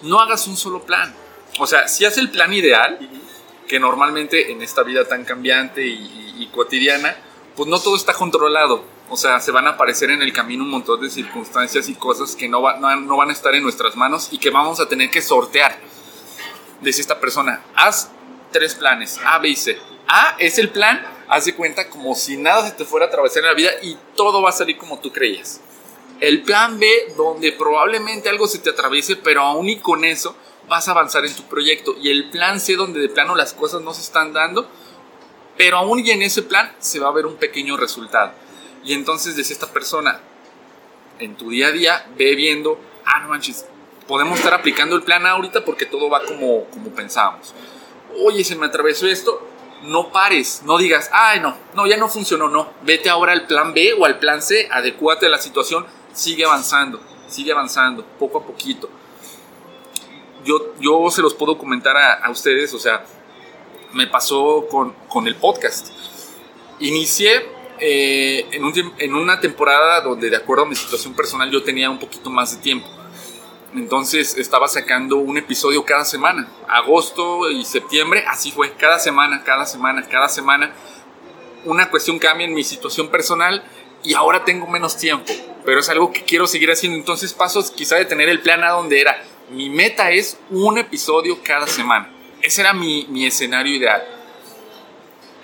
[0.03, 1.15] no hagas un solo plan.
[1.59, 2.99] O sea, si haces el plan ideal,
[3.67, 7.17] que normalmente en esta vida tan cambiante y, cotidiana,
[7.57, 8.85] pues no todo está controlado.
[9.09, 12.37] O sea, se van a aparecer en el camino un montón de circunstancias y cosas
[12.37, 15.11] que no, va, no, van a estar en nuestras manos y que vamos a tener
[15.11, 15.77] que sortear.
[16.81, 18.11] Dice esta persona, haz
[18.53, 19.79] tres planes, A, B y C.
[20.07, 23.43] A es el plan, haz de cuenta como si nada se te fuera a atravesar
[23.43, 25.61] en la vida y todo va a salir como tú creías.
[26.21, 26.87] El plan B,
[27.17, 30.37] donde probablemente algo se te atraviese, pero aún y con eso
[30.69, 31.95] vas a avanzar en tu proyecto.
[32.01, 34.69] Y el plan C, donde de plano las cosas no se están dando,
[35.57, 38.33] pero aún y en ese plan se va a ver un pequeño resultado.
[38.85, 40.21] Y entonces desde esta persona,
[41.19, 43.67] en tu día a día, ve viendo, ah, no manches,
[44.07, 47.55] podemos estar aplicando el plan ahorita porque todo va como, como pensábamos
[48.21, 49.47] oye, se me atravesó esto,
[49.85, 53.75] no pares, no digas, ay, no, no, ya no funcionó, no, vete ahora al plan
[53.75, 58.47] B o al plan C, adecúate a la situación, sigue avanzando, sigue avanzando, poco a
[58.47, 58.89] poquito.
[60.45, 63.05] Yo, yo se los puedo comentar a, a ustedes, o sea,
[63.93, 65.89] me pasó con, con el podcast.
[66.81, 67.47] Inicié
[67.81, 71.91] eh, en, un, en una temporada donde de acuerdo a mi situación personal yo tenía
[71.91, 72.87] un poquito más de tiempo
[73.75, 76.49] entonces estaba sacando un episodio cada semana.
[76.69, 80.73] Agosto y septiembre, así fue, cada semana, cada semana, cada semana.
[81.65, 83.65] Una cuestión cambia en mi situación personal
[84.05, 85.33] y ahora tengo menos tiempo,
[85.65, 86.97] pero es algo que quiero seguir haciendo.
[86.97, 89.21] Entonces paso quizá de tener el plan a donde era.
[89.55, 92.13] Mi meta es un episodio cada semana.
[92.43, 94.05] Ese era mi, mi escenario ideal.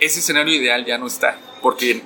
[0.01, 2.03] Ese escenario ideal ya no está porque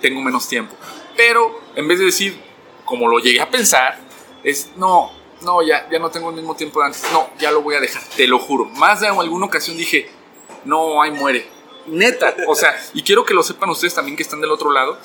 [0.00, 0.74] tengo menos tiempo.
[1.14, 2.40] Pero en vez de decir,
[2.86, 3.98] como lo llegué a pensar,
[4.44, 5.12] es no,
[5.42, 7.80] no, ya, ya no tengo el mismo tiempo de antes, no, ya lo voy a
[7.80, 8.64] dejar, te lo juro.
[8.64, 10.08] Más de alguna ocasión dije,
[10.64, 11.46] no, ay, muere.
[11.86, 14.98] Neta, o sea, y quiero que lo sepan ustedes también que están del otro lado,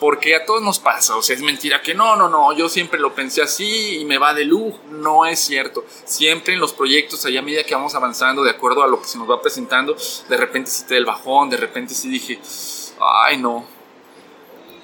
[0.00, 3.00] porque a todos nos pasa, o sea, es mentira que no, no, no, yo siempre
[3.00, 5.84] lo pensé así y me va de luz, no es cierto.
[6.04, 9.08] Siempre en los proyectos, allá a medida que vamos avanzando, de acuerdo a lo que
[9.08, 9.96] se nos va presentando,
[10.28, 12.38] de repente sí te da el bajón, de repente sí dije,
[13.00, 13.66] ay, no.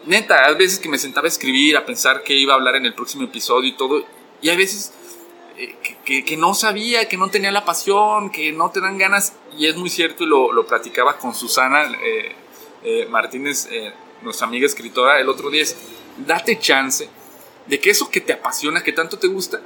[0.07, 2.87] Neta, a veces que me sentaba a escribir, a pensar que iba a hablar en
[2.87, 4.05] el próximo episodio y todo,
[4.43, 4.93] y hay veces
[5.57, 9.35] eh, que, no sabía, que no tenía la pasión, que no te dan ganas.
[9.57, 12.33] Y es muy cierto, y lo, lo platicaba con Susana eh,
[12.83, 13.69] eh, Martínez,
[14.25, 15.63] nuestra amiga escritora, el otro día.
[15.63, 15.77] Es,
[16.27, 17.09] date chance
[17.67, 19.61] de que eso que te apasiona, que tanto te gusta,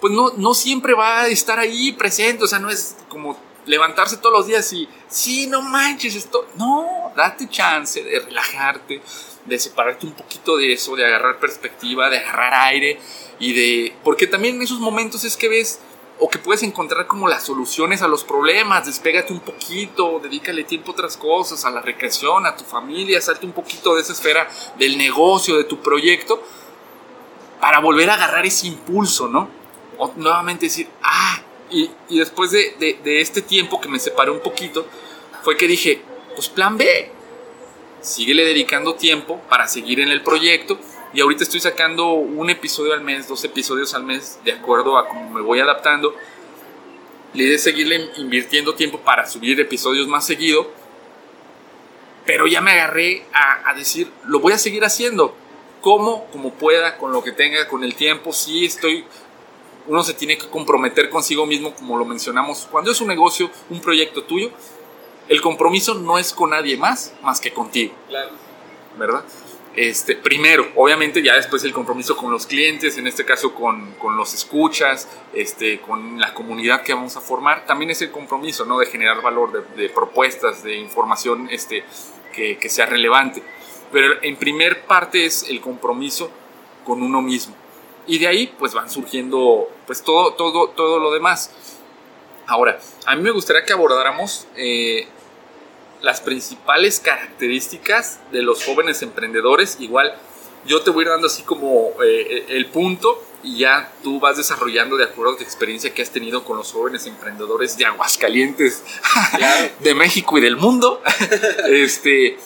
[0.00, 2.44] pues no, no siempre va a estar ahí presente.
[2.44, 6.48] O sea, no es como levantarse todos los días y, sí, no manches, esto.
[6.56, 9.02] No, date chance de relajarte,
[9.44, 12.98] de separarte un poquito de eso, de agarrar perspectiva, de agarrar aire
[13.38, 13.96] y de...
[14.02, 15.80] Porque también en esos momentos es que ves
[16.18, 20.90] o que puedes encontrar como las soluciones a los problemas, despégate un poquito, dedícale tiempo
[20.90, 24.48] a otras cosas, a la recreación, a tu familia, salte un poquito de esa esfera
[24.78, 26.42] del negocio, de tu proyecto,
[27.60, 29.48] para volver a agarrar ese impulso, ¿no?
[29.98, 31.40] O nuevamente decir, ah,
[31.70, 34.86] y, y después de, de, este tiempo que me separé un poquito,
[35.42, 36.00] fue que dije,
[36.34, 37.10] pues plan B,
[38.00, 40.78] síguele dedicando tiempo para seguir en el proyecto.
[41.12, 45.08] Y ahorita estoy sacando un episodio al mes, dos episodios al mes, de acuerdo a
[45.08, 46.14] cómo me voy adaptando.
[47.32, 50.70] Le idea es seguirle invirtiendo tiempo para subir episodios más seguido.
[52.24, 55.34] Pero ya me agarré a, a decir, lo voy a seguir haciendo.
[55.80, 58.32] Como, como pueda, con lo que tenga, con el tiempo.
[58.32, 59.04] Sí estoy
[59.88, 62.66] uno se tiene que comprometer consigo mismo, como lo mencionamos.
[62.70, 64.50] Cuando es un negocio, un proyecto tuyo,
[65.28, 67.94] el compromiso no es con nadie más, más que contigo.
[68.08, 68.30] Claro.
[68.98, 69.24] ¿Verdad?
[69.76, 74.16] Este, primero, obviamente ya después el compromiso con los clientes, en este caso con, con,
[74.16, 78.78] los escuchas, este, con la comunidad que vamos a formar, también es el compromiso, ¿no?
[78.78, 81.84] De generar valor, de, propuestas, de información este,
[82.34, 83.42] que, que sea relevante.
[83.92, 86.30] Pero en primer parte es el compromiso
[86.86, 87.54] con uno mismo.
[88.06, 91.50] Y de ahí pues van surgiendo pues todo, todo, todo lo demás.
[92.46, 95.06] Ahora, a mí me gustaría que abordáramos eh,
[96.06, 99.76] las principales características de los jóvenes emprendedores.
[99.80, 100.14] Igual
[100.64, 104.36] yo te voy a ir dando así como eh, el punto y ya tú vas
[104.36, 108.84] desarrollando de acuerdo a tu experiencia que has tenido con los jóvenes emprendedores de Aguascalientes,
[109.80, 111.02] de México y del mundo.
[111.68, 112.38] este,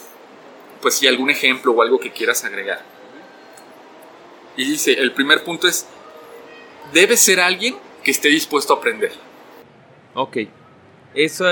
[0.80, 2.82] pues si algún ejemplo o algo que quieras agregar.
[4.56, 5.86] Y dice, el primer punto es,
[6.94, 9.12] debe ser alguien que esté dispuesto a aprender.
[10.14, 10.38] Ok.
[11.14, 11.44] Eso,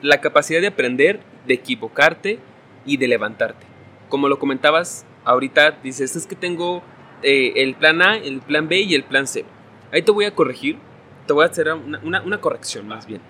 [0.00, 2.38] la capacidad de aprender, de equivocarte
[2.84, 3.66] y de levantarte.
[4.08, 6.82] Como lo comentabas ahorita, dices, es que tengo
[7.22, 9.44] eh, el plan A, el plan B y el plan C.
[9.92, 10.78] Ahí te voy a corregir,
[11.26, 13.20] te voy a hacer una, una, una corrección más bien.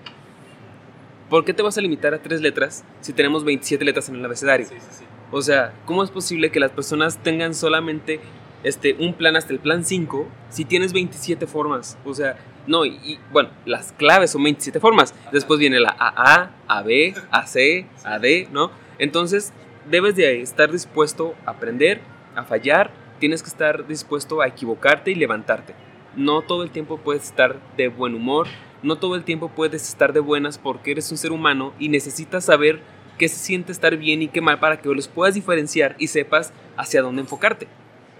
[1.29, 4.25] ¿Por qué te vas a limitar a tres letras si tenemos 27 letras en el
[4.25, 4.67] abecedario?
[4.67, 5.05] Sí, sí, sí.
[5.31, 8.21] O sea, ¿cómo es posible que las personas tengan solamente
[8.65, 11.97] este, un plan hasta el plan 5 si tienes 27 formas?
[12.05, 12.37] O sea,
[12.67, 15.15] no, y, y, bueno, las claves son 27 formas.
[15.33, 18.71] Después viene la AA, AB, AC, AD, ¿no?
[18.99, 19.53] Entonces,
[19.91, 22.01] debes de estar dispuesto a aprender,
[22.35, 25.75] a fallar, tienes que estar dispuesto a equivocarte y levantarte.
[26.17, 28.49] No todo el tiempo puedes estar de buen humor,
[28.83, 32.47] no todo el tiempo puedes estar de buenas porque eres un ser humano y necesitas
[32.47, 32.81] saber
[33.19, 36.53] qué se siente estar bien y qué mal para que los puedas diferenciar y sepas
[36.77, 37.69] hacia dónde enfocarte.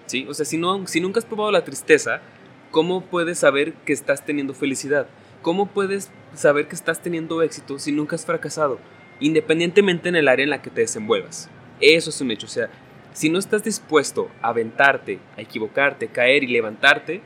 [0.07, 0.27] ¿Sí?
[0.29, 2.21] O sea, si, no, si nunca has probado la tristeza,
[2.71, 5.07] ¿cómo puedes saber que estás teniendo felicidad?
[5.43, 8.79] ¿Cómo puedes saber que estás teniendo éxito si nunca has fracasado?
[9.21, 11.51] Independientemente en el área en la que te desenvuelvas.
[11.81, 12.47] Eso es un hecho.
[12.47, 12.71] O sea,
[13.13, 17.23] si no estás dispuesto a aventarte, a equivocarte, caer y levantarte,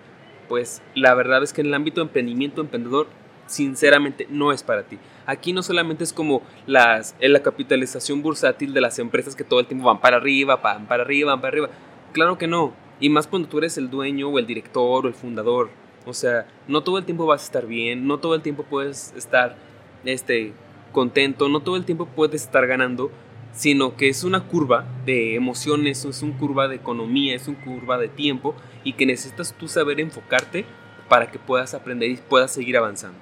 [0.48, 3.08] pues la verdad es que en el ámbito de emprendimiento emprendedor,
[3.46, 4.98] sinceramente no es para ti.
[5.26, 9.66] Aquí no solamente es como las, la capitalización bursátil de las empresas que todo el
[9.66, 11.68] tiempo van para arriba, van para arriba, van para arriba.
[12.12, 12.74] Claro que no.
[13.00, 15.70] Y más cuando tú eres el dueño o el director o el fundador.
[16.06, 19.12] O sea, no todo el tiempo vas a estar bien, no todo el tiempo puedes
[19.16, 19.56] estar
[20.04, 20.52] este,
[20.92, 23.10] contento, no todo el tiempo puedes estar ganando,
[23.52, 27.98] sino que es una curva de emociones, es una curva de economía, es una curva
[27.98, 30.66] de tiempo y que necesitas tú saber enfocarte
[31.08, 33.18] para que puedas aprender y puedas seguir avanzando.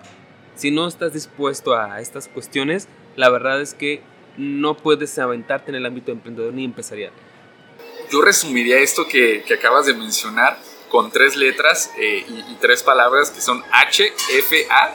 [0.54, 4.02] Si no estás dispuesto a estas cuestiones, la verdad es que
[4.36, 7.12] no puedes aventarte en el ámbito emprendedor ni empresarial.
[8.12, 10.58] Yo resumiría esto que, que acabas de mencionar
[10.90, 14.94] con tres letras eh, y, y, tres palabras que son H, F, A.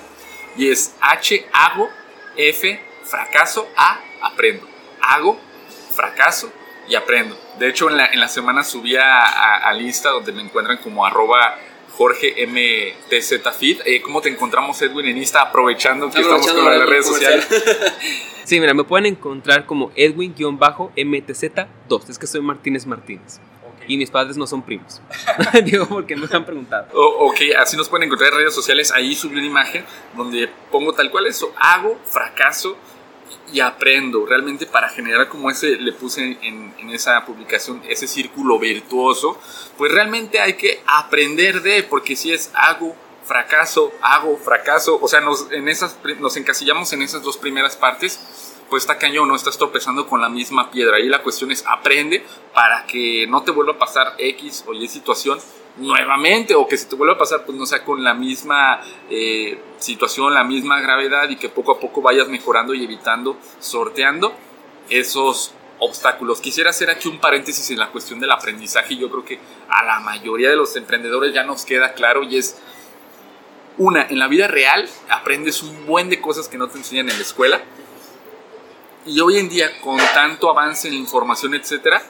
[0.55, 1.89] Y es H, hago,
[2.35, 4.67] F, fracaso, A, aprendo.
[5.01, 5.39] Hago,
[5.95, 6.51] fracaso
[6.87, 7.35] y aprendo.
[7.57, 10.77] De hecho, en la, en la semana subí a, a, al Insta donde me encuentran
[10.77, 11.57] como arroba
[11.93, 13.81] Jorge MTZFeed.
[13.85, 15.41] Eh, ¿Cómo te encontramos, Edwin, en Insta?
[15.41, 17.47] Aprovechando que Aprovechando estamos con las redes sociales.
[18.47, 22.09] sí, mira, me pueden encontrar como Edwin-MTZ2.
[22.09, 23.41] Es que soy Martínez Martínez.
[23.75, 23.93] Okay.
[23.93, 25.01] Y mis padres no son primos.
[25.65, 26.87] Digo, porque me han preguntado.
[26.93, 28.93] Oh, ok, así nos pueden encontrar en redes sociales.
[28.93, 29.83] Ahí subí una imagen
[30.15, 31.53] donde pongo tal cual eso.
[31.57, 32.77] Hago, fracaso
[33.51, 34.25] y aprendo.
[34.25, 39.37] Realmente para generar como ese, le puse en, en, esa publicación, ese círculo virtuoso,
[39.77, 42.95] pues realmente hay que aprender de, porque si es hago,
[43.27, 48.19] fracaso, hago, fracaso, o sea, nos, en esas, nos encasillamos en esas dos primeras partes,
[48.69, 50.97] pues está cañón, no estás tropezando con la misma piedra.
[50.97, 54.87] Ahí la cuestión es aprende para que no te vuelva a pasar X o Y
[54.87, 55.39] situación
[55.77, 59.61] nuevamente o que si te vuelva a pasar pues no sea con la misma eh,
[59.77, 64.33] situación, la misma gravedad y que poco a poco vayas mejorando y evitando, sorteando
[64.89, 66.41] esos obstáculos.
[66.41, 69.99] Quisiera hacer aquí un paréntesis en la cuestión del aprendizaje yo creo que a la
[69.99, 72.57] mayoría de los emprendedores ya nos queda claro y es
[73.77, 77.15] una, en la vida real aprendes un buen de cosas que no te enseñan en
[77.15, 77.61] la escuela
[79.05, 82.03] y hoy en día con tanto avance en la información, etcétera,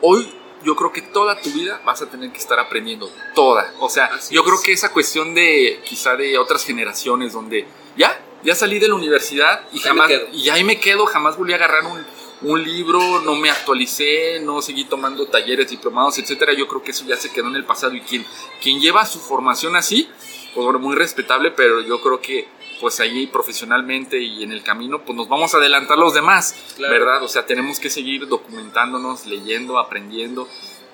[0.00, 0.32] hoy
[0.64, 3.72] yo creo que toda tu vida vas a tener que estar aprendiendo toda.
[3.78, 4.46] O sea, Así yo es.
[4.46, 7.66] creo que esa cuestión de quizá de otras generaciones donde
[7.96, 11.52] ya, ya salí de la universidad y ahí jamás, y ahí me quedo, jamás volví
[11.52, 12.04] a agarrar un,
[12.42, 16.52] un libro, no me actualicé, no seguí tomando talleres, diplomados, etcétera.
[16.52, 18.24] Yo creo que eso ya se quedó en el pasado y quien,
[18.62, 20.08] quien lleva su formación así,
[20.54, 22.48] pues muy respetable, pero yo creo que
[22.80, 27.22] pues ahí profesionalmente y en el camino, pues nos vamos a adelantar los demás, ¿verdad?
[27.24, 30.48] O sea, tenemos que seguir documentándonos, leyendo, aprendiendo,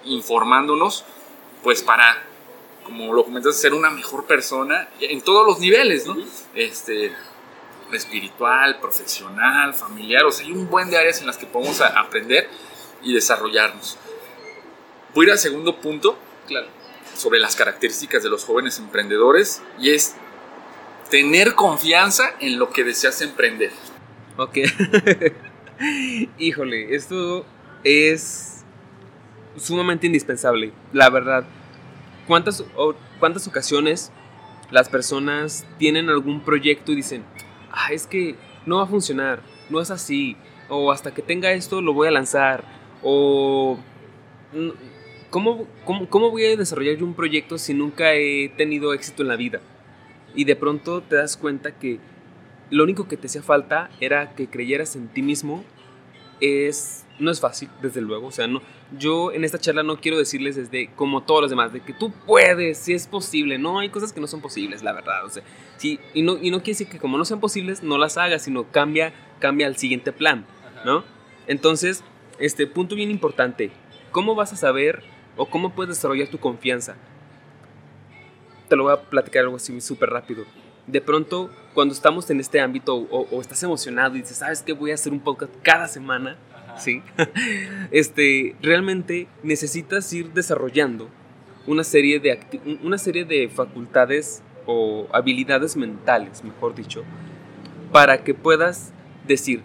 [0.04, 1.04] informándonos,
[1.62, 2.24] pues para,
[2.84, 6.16] como lo comentas, ser una mejor persona en todos los niveles, ¿no?
[6.54, 7.14] Este
[7.96, 12.48] espiritual, profesional, familiar, o sea, hay un buen de áreas en las que podemos aprender
[13.02, 13.98] y desarrollarnos.
[15.14, 16.68] Voy a ir al segundo punto, claro.
[17.14, 20.16] sobre las características de los jóvenes emprendedores y es
[21.10, 23.70] tener confianza en lo que deseas emprender.
[24.36, 24.58] Ok.
[26.38, 27.46] Híjole, esto
[27.84, 28.64] es
[29.56, 31.44] sumamente indispensable, la verdad.
[32.26, 32.64] ¿Cuántas,
[33.20, 34.10] ¿Cuántas ocasiones
[34.70, 37.24] las personas tienen algún proyecto y dicen,
[37.74, 40.36] ah, es que no va a funcionar, no es así,
[40.68, 42.64] o hasta que tenga esto lo voy a lanzar,
[43.02, 43.78] o
[45.30, 49.28] ¿cómo, cómo, cómo voy a desarrollar yo un proyecto si nunca he tenido éxito en
[49.28, 49.60] la vida?
[50.34, 51.98] y de pronto te das cuenta que
[52.70, 55.64] lo único que te hacía falta era que creyeras en ti mismo.
[56.40, 58.26] Es, no es fácil, desde luego.
[58.26, 58.60] O sea, no,
[58.98, 62.12] yo en esta charla no quiero decirles desde como todos los demás, de que tú
[62.26, 63.58] puedes, si es posible.
[63.58, 65.24] No, hay cosas que no son posibles, la verdad.
[65.24, 65.42] O sea,
[65.76, 68.42] sí, y, no, y no quiere decir que como no sean posibles, no las hagas,
[68.42, 70.46] sino cambia, cambia al siguiente plan,
[70.84, 71.04] ¿no?
[71.46, 72.02] Entonces,
[72.38, 73.70] este punto bien importante,
[74.10, 75.02] ¿cómo vas a saber
[75.36, 76.96] o cómo puedes desarrollar tu confianza?
[78.68, 80.44] te lo voy a platicar algo así súper rápido.
[80.86, 84.72] De pronto, cuando estamos en este ámbito o, estás emocionado y dices, ¿sabes qué?
[84.72, 86.36] Voy a hacer un podcast cada semana,
[86.78, 87.02] ¿sí?
[87.90, 91.08] este, realmente necesitas ir desarrollando
[91.66, 92.38] una serie, de
[92.82, 97.02] una serie de facultades o habilidades mentales, mejor dicho,
[97.90, 98.92] para que puedas
[99.26, 99.62] decir,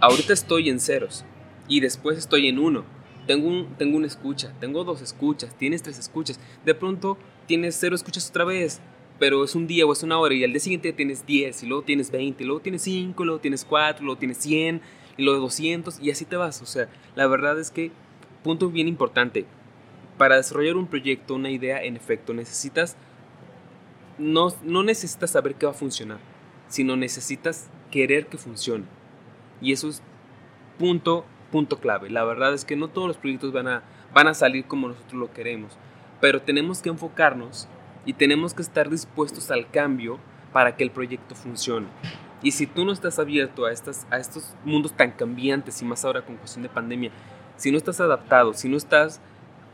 [0.00, 1.24] ahorita estoy en ceros
[1.68, 2.84] y después estoy en uno.
[3.26, 6.38] Tengo, un, tengo una escucha, tengo dos escuchas, tienes tres escuchas.
[6.64, 8.80] De pronto tienes cero escuchas otra vez,
[9.18, 11.66] pero es un día o es una hora y al día siguiente tienes 10 y
[11.66, 14.80] luego tienes 20 y luego tienes 5, luego tienes 4, luego tienes 100
[15.16, 16.60] y luego 200 y así te vas.
[16.62, 17.90] O sea, la verdad es que,
[18.42, 19.46] punto bien importante,
[20.18, 22.96] para desarrollar un proyecto, una idea, en efecto, necesitas,
[24.18, 26.18] no, no necesitas saber que va a funcionar,
[26.68, 28.84] sino necesitas querer que funcione.
[29.60, 30.02] Y eso es
[30.78, 32.10] punto, punto clave.
[32.10, 35.20] La verdad es que no todos los proyectos van a, van a salir como nosotros
[35.20, 35.76] lo queremos
[36.20, 37.68] pero tenemos que enfocarnos
[38.06, 40.18] y tenemos que estar dispuestos al cambio
[40.52, 41.88] para que el proyecto funcione.
[42.42, 46.04] Y si tú no estás abierto a, estas, a estos mundos tan cambiantes y más
[46.04, 47.10] ahora con cuestión de pandemia,
[47.56, 49.20] si no estás adaptado, si no estás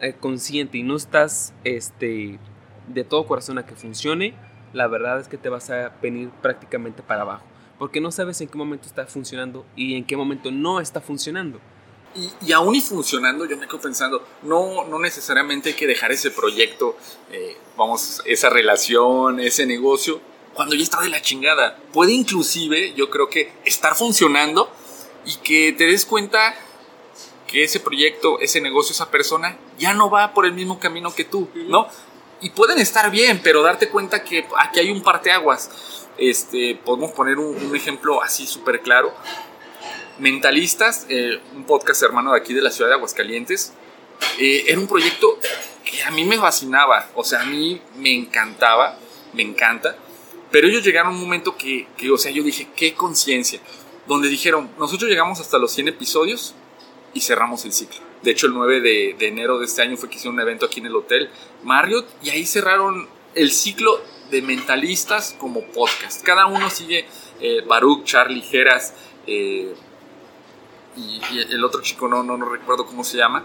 [0.01, 2.39] eh, consciente y no estás este,
[2.89, 4.35] de todo corazón a que funcione,
[4.73, 7.45] la verdad es que te vas a venir prácticamente para abajo.
[7.79, 11.61] Porque no sabes en qué momento está funcionando y en qué momento no está funcionando.
[12.15, 16.31] Y, aún y funcionando, yo me quedo pensando, no, no necesariamente hay que dejar ese
[16.31, 16.97] proyecto,
[17.31, 20.21] eh, vamos, esa relación, ese negocio,
[20.53, 21.79] cuando ya está de la chingada.
[21.93, 24.71] Puede inclusive, yo creo que estar funcionando
[25.25, 26.55] y que te des cuenta
[27.47, 31.25] que ese proyecto, ese negocio, esa persona ya no va por el mismo camino que
[31.25, 31.89] tú, ¿no?
[32.43, 35.71] Y pueden estar bien, pero darte cuenta que aquí hay un parteaguas.
[36.19, 39.15] Este, podemos poner un, un ejemplo así súper claro
[40.19, 43.73] Mentalistas, eh, un podcast hermano de aquí de la ciudad de Aguascalientes,
[44.39, 45.39] eh, era un proyecto
[45.85, 48.99] que a mí me fascinaba, o sea, a mí me encantaba,
[49.33, 49.97] me encanta,
[50.51, 53.61] pero ellos llegaron a un momento que, que o sea, yo dije, qué conciencia,
[54.07, 56.55] donde dijeron, nosotros llegamos hasta los 100 episodios
[57.15, 58.01] y cerramos el ciclo.
[58.23, 60.81] De hecho, el 9 de, enero de este año fue que hicieron un evento aquí
[60.81, 61.29] en el hotel
[61.65, 64.01] Marriott y ahí cerraron el ciclo
[64.31, 66.23] de mentalistas como podcast.
[66.23, 67.07] Cada uno sigue
[67.41, 68.95] eh, Baruch, Charlie, Geras,
[69.27, 69.75] eh,
[70.97, 73.45] y, el otro chico no, no, no recuerdo cómo se llama,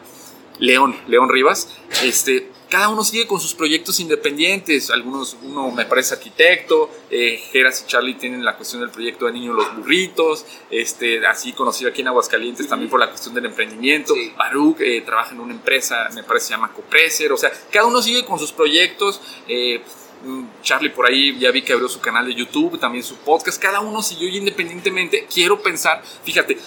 [0.60, 1.70] León, León Rivas,
[2.04, 4.90] este, cada uno sigue con sus proyectos independientes.
[4.90, 9.34] Algunos, uno me parece arquitecto, eh, Geras y Charlie tienen la cuestión del proyecto de
[9.34, 14.14] Niños los Burritos, este, así conocido aquí en Aguascalientes también por la cuestión del emprendimiento.
[14.38, 18.02] Baruch eh, trabaja en una empresa, me parece se llama Copreser, o sea, cada uno
[18.02, 19.22] sigue con sus proyectos.
[19.48, 19.82] Eh,
[20.26, 23.62] mm, Charlie por ahí ya vi que abrió su canal de YouTube, también su podcast,
[23.62, 25.26] cada uno siguió independientemente.
[25.32, 26.58] Quiero pensar, fíjate,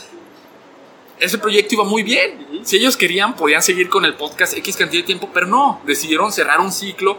[1.21, 2.62] ese proyecto iba muy bien.
[2.64, 6.33] Si ellos querían, podían seguir con el podcast X cantidad de tiempo, pero no, decidieron
[6.33, 7.18] cerrar un ciclo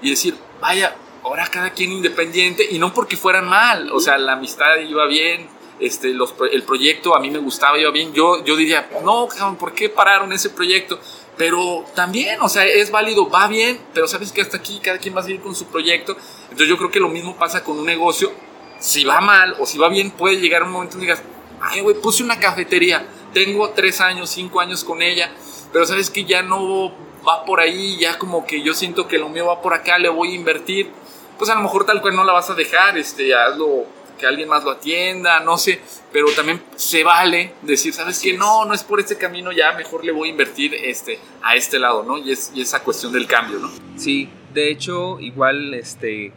[0.00, 4.32] y decir, vaya, ahora cada quien independiente, y no porque fueran mal, o sea, la
[4.32, 5.48] amistad iba bien,
[5.80, 9.28] este, los, el proyecto a mí me gustaba, iba bien, yo, yo diría, no,
[9.58, 10.98] ¿por qué pararon ese proyecto?
[11.36, 15.16] Pero también, o sea, es válido, va bien, pero sabes que hasta aquí cada quien
[15.16, 16.14] va a seguir con su proyecto.
[16.42, 18.30] Entonces yo creo que lo mismo pasa con un negocio.
[18.78, 21.22] Si va mal o si va bien, puede llegar un momento en que digas,
[21.62, 25.30] ay, güey, puse una cafetería tengo tres años, cinco años con ella,
[25.72, 26.92] pero sabes que ya no
[27.26, 30.08] va por ahí, ya como que yo siento que lo mío va por acá, le
[30.08, 30.90] voy a invertir,
[31.38, 33.86] pues a lo mejor tal cual no la vas a dejar, este, hazlo
[34.18, 35.80] que alguien más lo atienda, no sé,
[36.12, 40.04] pero también se vale decir, sabes que no, no es por este camino, ya mejor
[40.04, 42.18] le voy a invertir este, a este lado, ¿no?
[42.18, 43.70] Y, es, y esa cuestión del cambio, ¿no?
[43.96, 46.32] Sí, de hecho, igual, este,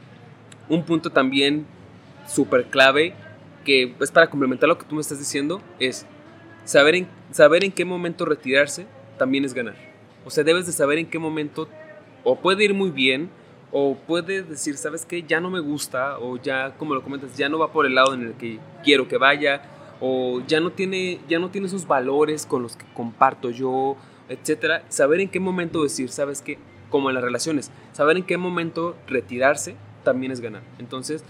[0.69, 1.67] un punto también
[2.25, 3.13] súper clave,
[3.65, 6.05] que es para complementar lo que tú me estás diciendo, es
[6.65, 8.85] saber en, saber en qué momento retirarse
[9.17, 9.75] también es ganar.
[10.25, 11.67] O sea, debes de saber en qué momento
[12.23, 13.29] o puede ir muy bien,
[13.71, 15.23] o puede decir, ¿sabes qué?
[15.23, 18.13] Ya no me gusta, o ya, como lo comentas, ya no va por el lado
[18.13, 19.63] en el que quiero que vaya,
[19.99, 23.97] o ya no tiene, ya no tiene esos valores con los que comparto yo,
[24.29, 24.83] etcétera.
[24.89, 26.59] Saber en qué momento decir, ¿sabes qué?
[26.89, 30.61] Como en las relaciones, saber en qué momento retirarse también es ganar.
[30.77, 31.25] Entonces,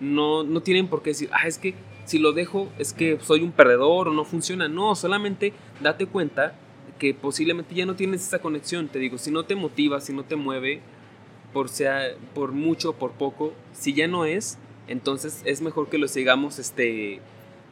[0.00, 1.74] no, no tienen por qué decir, ah, es que
[2.08, 4.66] si lo dejo es que soy un perdedor o no funciona.
[4.66, 6.54] No, solamente date cuenta
[6.98, 8.88] que posiblemente ya no tienes esa conexión.
[8.88, 10.80] Te digo, si no te motiva, si no te mueve,
[11.52, 12.00] por, sea,
[12.34, 14.56] por mucho, por poco, si ya no es,
[14.86, 17.20] entonces es mejor que lo sigamos este,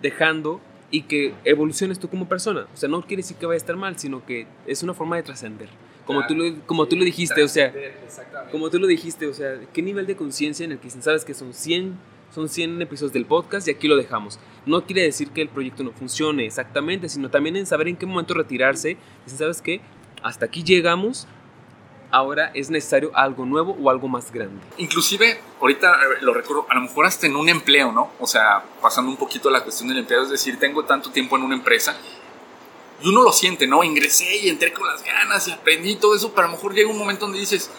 [0.02, 0.60] dejando
[0.90, 2.66] y que evoluciones tú como persona.
[2.74, 5.16] O sea, no quiere decir que vaya a estar mal, sino que es una forma
[5.16, 5.70] de trascender.
[6.04, 7.72] Como, tú lo, como tú lo dijiste, o sea,
[8.52, 11.32] como tú lo dijiste, o sea, ¿qué nivel de conciencia en el que sabes que
[11.32, 11.96] son 100,
[12.34, 14.38] son 100 episodios del podcast y aquí lo dejamos?
[14.66, 18.06] No quiere decir que el proyecto no funcione exactamente, sino también en saber en qué
[18.06, 18.96] momento retirarse.
[19.26, 19.80] Y sabes que
[20.22, 21.26] hasta aquí llegamos,
[22.10, 24.60] ahora es necesario algo nuevo o algo más grande.
[24.78, 28.10] Inclusive, ahorita eh, lo recuerdo, a lo mejor hasta en un empleo, ¿no?
[28.18, 31.36] O sea, pasando un poquito a la cuestión del empleo, es decir, tengo tanto tiempo
[31.36, 31.96] en una empresa
[33.02, 33.84] y uno lo siente, ¿no?
[33.84, 36.90] Ingresé y entré con las ganas y aprendí todo eso, pero a lo mejor llega
[36.90, 37.70] un momento donde dices,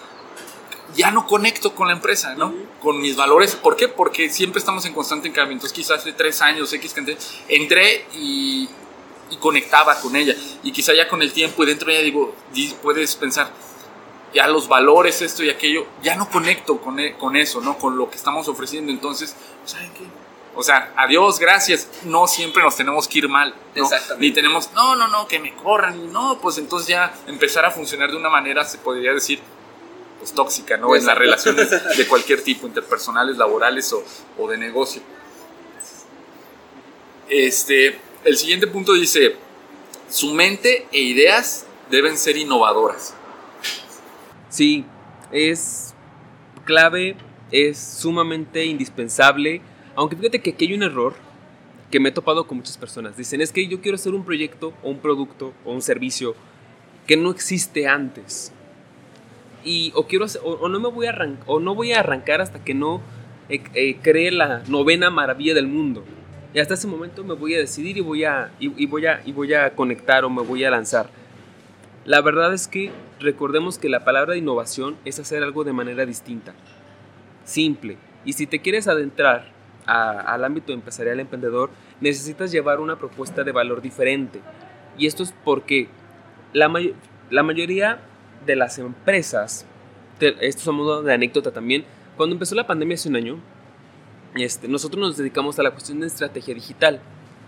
[0.96, 2.54] ya no conecto con la empresa, ¿no?
[2.82, 3.56] Con mis valores.
[3.56, 3.88] ¿Por qué?
[3.88, 5.54] Porque siempre estamos en constante cambio.
[5.54, 7.18] Entonces, quizás hace tres años, X cantidad,
[7.48, 8.70] entré y,
[9.30, 10.36] y, conectaba con ella.
[10.64, 12.36] Y quizá ya con el tiempo y dentro ya digo,
[12.82, 13.52] puedes pensar,
[14.34, 17.78] ya los valores, esto y aquello, ya no conecto con, e, con eso, ¿no?
[17.78, 18.92] Con lo que estamos ofreciendo.
[18.92, 19.36] Entonces,
[19.66, 20.06] ¿saben qué?
[20.56, 21.88] O sea, adiós, gracias.
[22.04, 23.54] No siempre nos tenemos que ir mal.
[23.76, 23.88] ¿no?
[24.18, 26.12] Ni tenemos, no, no, no, que me corran.
[26.12, 29.40] No, pues entonces ya empezar a funcionar de una manera, se podría decir,
[30.20, 30.96] pues tóxica, ¿no?
[30.96, 34.04] En las relaciones de cualquier tipo, interpersonales, laborales o,
[34.38, 35.02] o de negocio.
[37.30, 39.36] Este, el siguiente punto dice,
[40.10, 43.14] su mente e ideas deben ser innovadoras.
[44.50, 44.86] Sí,
[45.32, 45.94] es
[46.66, 47.16] clave,
[47.52, 49.62] es sumamente indispensable,
[49.96, 51.16] aunque fíjate que aquí hay un error
[51.92, 53.18] que me he topado con muchas personas.
[53.18, 56.36] Dicen, es que yo quiero hacer un proyecto o un producto o un servicio
[57.06, 58.52] que no existe antes.
[59.68, 62.74] Y o quiero o, no me voy a o no voy a arrancar hasta que
[62.74, 63.02] no
[63.50, 66.06] eh, eh, cree la novena maravilla del mundo.
[66.54, 69.34] Y hasta ese momento me voy a decidir y voy a, y voy a, y
[69.34, 71.10] voy a conectar o me voy a lanzar.
[72.06, 76.54] La verdad es que recordemos que la palabra innovación es hacer algo de manera distinta,
[77.44, 77.98] simple.
[78.24, 79.52] Y si te quieres adentrar
[79.86, 84.40] al ámbito empresarial emprendedor, necesitas llevar una propuesta de valor diferente.
[84.98, 85.90] Y esto es porque
[86.54, 86.72] la,
[87.30, 88.00] la mayoría
[88.46, 89.66] de las empresas,
[90.20, 91.86] esto es a modo de anécdota también,
[92.16, 93.40] cuando empezó la pandemia hace un año,
[94.36, 97.00] este, nosotros nos dedicamos a la cuestión de estrategia digital.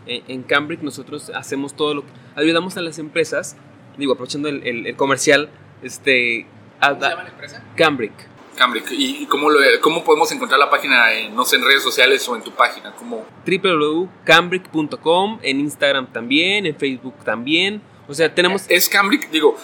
[0.06, 3.58] En, en Cambridge nosotros hacemos todo lo que ayudamos a las empresas
[4.00, 5.50] digo, aprovechando el, comercial,
[5.84, 6.48] este...
[6.82, 7.64] ¿Cómo se llama la empresa?
[7.76, 8.14] Cambric.
[8.56, 8.86] Cambric.
[8.92, 9.50] ¿Y cómo,
[9.82, 12.94] cómo podemos encontrar la página, en, no sé, en redes sociales o en tu página?
[12.96, 13.26] ¿Cómo?
[13.46, 17.82] www.cambric.com, en Instagram también, en Facebook también.
[18.10, 18.66] O sea, tenemos...
[18.70, 19.30] ¿Es Cambric?
[19.30, 19.56] Digo,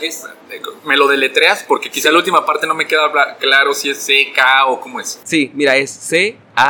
[0.86, 4.32] me lo deletreas porque quizá la última parte no me queda claro si es C,
[4.36, 5.20] K o cómo es.
[5.24, 6.62] Sí, mira, es C-A-N-B-R-I-K.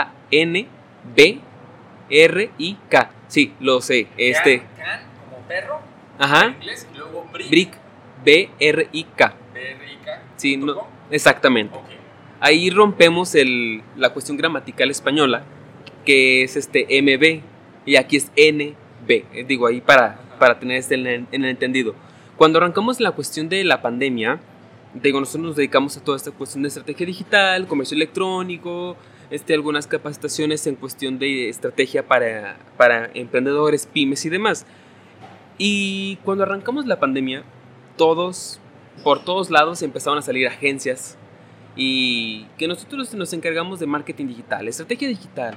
[3.28, 4.08] Sí, lo sé.
[4.16, 4.64] Este...
[4.78, 5.82] Can, como perro.
[6.18, 6.46] Ajá.
[6.46, 7.50] En inglés, y luego Brick.
[7.50, 7.78] Brick.
[8.24, 9.34] B-R-I-K.
[9.54, 10.22] B-R-I-K.
[10.38, 11.78] Sí, no, exactamente.
[11.78, 11.98] Okay.
[12.40, 15.44] Ahí rompemos el, la cuestión gramatical española,
[16.06, 17.42] que es este MB,
[17.86, 19.10] y aquí es NB.
[19.10, 21.96] Eh, digo, ahí para, para tener este en el, en el entendido.
[22.38, 24.40] Cuando arrancamos la cuestión de la pandemia,
[24.94, 28.96] digo, nosotros nos dedicamos a toda esta cuestión de estrategia digital, comercio electrónico,
[29.30, 34.66] este, algunas capacitaciones en cuestión de estrategia para, para emprendedores, pymes y demás.
[35.58, 37.44] Y cuando arrancamos la pandemia,
[37.98, 38.60] todos,
[39.04, 41.18] por todos lados empezaron a salir agencias
[41.76, 45.56] y que nosotros nos encargamos de marketing digital, estrategia digital.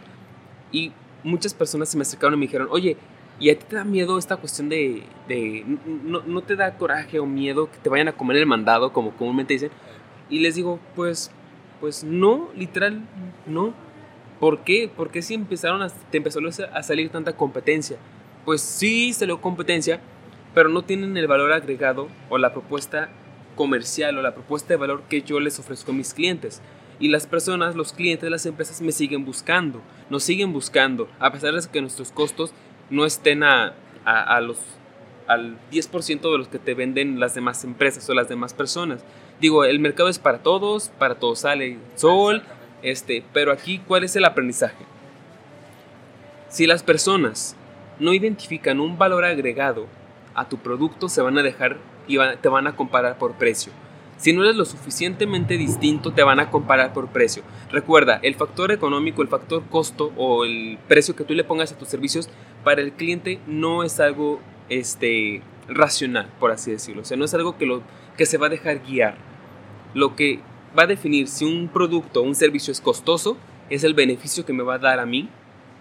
[0.73, 2.97] Y muchas personas se me acercaron y me dijeron, oye,
[3.39, 5.05] ¿y a ti te da miedo esta cuestión de...
[5.29, 5.65] de
[6.05, 9.13] no, no, te da coraje o miedo que te vayan a comer el mandado, como
[9.17, 9.71] comúnmente dicen?
[10.31, 11.31] Y les digo, pues,
[11.81, 13.03] pues no, literal,
[13.47, 13.73] no.
[14.41, 14.91] ¿Por qué?
[14.95, 16.41] Porque si empezaron a, te empezó
[16.73, 17.99] a salir tanta competencia
[18.49, 20.01] pues sí le competencia,
[20.55, 23.11] pero no tienen el valor agregado o la propuesta
[23.57, 26.63] comercial o la propuesta de valor que yo les ofrezco a mis clientes.
[26.99, 31.53] Y las personas, los clientes las empresas me siguen buscando, nos siguen buscando, a pesar
[31.53, 32.55] de que nuestros costos
[32.91, 33.75] no estén a,
[34.05, 34.59] a, los,
[35.27, 39.05] al 10% de los que te venden las demás empresas o las demás personas.
[39.41, 42.43] Digo, el mercado es para todos, para todos sale sol,
[42.83, 44.85] este, pero aquí, ¿cuál es el aprendizaje?
[46.49, 47.57] Si las personas
[47.99, 49.87] no identifican un valor agregado
[50.35, 51.77] a tu producto, se van a dejar
[52.07, 53.73] y te van a comparar por precio.
[54.19, 57.45] Si no eres lo suficientemente distinto, te van a comparar por precio.
[57.71, 61.79] Recuerda, el factor económico, el factor costo o el precio que tú le pongas a
[61.79, 62.29] tus servicios
[62.65, 67.03] para el cliente no es algo este, racional, por así decirlo.
[67.03, 67.83] O sea, no es algo que, lo,
[68.17, 69.17] que se va a dejar guiar.
[69.95, 70.41] Lo que
[70.77, 73.37] va a definir si un producto o un servicio es costoso
[73.71, 75.29] es el beneficio que me va a dar a mí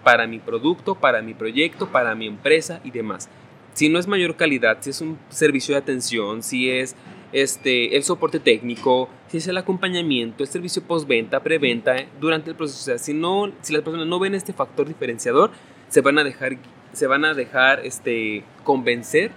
[0.04, 3.30] para mi producto, para mi proyecto, para mi empresa y demás.
[3.74, 6.96] Si no es mayor calidad, si es un servicio de atención, si es
[7.34, 12.56] este, el soporte técnico, si es el acompañamiento, el servicio postventa, preventa, eh, durante el
[12.56, 12.80] proceso.
[12.80, 15.52] O sea, si, no, si las personas no ven este factor diferenciador,
[15.90, 16.58] se van a dejar,
[16.94, 19.32] se van a dejar este, convencer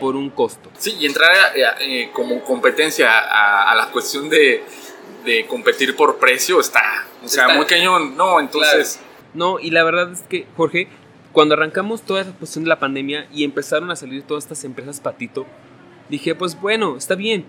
[0.00, 0.70] por un costo.
[0.78, 4.62] Sí, y entrar eh, eh, como competencia a, la cuestión de,
[5.24, 8.40] de, competir por precio está, o sea, muy cañón, ¿no?
[8.40, 9.00] Entonces...
[9.34, 10.88] No, y la verdad es que, Jorge,
[11.32, 15.00] cuando arrancamos toda esa cuestión de la pandemia y empezaron a salir todas estas empresas
[15.00, 15.46] patito,
[16.08, 17.44] dije, pues bueno, está bien.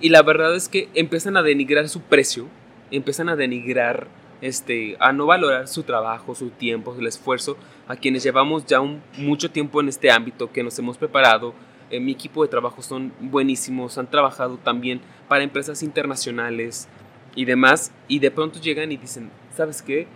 [0.00, 2.46] Y la verdad es que empiezan a denigrar su precio,
[2.90, 4.06] empiezan a denigrar,
[4.40, 7.56] este, a no valorar su trabajo, su tiempo, el esfuerzo,
[7.88, 11.54] a quienes llevamos ya un, mucho tiempo en este ámbito, que nos hemos preparado.
[11.90, 16.88] Eh, mi equipo de trabajo son buenísimos, han trabajado también para empresas internacionales
[17.34, 20.06] y demás, y de pronto llegan y dicen, ¿sabes qué?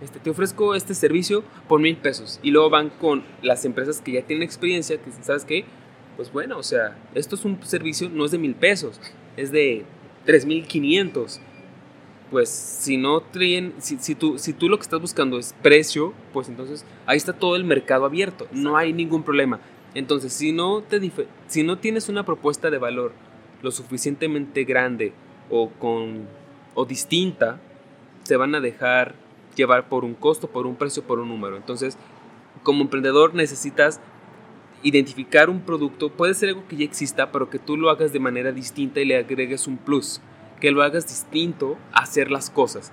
[0.00, 2.38] Este, te ofrezco este servicio por mil pesos.
[2.42, 5.64] Y luego van con las empresas que ya tienen experiencia, que dicen, ¿sabes qué?
[6.16, 9.00] Pues bueno, o sea, esto es un servicio, no es de mil pesos,
[9.36, 9.84] es de
[10.24, 11.40] tres mil quinientos.
[12.30, 16.14] Pues si no traen, si, si, tú, si tú lo que estás buscando es precio,
[16.32, 19.60] pues entonces ahí está todo el mercado abierto, no hay ningún problema.
[19.94, 21.00] Entonces, si no, te
[21.46, 23.12] si no tienes una propuesta de valor
[23.62, 25.12] lo suficientemente grande
[25.50, 26.26] o, con,
[26.74, 27.60] o distinta,
[28.24, 29.14] se van a dejar
[29.54, 31.56] llevar por un costo, por un precio, por un número.
[31.56, 31.96] Entonces,
[32.64, 34.00] como emprendedor necesitas
[34.84, 38.20] identificar un producto, puede ser algo que ya exista, pero que tú lo hagas de
[38.20, 40.20] manera distinta y le agregues un plus,
[40.60, 42.92] que lo hagas distinto a hacer las cosas.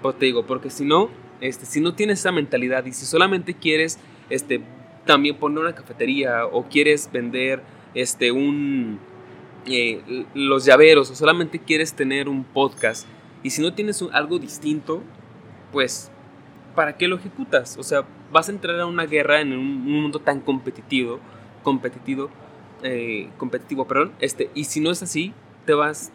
[0.00, 3.54] Pues te digo, porque si no, este, si no tienes esa mentalidad y si solamente
[3.54, 3.98] quieres
[4.30, 4.62] este,
[5.04, 7.62] también poner una cafetería o quieres vender
[7.94, 9.00] este, un,
[9.66, 13.06] eh, los llaveros o solamente quieres tener un podcast
[13.42, 15.02] y si no tienes algo distinto,
[15.72, 16.10] pues,
[16.74, 17.76] ¿para qué lo ejecutas?
[17.76, 21.20] O sea, vas a entrar a una guerra en un, mundo tan competitivo,
[21.62, 22.30] competitivo,
[22.82, 25.32] eh, competitivo, perdón, este, y si no es así,
[25.66, 26.12] te vas,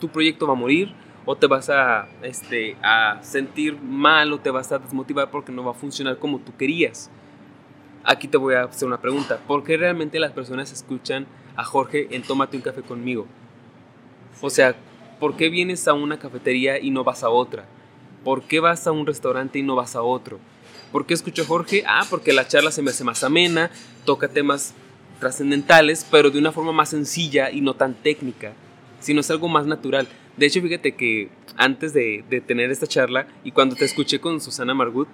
[0.00, 0.92] tu proyecto va a morir,
[1.26, 5.62] o te vas a, este, a sentir mal, o te vas a desmotivar porque no
[5.62, 7.10] va a funcionar como tú querías.
[8.02, 12.08] Aquí te voy a hacer una pregunta, ¿por qué realmente las personas escuchan a Jorge
[12.10, 13.26] en Tómate un café conmigo?
[14.40, 14.74] O sea,
[15.20, 17.66] ¿por qué vienes a una cafetería y no vas a otra?
[18.24, 20.38] ¿Por qué vas a un restaurante y no vas a otro?
[20.92, 21.84] ¿Por qué escucho a Jorge?
[21.86, 23.70] Ah, porque la charla se me hace más amena,
[24.04, 24.74] toca temas
[25.20, 28.52] trascendentales, pero de una forma más sencilla y no tan técnica,
[29.00, 30.08] sino es algo más natural.
[30.36, 34.74] De hecho, fíjate que antes de, tener esta charla y cuando te escuché con Susana
[34.74, 35.08] Margut,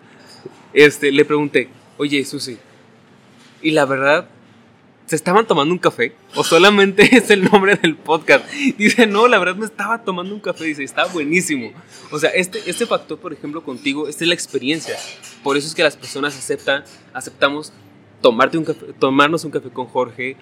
[0.73, 2.59] este, le pregunté, oye, Susi,
[3.63, 4.29] y la verdad,
[5.07, 6.15] ¿se estaban tomando un café?
[6.35, 8.51] ¿O solamente es el nombre del podcast?
[8.79, 10.65] Dice, no, la verdad me estaba tomando un café.
[10.65, 11.73] Dice, está buenísimo.
[12.11, 14.97] O sea, este, este factor, por ejemplo, contigo, esta es la experiencia.
[15.43, 17.73] Por eso es que las personas aceptan, aceptamos
[18.21, 20.37] tomarte un café, tomarnos un café con Jorge.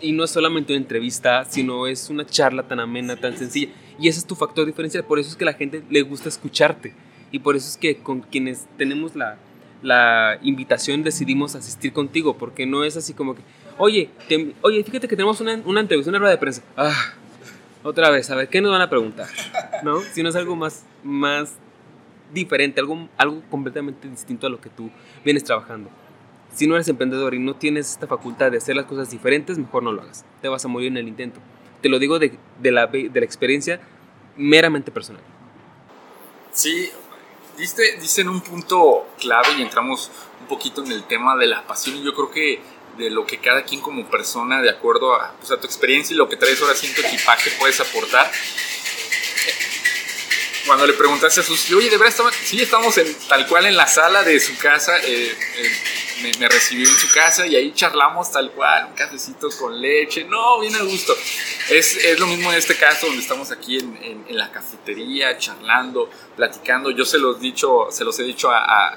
[0.00, 3.72] Y no es solamente una entrevista, sino es una charla tan amena, tan sencilla.
[3.98, 5.04] Y ese es tu factor diferencial.
[5.04, 6.92] Por eso es que a la gente le gusta escucharte.
[7.30, 9.38] Y por eso es que con quienes tenemos la,
[9.82, 12.36] la invitación decidimos asistir contigo.
[12.36, 13.42] Porque no es así como que
[13.78, 14.10] Oye,
[14.62, 16.62] oye, fíjate que tenemos una, una entrevista, una rueda de prensa.
[16.76, 17.12] Ah,
[17.82, 19.28] otra vez, a ver, ¿qué nos van a preguntar?
[19.82, 20.00] ¿No?
[20.00, 21.54] Si no es algo más, más
[22.32, 24.90] diferente, algo, algo completamente distinto a lo que tú
[25.24, 25.90] vienes trabajando.
[26.54, 29.82] Si no eres emprendedor y no tienes esta facultad de hacer las cosas diferentes, mejor
[29.82, 30.24] no lo hagas.
[30.40, 31.40] Te vas a morir en el intento.
[31.82, 33.80] Te lo digo de, de la, de la experiencia
[34.36, 35.22] meramente personal.
[36.52, 36.90] Sí,
[37.58, 42.02] diste, diste un punto clave y entramos un poquito en el tema de la pasión.
[42.04, 42.60] Yo creo que
[42.96, 46.16] de lo que cada quien como persona, de acuerdo a, pues, a tu experiencia y
[46.16, 48.30] lo que traes ahora sí en tu equipaje, puedes aportar.
[50.66, 52.32] Cuando le preguntaste a sus oye, ¿de verdad?
[52.44, 55.72] Sí, estamos en, tal cual en la sala de su casa, eh, eh,
[56.22, 60.24] me, me, recibió en su casa y ahí charlamos tal cual, un cafecito con leche,
[60.24, 61.14] no, bien a gusto.
[61.70, 65.36] Es, es lo mismo en este caso donde estamos aquí en, en, en, la cafetería,
[65.38, 66.90] charlando, platicando.
[66.90, 68.88] Yo se los, dicho, se los he dicho a, a,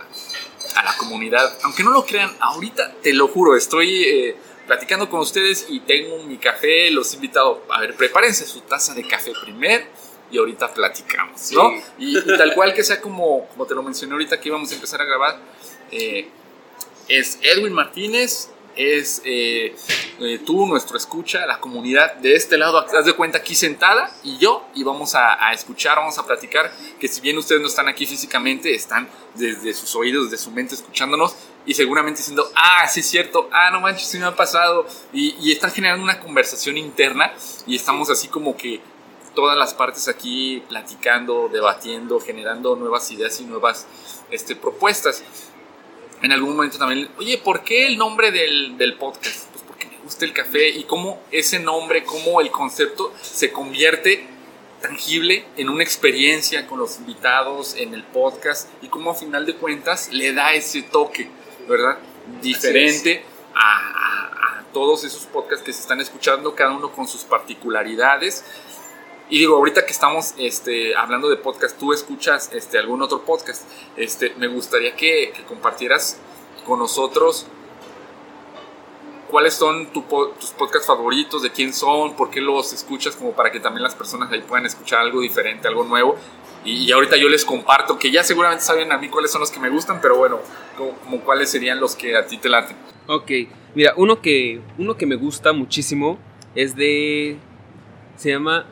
[0.76, 4.03] a la comunidad, aunque no lo crean, ahorita te lo juro, estoy...
[4.03, 4.35] Eh,
[4.68, 8.94] platicando con ustedes y tengo mi café, los he invitado, a ver, prepárense su taza
[8.94, 9.85] de café primero
[10.30, 11.69] y ahorita platicamos, ¿no?
[11.69, 11.84] Sí.
[11.99, 14.76] Y, y, tal cual que sea como, como te lo mencioné ahorita que íbamos a
[14.76, 15.39] empezar a grabar,
[15.91, 16.27] eh,
[17.07, 19.75] es Edwin Martínez, es eh,
[20.19, 24.38] eh, tú, nuestro escucha, la comunidad de este lado, haz de cuenta aquí sentada y
[24.38, 28.05] yo, y vamos a, escuchar, vamos a platicar, que si bien ustedes no están aquí
[28.05, 31.35] físicamente, están desde sus oídos, desde su mente escuchándonos
[31.65, 35.35] y seguramente diciendo, ah, sí es cierto, ah, no manches, sí me ha pasado, y,
[35.41, 37.34] y están generando una conversación interna
[37.65, 38.79] y estamos así como que
[39.38, 43.85] todas las partes aquí platicando, debatiendo, generando nuevas ideas y nuevas
[44.31, 45.23] este, propuestas
[46.22, 49.49] en algún momento también, oye, ¿por qué el nombre del, del, podcast?
[49.52, 54.26] Pues porque me gusta el café y cómo ese nombre, cómo el concepto se convierte
[54.81, 59.56] tangible en una experiencia con los invitados en el podcast y cómo a final de
[59.56, 61.30] cuentas le da ese toque,
[61.68, 61.98] ¿verdad?
[62.41, 63.23] Diferente
[63.56, 68.44] a, a, a todos esos podcasts que se están escuchando, cada uno con sus particularidades
[69.30, 73.64] y digo, ahorita que estamos este, hablando de podcast, tú escuchas este, algún otro podcast,
[73.98, 76.18] este, me gustaría que, compartieras
[76.66, 77.45] con nosotros
[79.30, 80.04] cuáles son tu,
[80.40, 83.95] tus podcasts favoritos, de quién son, por qué los escuchas, como para que también las
[83.95, 86.16] personas ahí puedan escuchar algo diferente, algo nuevo.
[86.64, 89.52] Y, y ahorita yo les comparto, que ya seguramente saben a mí cuáles son los
[89.52, 90.40] que me gustan, pero bueno,
[90.78, 92.78] como, como cuáles serían los que a ti te laten.
[93.08, 93.32] Ok,
[93.76, 96.18] mira, uno que, uno que me gusta muchísimo
[96.56, 97.38] es de...
[98.16, 98.66] Se llama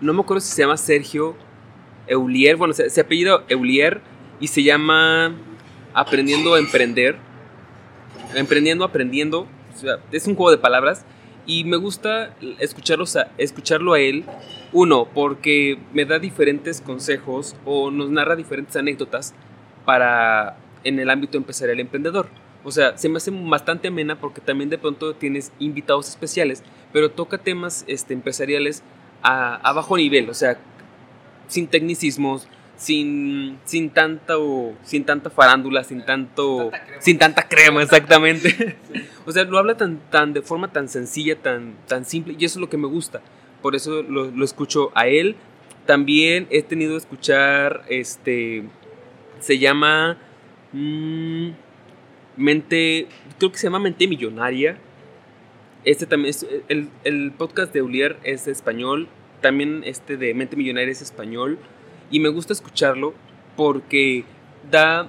[0.00, 1.36] no me acuerdo si se llama Sergio
[2.06, 4.00] Eulier, bueno, se, se apellido Eulier
[4.40, 5.34] y se llama
[5.94, 7.16] Aprendiendo a Emprender.
[8.34, 9.46] Emprendiendo, aprendiendo.
[10.10, 11.04] Es un juego de palabras.
[11.46, 14.24] Y me gusta escucharlos escucharlo a él.
[14.72, 19.34] Uno, porque me da diferentes consejos o nos narra diferentes anécdotas
[19.84, 22.28] para en el ámbito empresarial emprendedor.
[22.64, 26.62] O sea, se me hace bastante amena porque también de pronto tienes invitados especiales,
[26.92, 28.82] pero toca temas este, empresariales
[29.22, 30.58] a, a bajo nivel, o sea,
[31.48, 36.70] sin tecnicismos, sin, sin, tanto, sin tanta farándula, sin tanto...
[36.70, 38.50] Tanta sin tanta crema, exactamente.
[38.50, 39.04] Sí.
[39.24, 42.58] o sea, lo habla tan, tan de forma tan sencilla, tan, tan simple, y eso
[42.58, 43.20] es lo que me gusta.
[43.60, 45.36] Por eso lo, lo escucho a él.
[45.86, 48.64] También he tenido que escuchar, este,
[49.40, 50.18] se llama
[50.72, 51.50] mmm,
[52.36, 53.08] Mente,
[53.38, 54.78] creo que se llama Mente Millonaria.
[55.84, 59.08] Este también es, el, el podcast de Ulier es español,
[59.40, 61.58] también este de Mente Millonaria es español
[62.10, 63.14] y me gusta escucharlo
[63.56, 64.24] porque
[64.70, 65.08] da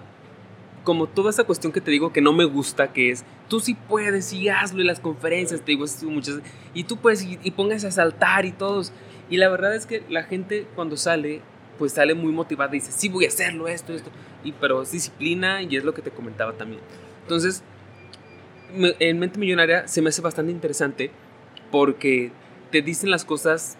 [0.83, 3.75] como toda esa cuestión que te digo que no me gusta, que es tú sí
[3.75, 6.39] puedes y hazlo en las conferencias, te digo muchas
[6.73, 8.91] y tú puedes y, y a saltar y todos.
[9.29, 11.41] Y la verdad es que la gente cuando sale,
[11.77, 14.11] pues sale muy motivada y dice, sí voy a hacerlo, esto, esto.
[14.43, 16.81] Y pero es disciplina y es lo que te comentaba también.
[17.21, 17.63] Entonces,
[18.99, 21.11] en Mente Millonaria se me hace bastante interesante
[21.71, 22.31] porque
[22.71, 23.77] te dicen las cosas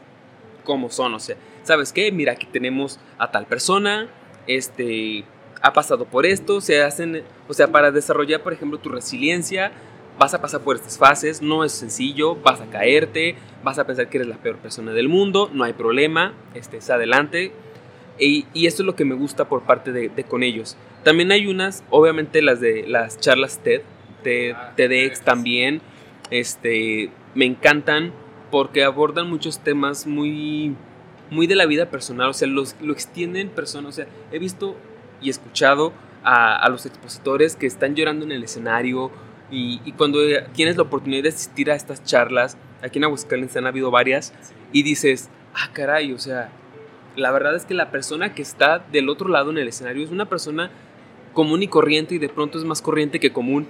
[0.63, 2.11] como son, o sea, ¿sabes qué?
[2.11, 4.07] Mira, aquí tenemos a tal persona,
[4.47, 5.25] este,
[5.61, 9.71] ha pasado por esto, se hacen, o sea, para desarrollar, por ejemplo, tu resiliencia,
[10.17, 14.09] vas a pasar por estas fases, no es sencillo, vas a caerte, vas a pensar
[14.09, 17.51] que eres la peor persona del mundo, no hay problema, este, es adelante.
[18.19, 20.77] Y, y esto es lo que me gusta por parte de, de con ellos.
[21.03, 23.81] También hay unas, obviamente las de las charlas TED,
[24.23, 25.81] TEDx también,
[26.31, 28.13] este, me encantan
[28.51, 30.75] porque abordan muchos temas muy,
[31.29, 34.75] muy de la vida personal, o sea, los, lo extienden personas, o sea, he visto
[35.21, 35.93] y escuchado
[36.23, 39.11] a, a los expositores que están llorando en el escenario
[39.51, 40.19] y, y, cuando
[40.53, 44.33] tienes la oportunidad de asistir a estas charlas, aquí en Aguascalientes han habido varias,
[44.71, 46.49] y dices, ah, caray, o sea,
[47.15, 50.11] la verdad es que la persona que está del otro lado en el escenario es
[50.11, 50.71] una persona
[51.33, 53.67] común y corriente y de pronto es más corriente que común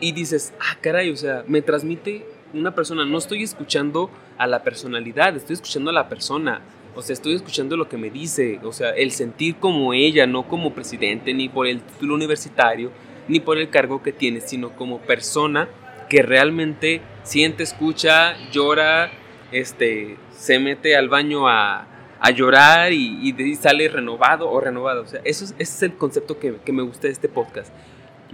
[0.00, 4.62] y dices, ah, caray, o sea, me transmite una persona, no estoy escuchando a la
[4.62, 6.62] personalidad, estoy escuchando a la persona,
[6.94, 10.46] o sea, estoy escuchando lo que me dice, o sea, el sentir como ella, no
[10.46, 12.92] como presidente, ni por el título universitario,
[13.28, 15.68] ni por el cargo que tiene, sino como persona
[16.08, 19.10] que realmente siente, escucha, llora,
[19.50, 21.86] este, se mete al baño a,
[22.20, 25.02] a llorar y, y, sale renovado o renovado.
[25.02, 27.72] O sea, eso es, ese es el concepto que, que me gusta de este podcast.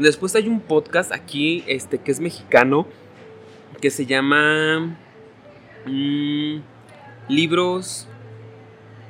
[0.00, 2.86] Después hay un podcast aquí este, que es mexicano
[3.82, 4.96] que se llama
[5.84, 6.60] mmm,
[7.28, 8.08] Libros.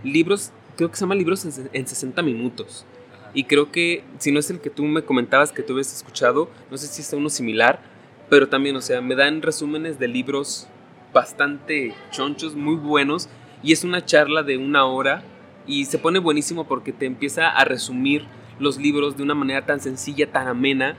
[0.03, 2.87] Libros, creo que se llama Libros en, en 60 Minutos.
[3.35, 6.51] Y creo que, si no es el que tú me comentabas que tú habías escuchado,
[6.73, 7.81] no sé si es uno similar,
[8.29, 10.67] pero también, o sea, me dan resúmenes de libros
[11.13, 13.29] bastante chonchos, muy buenos,
[13.63, 15.23] y es una charla de una hora
[15.69, 18.25] y se pone buenísimo porque te empieza a resumir
[18.61, 20.97] los libros de una manera tan sencilla, tan amena,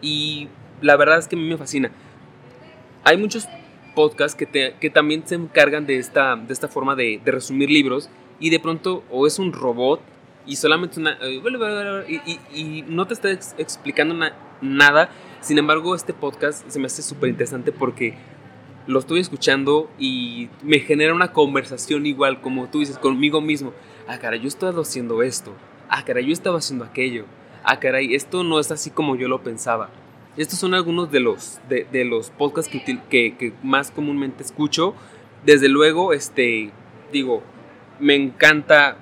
[0.00, 0.48] y
[0.80, 1.90] la verdad es que a mí me fascina.
[3.04, 3.48] Hay muchos
[3.94, 8.08] podcasts que, que también se encargan de esta, de esta forma de, resumir libros
[8.38, 10.00] y de pronto o es un robot
[10.46, 11.18] y solamente una...
[11.20, 11.42] Eh,
[12.54, 14.14] y, no te está explicando
[14.60, 15.10] nada.
[15.40, 18.14] Sin embargo, este podcast se me hace súper interesante porque
[18.86, 23.72] lo estoy escuchando y me genera una conversación igual, como tú dices, conmigo mismo.
[24.06, 25.52] Ah, caray, yo estaba haciendo esto.
[25.88, 27.24] Ah, caray, yo estaba haciendo aquello.
[27.64, 29.90] Ah, caray, esto no es así como yo lo pensaba.
[30.36, 34.94] Estos son algunos de los, de, los podcasts que, que, que, más comúnmente escucho.
[35.44, 36.70] Desde luego, este,
[37.12, 37.42] digo,
[37.98, 38.98] me encanta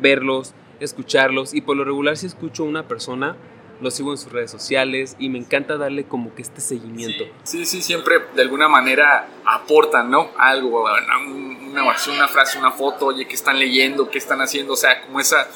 [0.00, 3.36] verlos, escucharlos y por lo regular si escucho a una persona,
[3.80, 7.24] lo sigo en sus redes sociales y me encanta darle como que este seguimiento.
[7.44, 10.30] Sí, sí, siempre de alguna manera aportan, ¿no?
[10.36, 14.10] Algo, una, una, una frase, una foto, oye, ¿qué están leyendo?
[14.10, 14.72] ¿Qué están haciendo?
[14.72, 15.48] O sea, como esa,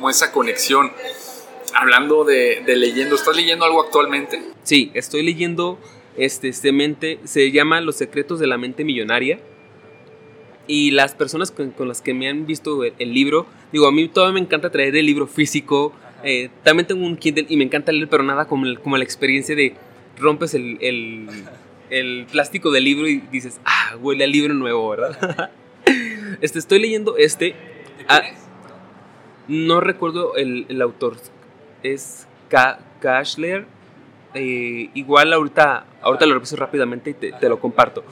[0.00, 0.90] como esa conexión.
[1.74, 4.40] Hablando de, de leyendo, ¿estás leyendo algo actualmente?
[4.62, 5.78] Sí, estoy leyendo
[6.16, 9.40] este, este mente, se llama Los secretos de la mente millonaria
[10.66, 14.34] y las personas con, las que me han visto el, libro, digo, a mí todavía
[14.34, 15.92] me encanta traer el libro físico.
[16.24, 19.54] Eh, también tengo un Kindle y me encanta leer, pero nada como, como la experiencia
[19.54, 19.74] de
[20.16, 21.28] rompes el, el,
[21.90, 25.50] el, plástico del libro y dices, ah, huele a libro nuevo, ¿verdad?
[26.40, 27.54] este, estoy leyendo este.
[29.48, 31.16] No recuerdo el, el, autor.
[31.82, 32.26] Es
[33.00, 33.66] Kashler.
[34.34, 38.04] Eh, igual ahorita, ahorita lo reviso rápidamente y te, te lo comparto.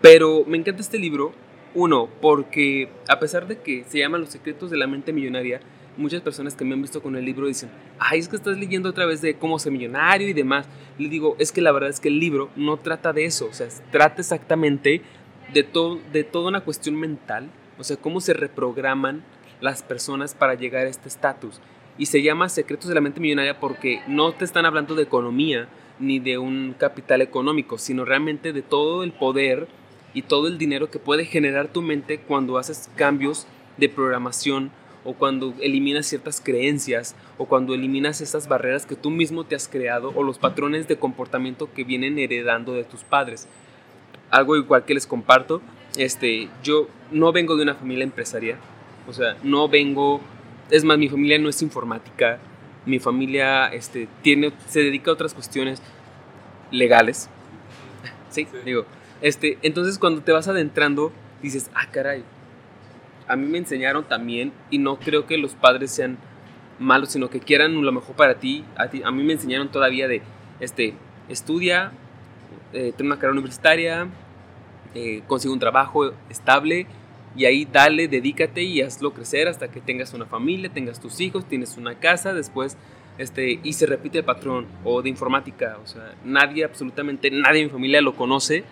[0.00, 1.32] Pero me encanta este libro,
[1.74, 5.60] uno, porque a pesar de que se llama Los secretos de la mente millonaria,
[5.96, 8.88] muchas personas que me han visto con el libro dicen, ay, es que estás leyendo
[8.88, 10.66] otra vez de cómo ser millonario y demás.
[10.98, 13.52] Le digo, es que la verdad es que el libro no trata de eso, o
[13.52, 15.02] sea, trata exactamente
[15.52, 19.22] de, todo, de toda una cuestión mental, o sea, cómo se reprograman
[19.62, 21.60] las personas para llegar a este estatus.
[21.96, 25.68] Y se llama Secretos de la Mente Millonaria porque no te están hablando de economía
[25.98, 29.68] ni de un capital económico, sino realmente de todo el poder
[30.14, 34.70] y todo el dinero que puede generar tu mente cuando haces cambios de programación
[35.04, 39.68] o cuando eliminas ciertas creencias o cuando eliminas esas barreras que tú mismo te has
[39.68, 43.48] creado o los patrones de comportamiento que vienen heredando de tus padres.
[44.30, 45.60] Algo igual que les comparto,
[45.96, 48.58] este, yo no vengo de una familia empresarial,
[49.06, 50.20] o sea, no vengo,
[50.70, 52.38] es más, mi familia no es informática,
[52.86, 55.80] mi familia este, tiene, se dedica a otras cuestiones
[56.70, 57.28] legales,
[58.30, 58.46] sí.
[58.64, 58.84] digo,
[59.20, 61.12] este, entonces cuando te vas adentrando,
[61.42, 62.24] dices, ah, caray,
[63.28, 66.18] a mí me enseñaron también y no creo que los padres sean
[66.78, 68.64] malos, sino que quieran lo mejor para ti.
[68.76, 70.22] A, ti, a mí me enseñaron todavía de,
[70.60, 70.94] este,
[71.28, 71.92] estudia,
[72.72, 74.08] eh, ten una carrera universitaria,
[74.94, 76.86] eh, consigue un trabajo estable
[77.36, 81.48] y ahí dale, dedícate y hazlo crecer hasta que tengas una familia, tengas tus hijos,
[81.48, 82.76] tienes una casa, después
[83.18, 87.66] este, y se repite el patrón o de informática, o sea, nadie, absolutamente nadie en
[87.66, 88.64] mi familia lo conoce,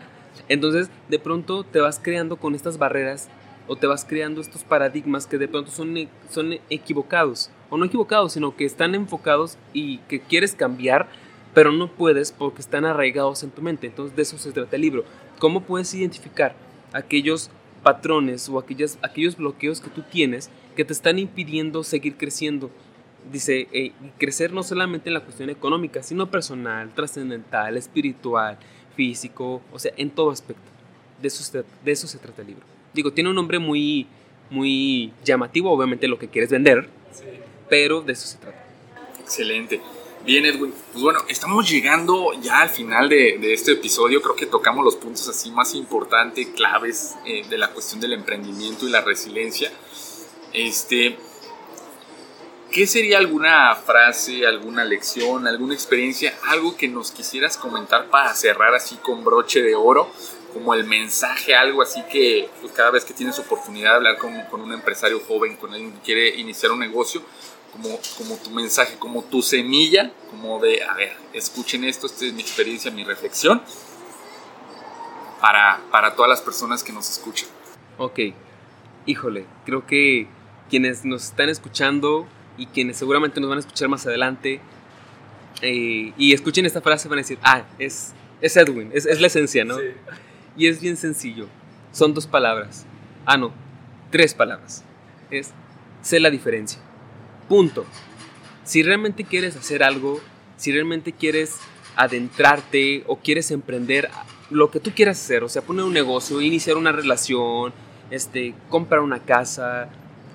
[0.48, 3.28] entonces, de pronto te vas creando con estas barreras
[3.66, 7.84] o te vas creando estos paradigmas que de pronto son, e, son equivocados, o no
[7.84, 11.08] equivocados, sino que están enfocados y que quieres cambiar,
[11.54, 13.86] pero no puedes porque están arraigados en tu mente.
[13.86, 15.04] Entonces, de eso se trata el libro.
[15.38, 16.54] ¿Cómo puedes identificar
[16.92, 17.50] aquellos
[17.82, 22.70] patrones o aquellos, aquellos bloqueos que tú tienes que te están impidiendo seguir creciendo?
[23.30, 28.58] Dice, eh, crecer no solamente en la cuestión económica, sino personal, trascendental, espiritual,
[28.96, 30.62] físico, o sea, en todo aspecto.
[31.20, 32.64] De eso, se, de eso se trata el libro.
[32.94, 34.06] Digo, tiene un nombre muy,
[34.48, 36.88] muy llamativo, obviamente lo que quieres vender,
[37.68, 38.64] pero de eso se trata.
[39.20, 39.80] Excelente.
[40.24, 40.74] Bien, Edwin.
[40.92, 44.20] Pues bueno, estamos llegando ya al final de, este episodio.
[44.20, 48.86] Creo que tocamos los puntos así más importantes, claves eh, de la cuestión del emprendimiento
[48.86, 49.72] y la resiliencia.
[50.52, 51.16] Este,
[52.70, 58.74] ¿Qué sería alguna frase, alguna lección, alguna experiencia, algo que nos quisieras comentar para cerrar
[58.74, 60.12] así con broche de oro?
[60.52, 64.38] Como el mensaje, algo así que pues, cada vez que tienes oportunidad de hablar con,
[64.50, 67.22] con, un empresario joven, con alguien que quiere iniciar un negocio,
[67.72, 72.32] como, como tu mensaje, como tu semilla, como de, a ver, escuchen esto, esta es
[72.32, 73.62] mi experiencia, mi reflexión,
[75.40, 77.48] para, para todas las personas que nos escuchan.
[77.98, 78.18] Ok,
[79.06, 80.26] híjole, creo que
[80.68, 82.26] quienes nos están escuchando
[82.56, 84.60] y quienes seguramente nos van a escuchar más adelante
[85.62, 89.26] eh, y escuchen esta frase van a decir, ah, es, es Edwin, es, es la
[89.26, 89.76] esencia, ¿no?
[90.56, 91.46] Y es bien sencillo.
[91.92, 92.86] Son dos palabras.
[93.26, 93.52] Ah, no,
[94.10, 94.84] tres palabras.
[95.30, 95.52] Es,
[96.02, 96.80] sé la diferencia.
[97.50, 97.84] Punto.
[98.62, 100.20] Si realmente quieres hacer algo,
[100.56, 101.56] si realmente quieres
[101.96, 104.08] adentrarte o quieres emprender
[104.50, 107.72] lo que tú quieras hacer, o sea, poner un negocio, iniciar una relación,
[108.12, 109.88] este, comprar una casa,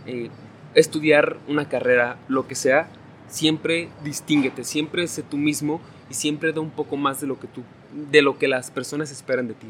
[0.06, 0.30] eh,
[0.74, 2.90] estudiar una carrera, lo que sea,
[3.30, 5.80] siempre distínguete, siempre sé tú mismo
[6.10, 7.64] y siempre da un poco más de lo que tú,
[8.12, 9.68] de lo que las personas esperan de ti.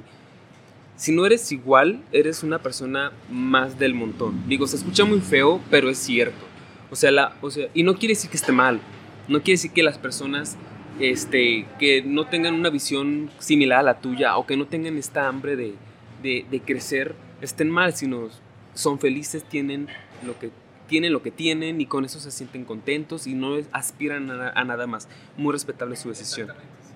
[0.95, 4.47] Si no eres igual, eres una persona más del montón.
[4.47, 6.54] Digo, se escucha muy feo, pero es cierto.
[6.91, 8.79] O sea, la, o sea, y no quiere decir que esté mal.
[9.27, 10.57] No quiere decir que las personas
[10.99, 15.27] este, que no tengan una visión similar a la tuya o que no tengan esta
[15.27, 15.75] hambre de,
[16.23, 18.29] de, crecer estén mal, sino
[18.73, 19.87] son felices, tienen
[20.25, 20.49] lo que
[20.87, 24.87] tienen lo que tienen y con eso se sienten contentos y no aspiran a, nada
[24.87, 25.07] más.
[25.35, 26.49] Muy respetable su decisión.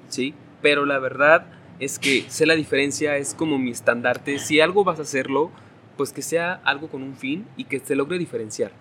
[0.10, 0.36] ¿sí?
[0.61, 1.48] Pero la verdad
[1.80, 4.38] es que sé la diferencia, es como mi estandarte.
[4.38, 5.52] Si algo vas a hacerlo,
[5.98, 8.72] pues que sea algo con un fin y que se logre diferenciar.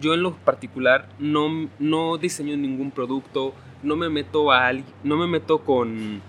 [0.00, 4.72] Yo en lo particular no, no diseño ningún producto, no me meto a
[5.02, 6.20] no me meto con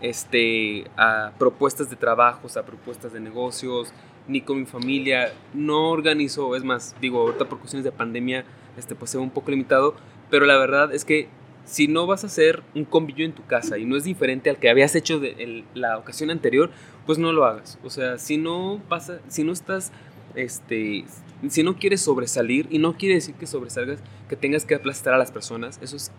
[0.00, 3.92] este a propuestas de trabajos, a propuestas de negocios,
[4.28, 8.44] ni con mi familia, no organizo, es más, digo, ahorita por cuestiones de pandemia,
[8.76, 9.94] este pues se ve un poco limitado,
[10.30, 11.28] pero la verdad es que
[11.64, 14.58] si no vas a hacer un convivio en tu casa y no es diferente al
[14.58, 16.70] que habías hecho de la ocasión anterior,
[17.06, 17.78] pues no lo hagas.
[17.82, 19.92] O sea, si no pasa, si no estás,
[20.34, 21.04] este,
[21.48, 25.18] si no quieres sobresalir y no quiere decir que sobresalgas, que tengas que aplastar a
[25.18, 26.12] las personas, eso es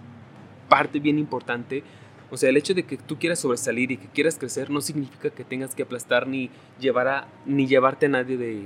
[0.69, 1.83] parte bien importante.
[2.31, 5.29] O sea, el hecho de que tú quieras sobresalir y que quieras crecer no significa
[5.29, 6.49] que tengas que aplastar ni,
[6.79, 8.63] llevar a, ni llevarte a nadie de,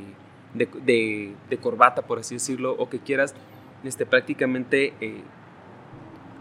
[0.53, 3.35] de, de, corbata, por así decirlo, o que quieras
[3.83, 5.21] este, prácticamente eh,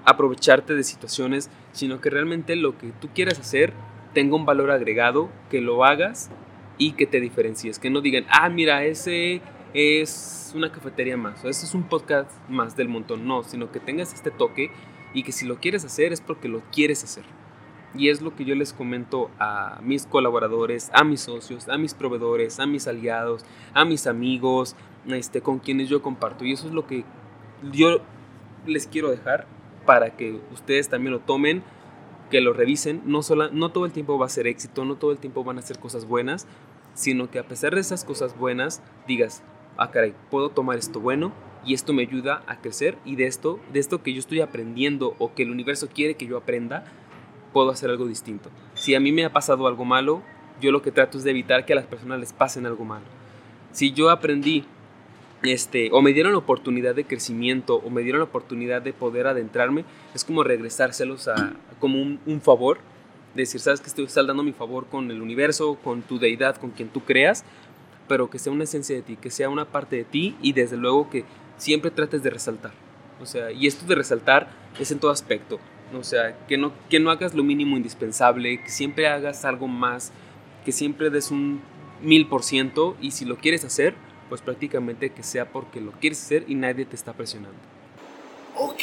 [0.04, 3.72] aprovecharte de situaciones, sino que realmente lo que tú quieras hacer
[4.14, 6.30] tenga un valor agregado, que lo hagas
[6.78, 9.42] y que te diferencies, que no digan, ah, mira, ese
[9.74, 14.14] es una cafetería más, o es un podcast más del montón, no, sino que tengas
[14.14, 14.70] este toque
[15.14, 17.24] y que si lo quieres hacer es porque lo quieres hacer.
[17.94, 21.94] Y es lo que yo les comento a mis colaboradores, a mis socios, a mis
[21.94, 24.76] proveedores, a mis aliados, a mis amigos,
[25.08, 26.44] este, con quienes yo comparto.
[26.44, 27.04] Y eso es lo que
[27.72, 28.00] yo
[28.66, 29.46] les quiero dejar
[29.86, 31.62] para que ustedes también lo tomen,
[32.30, 33.00] que lo revisen.
[33.06, 35.58] No, sola, no todo el tiempo va a ser éxito, no todo el tiempo van
[35.58, 36.46] a ser cosas buenas,
[36.92, 39.42] sino que a pesar de esas cosas buenas, digas,
[39.78, 41.32] ah, caray, puedo tomar esto bueno
[41.64, 45.14] y esto me ayuda a crecer y de esto, de esto que yo estoy aprendiendo
[45.18, 46.84] o que el universo quiere que yo aprenda,
[47.52, 48.50] puedo hacer algo distinto.
[48.74, 50.22] Si a mí me ha pasado algo malo,
[50.60, 53.06] yo lo que trato es de evitar que a las personas les pasen algo malo.
[53.72, 54.64] Si yo aprendí
[55.42, 59.28] este, o me dieron la oportunidad de crecimiento o me dieron la oportunidad de poder
[59.28, 59.84] adentrarme,
[60.14, 62.78] es como regresárselos a, como un, un favor,
[63.34, 66.88] decir, sabes que estoy saldando mi favor con el universo, con tu deidad, con quien
[66.88, 67.44] tú creas,
[68.08, 70.76] pero que sea una esencia de ti, que sea una parte de ti y desde
[70.76, 71.24] luego que
[71.56, 72.72] siempre trates de resaltar.
[73.20, 74.48] O sea, y esto de resaltar
[74.78, 75.58] es en todo aspecto.
[75.94, 80.12] O sea, que no, que no hagas lo mínimo indispensable, que siempre hagas algo más,
[80.64, 81.60] que siempre des un
[82.02, 83.94] mil por ciento y si lo quieres hacer,
[84.28, 87.58] pues prácticamente que sea porque lo quieres hacer y nadie te está presionando.
[88.56, 88.82] Ok,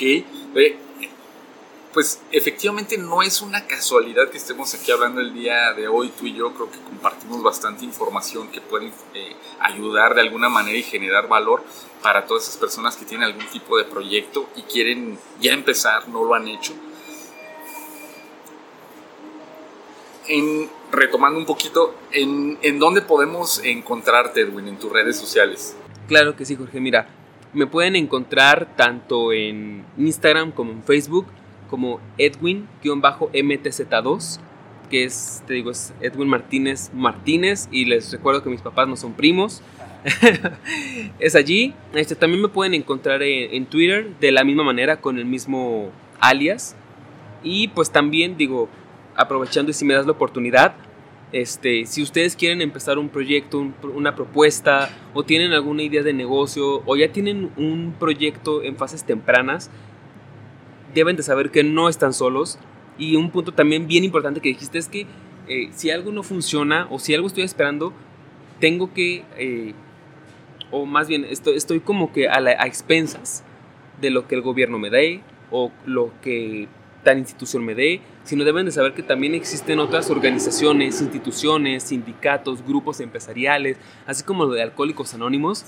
[1.96, 6.26] pues efectivamente no es una casualidad que estemos aquí hablando el día de hoy, tú
[6.26, 10.84] y yo creo que compartimos bastante información que puede eh, ayudar de alguna manera y
[10.84, 11.64] generar valor
[12.04, 16.26] para todas esas personas que tienen algún tipo de proyecto y quieren ya empezar, no
[16.26, 16.74] lo han hecho.
[20.28, 25.78] En, retomando un poquito, ¿en, ¿en dónde podemos encontrarte, Edwin, en tus redes sociales?
[26.10, 26.82] Claro que sí, Jorge.
[26.82, 27.08] Mira,
[27.54, 31.28] me pueden encontrar tanto en Instagram como en Facebook
[31.76, 34.40] como Edwin-MTZ2,
[34.90, 38.96] que es, te digo, es Edwin Martínez Martínez, y les recuerdo que mis papás no
[38.96, 39.62] son primos.
[41.20, 41.74] es allí.
[41.94, 45.90] Este, también me pueden encontrar en, Twitter de la misma manera, con el mismo
[46.22, 46.78] alias.
[47.44, 48.70] Y pues también digo,
[49.18, 50.76] aprovechando y si me das la oportunidad,
[51.34, 56.84] este, si ustedes quieren empezar un proyecto, una propuesta, o tienen alguna idea de negocio,
[56.86, 59.70] o ya tienen un proyecto en fases tempranas,
[60.96, 62.58] deben de saber que no están solos.
[62.98, 65.06] Y un punto también bien importante que dijiste es que
[65.48, 67.94] eh, si algo no funciona o si algo estoy esperando,
[68.60, 69.74] tengo que, eh,
[70.72, 73.44] o más bien estoy, estoy como que a, a expensas
[74.02, 76.68] de lo que el gobierno me dé o lo que
[77.04, 82.66] tal institución me dé, sino deben de saber que también existen otras organizaciones, instituciones, sindicatos,
[82.66, 83.78] grupos empresariales,
[84.08, 85.66] así como lo de Alcohólicos Anónimos,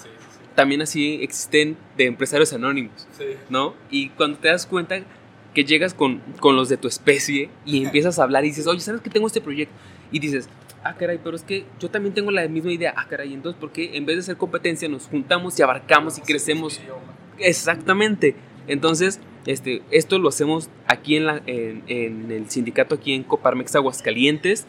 [0.58, 3.08] también así existen de empresarios anónimos,
[3.48, 3.76] ¿no?
[3.92, 5.04] Y cuando te das cuenta
[5.54, 8.80] que llegas con, con los de tu especie y empiezas a hablar y dices, oye,
[8.80, 9.76] ¿sabes que tengo este proyecto?
[10.12, 10.50] Y dices,
[10.84, 13.72] ah, caray, pero es que yo también tengo la misma idea, ah, caray, entonces, ¿por
[13.72, 16.82] qué en vez de ser competencia nos juntamos y abarcamos y crecemos?
[17.38, 18.34] Exactamente.
[18.68, 24.66] Entonces, este, esto lo hacemos aquí en, la, en, el sindicato, aquí en Coparmex Aguascalientes.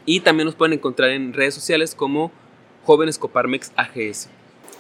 [0.06, 2.32] Y también nos pueden encontrar en redes sociales como
[2.86, 4.30] Jóvenes Coparmex AGS.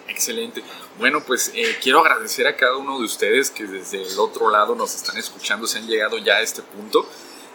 [0.08, 0.64] Excelente.
[1.00, 4.76] Bueno, pues eh, quiero agradecer a cada uno de ustedes que desde el otro lado
[4.76, 7.08] nos están escuchando, se han llegado ya a este punto.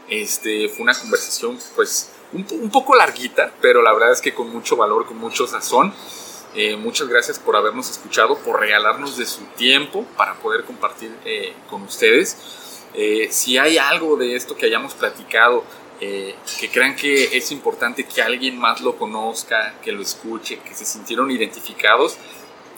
[0.08, 4.76] Este, fue una conversación pues un, poco larguita, pero la verdad es que con mucho
[4.76, 5.92] valor, con mucho sazón.
[6.54, 11.52] Eh, muchas gracias por habernos escuchado, por regalarnos de su tiempo para poder compartir eh,
[11.68, 12.36] con ustedes.
[13.30, 15.62] si hay algo de esto que hayamos platicado,
[16.00, 20.84] que crean que es importante que alguien más lo conozca, que lo escuche, que se
[20.84, 22.18] sintieron identificados,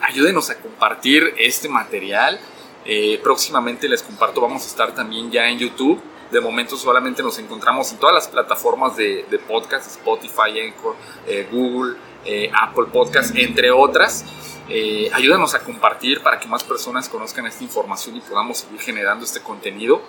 [0.01, 2.41] ayúdenos a compartir este material.
[2.85, 6.01] Eh, próximamente les comparto, vamos a estar también ya en YouTube.
[6.31, 10.73] De momento solamente nos encontramos en todas las plataformas de, podcast, Spotify,
[11.27, 14.25] eh, Google, eh, Apple Podcast, entre otras.
[15.13, 19.41] ayúdanos a compartir para que más personas conozcan esta información y podamos seguir generando este
[19.41, 20.03] contenido.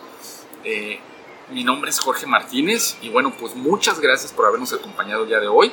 [1.50, 5.40] mi nombre es Jorge Martínez y bueno, pues muchas gracias por habernos acompañado el día
[5.40, 5.72] de hoy.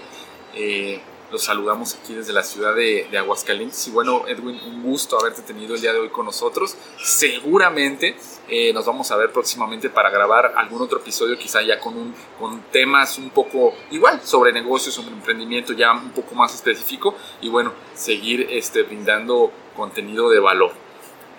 [1.30, 3.86] Los saludamos aquí desde la ciudad de, Aguascalientes.
[3.86, 6.74] Y bueno, Edwin, un gusto haberte tenido el día de hoy con nosotros.
[7.02, 8.16] Seguramente
[8.48, 12.14] eh, nos vamos a ver próximamente para grabar algún otro episodio, quizá ya con, un,
[12.38, 17.14] con temas un poco igual sobre negocios, sobre emprendimiento, ya un poco más específico.
[17.42, 20.72] Y bueno, seguir este, brindando contenido de valor.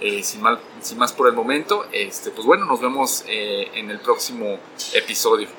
[0.01, 3.89] Eh, sin, mal, sin, más por el momento, este, pues bueno, nos vemos eh, en
[3.89, 4.57] el próximo
[4.93, 5.49] episodio.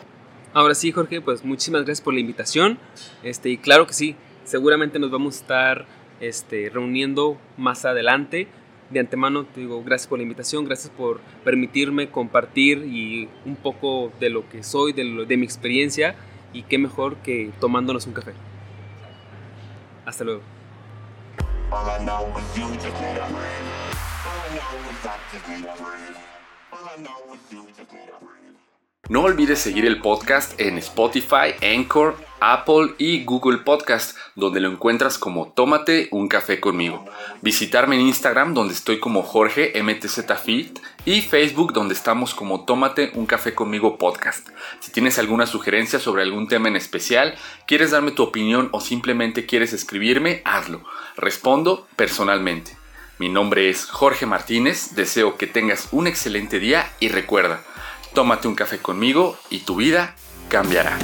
[0.54, 2.78] Ahora sí, Jorge, pues muchísimas gracias por la invitación.
[3.22, 5.86] Este, y claro que sí, seguramente nos vamos a estar
[6.20, 8.48] este, reuniendo más adelante.
[8.90, 14.12] De antemano te digo gracias por la invitación, gracias por permitirme compartir y un poco
[14.18, 16.16] de lo que soy, de, de mi experiencia
[16.52, 18.32] y qué mejor que tomándonos un café.
[20.04, 20.42] Hasta luego.
[29.08, 35.18] No olvides seguir el podcast en Spotify, Anchor, Apple y Google Podcast, donde lo encuentras
[35.18, 37.04] como Tómate un café conmigo.
[37.42, 39.72] Visitarme en Instagram, donde estoy como Jorge
[41.04, 44.48] y Facebook, donde estamos como Tómate un café conmigo podcast.
[44.80, 47.34] Si tienes alguna sugerencia sobre algún tema en especial,
[47.66, 50.82] quieres darme tu opinión o simplemente quieres escribirme, hazlo.
[51.16, 52.76] Respondo personalmente.
[53.18, 57.62] Mi nombre es Jorge Martínez, deseo que tengas un excelente día y recuerda,
[58.14, 60.16] Tómate un café conmigo y tu vida
[60.48, 60.98] cambiará.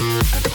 [0.00, 0.47] Thank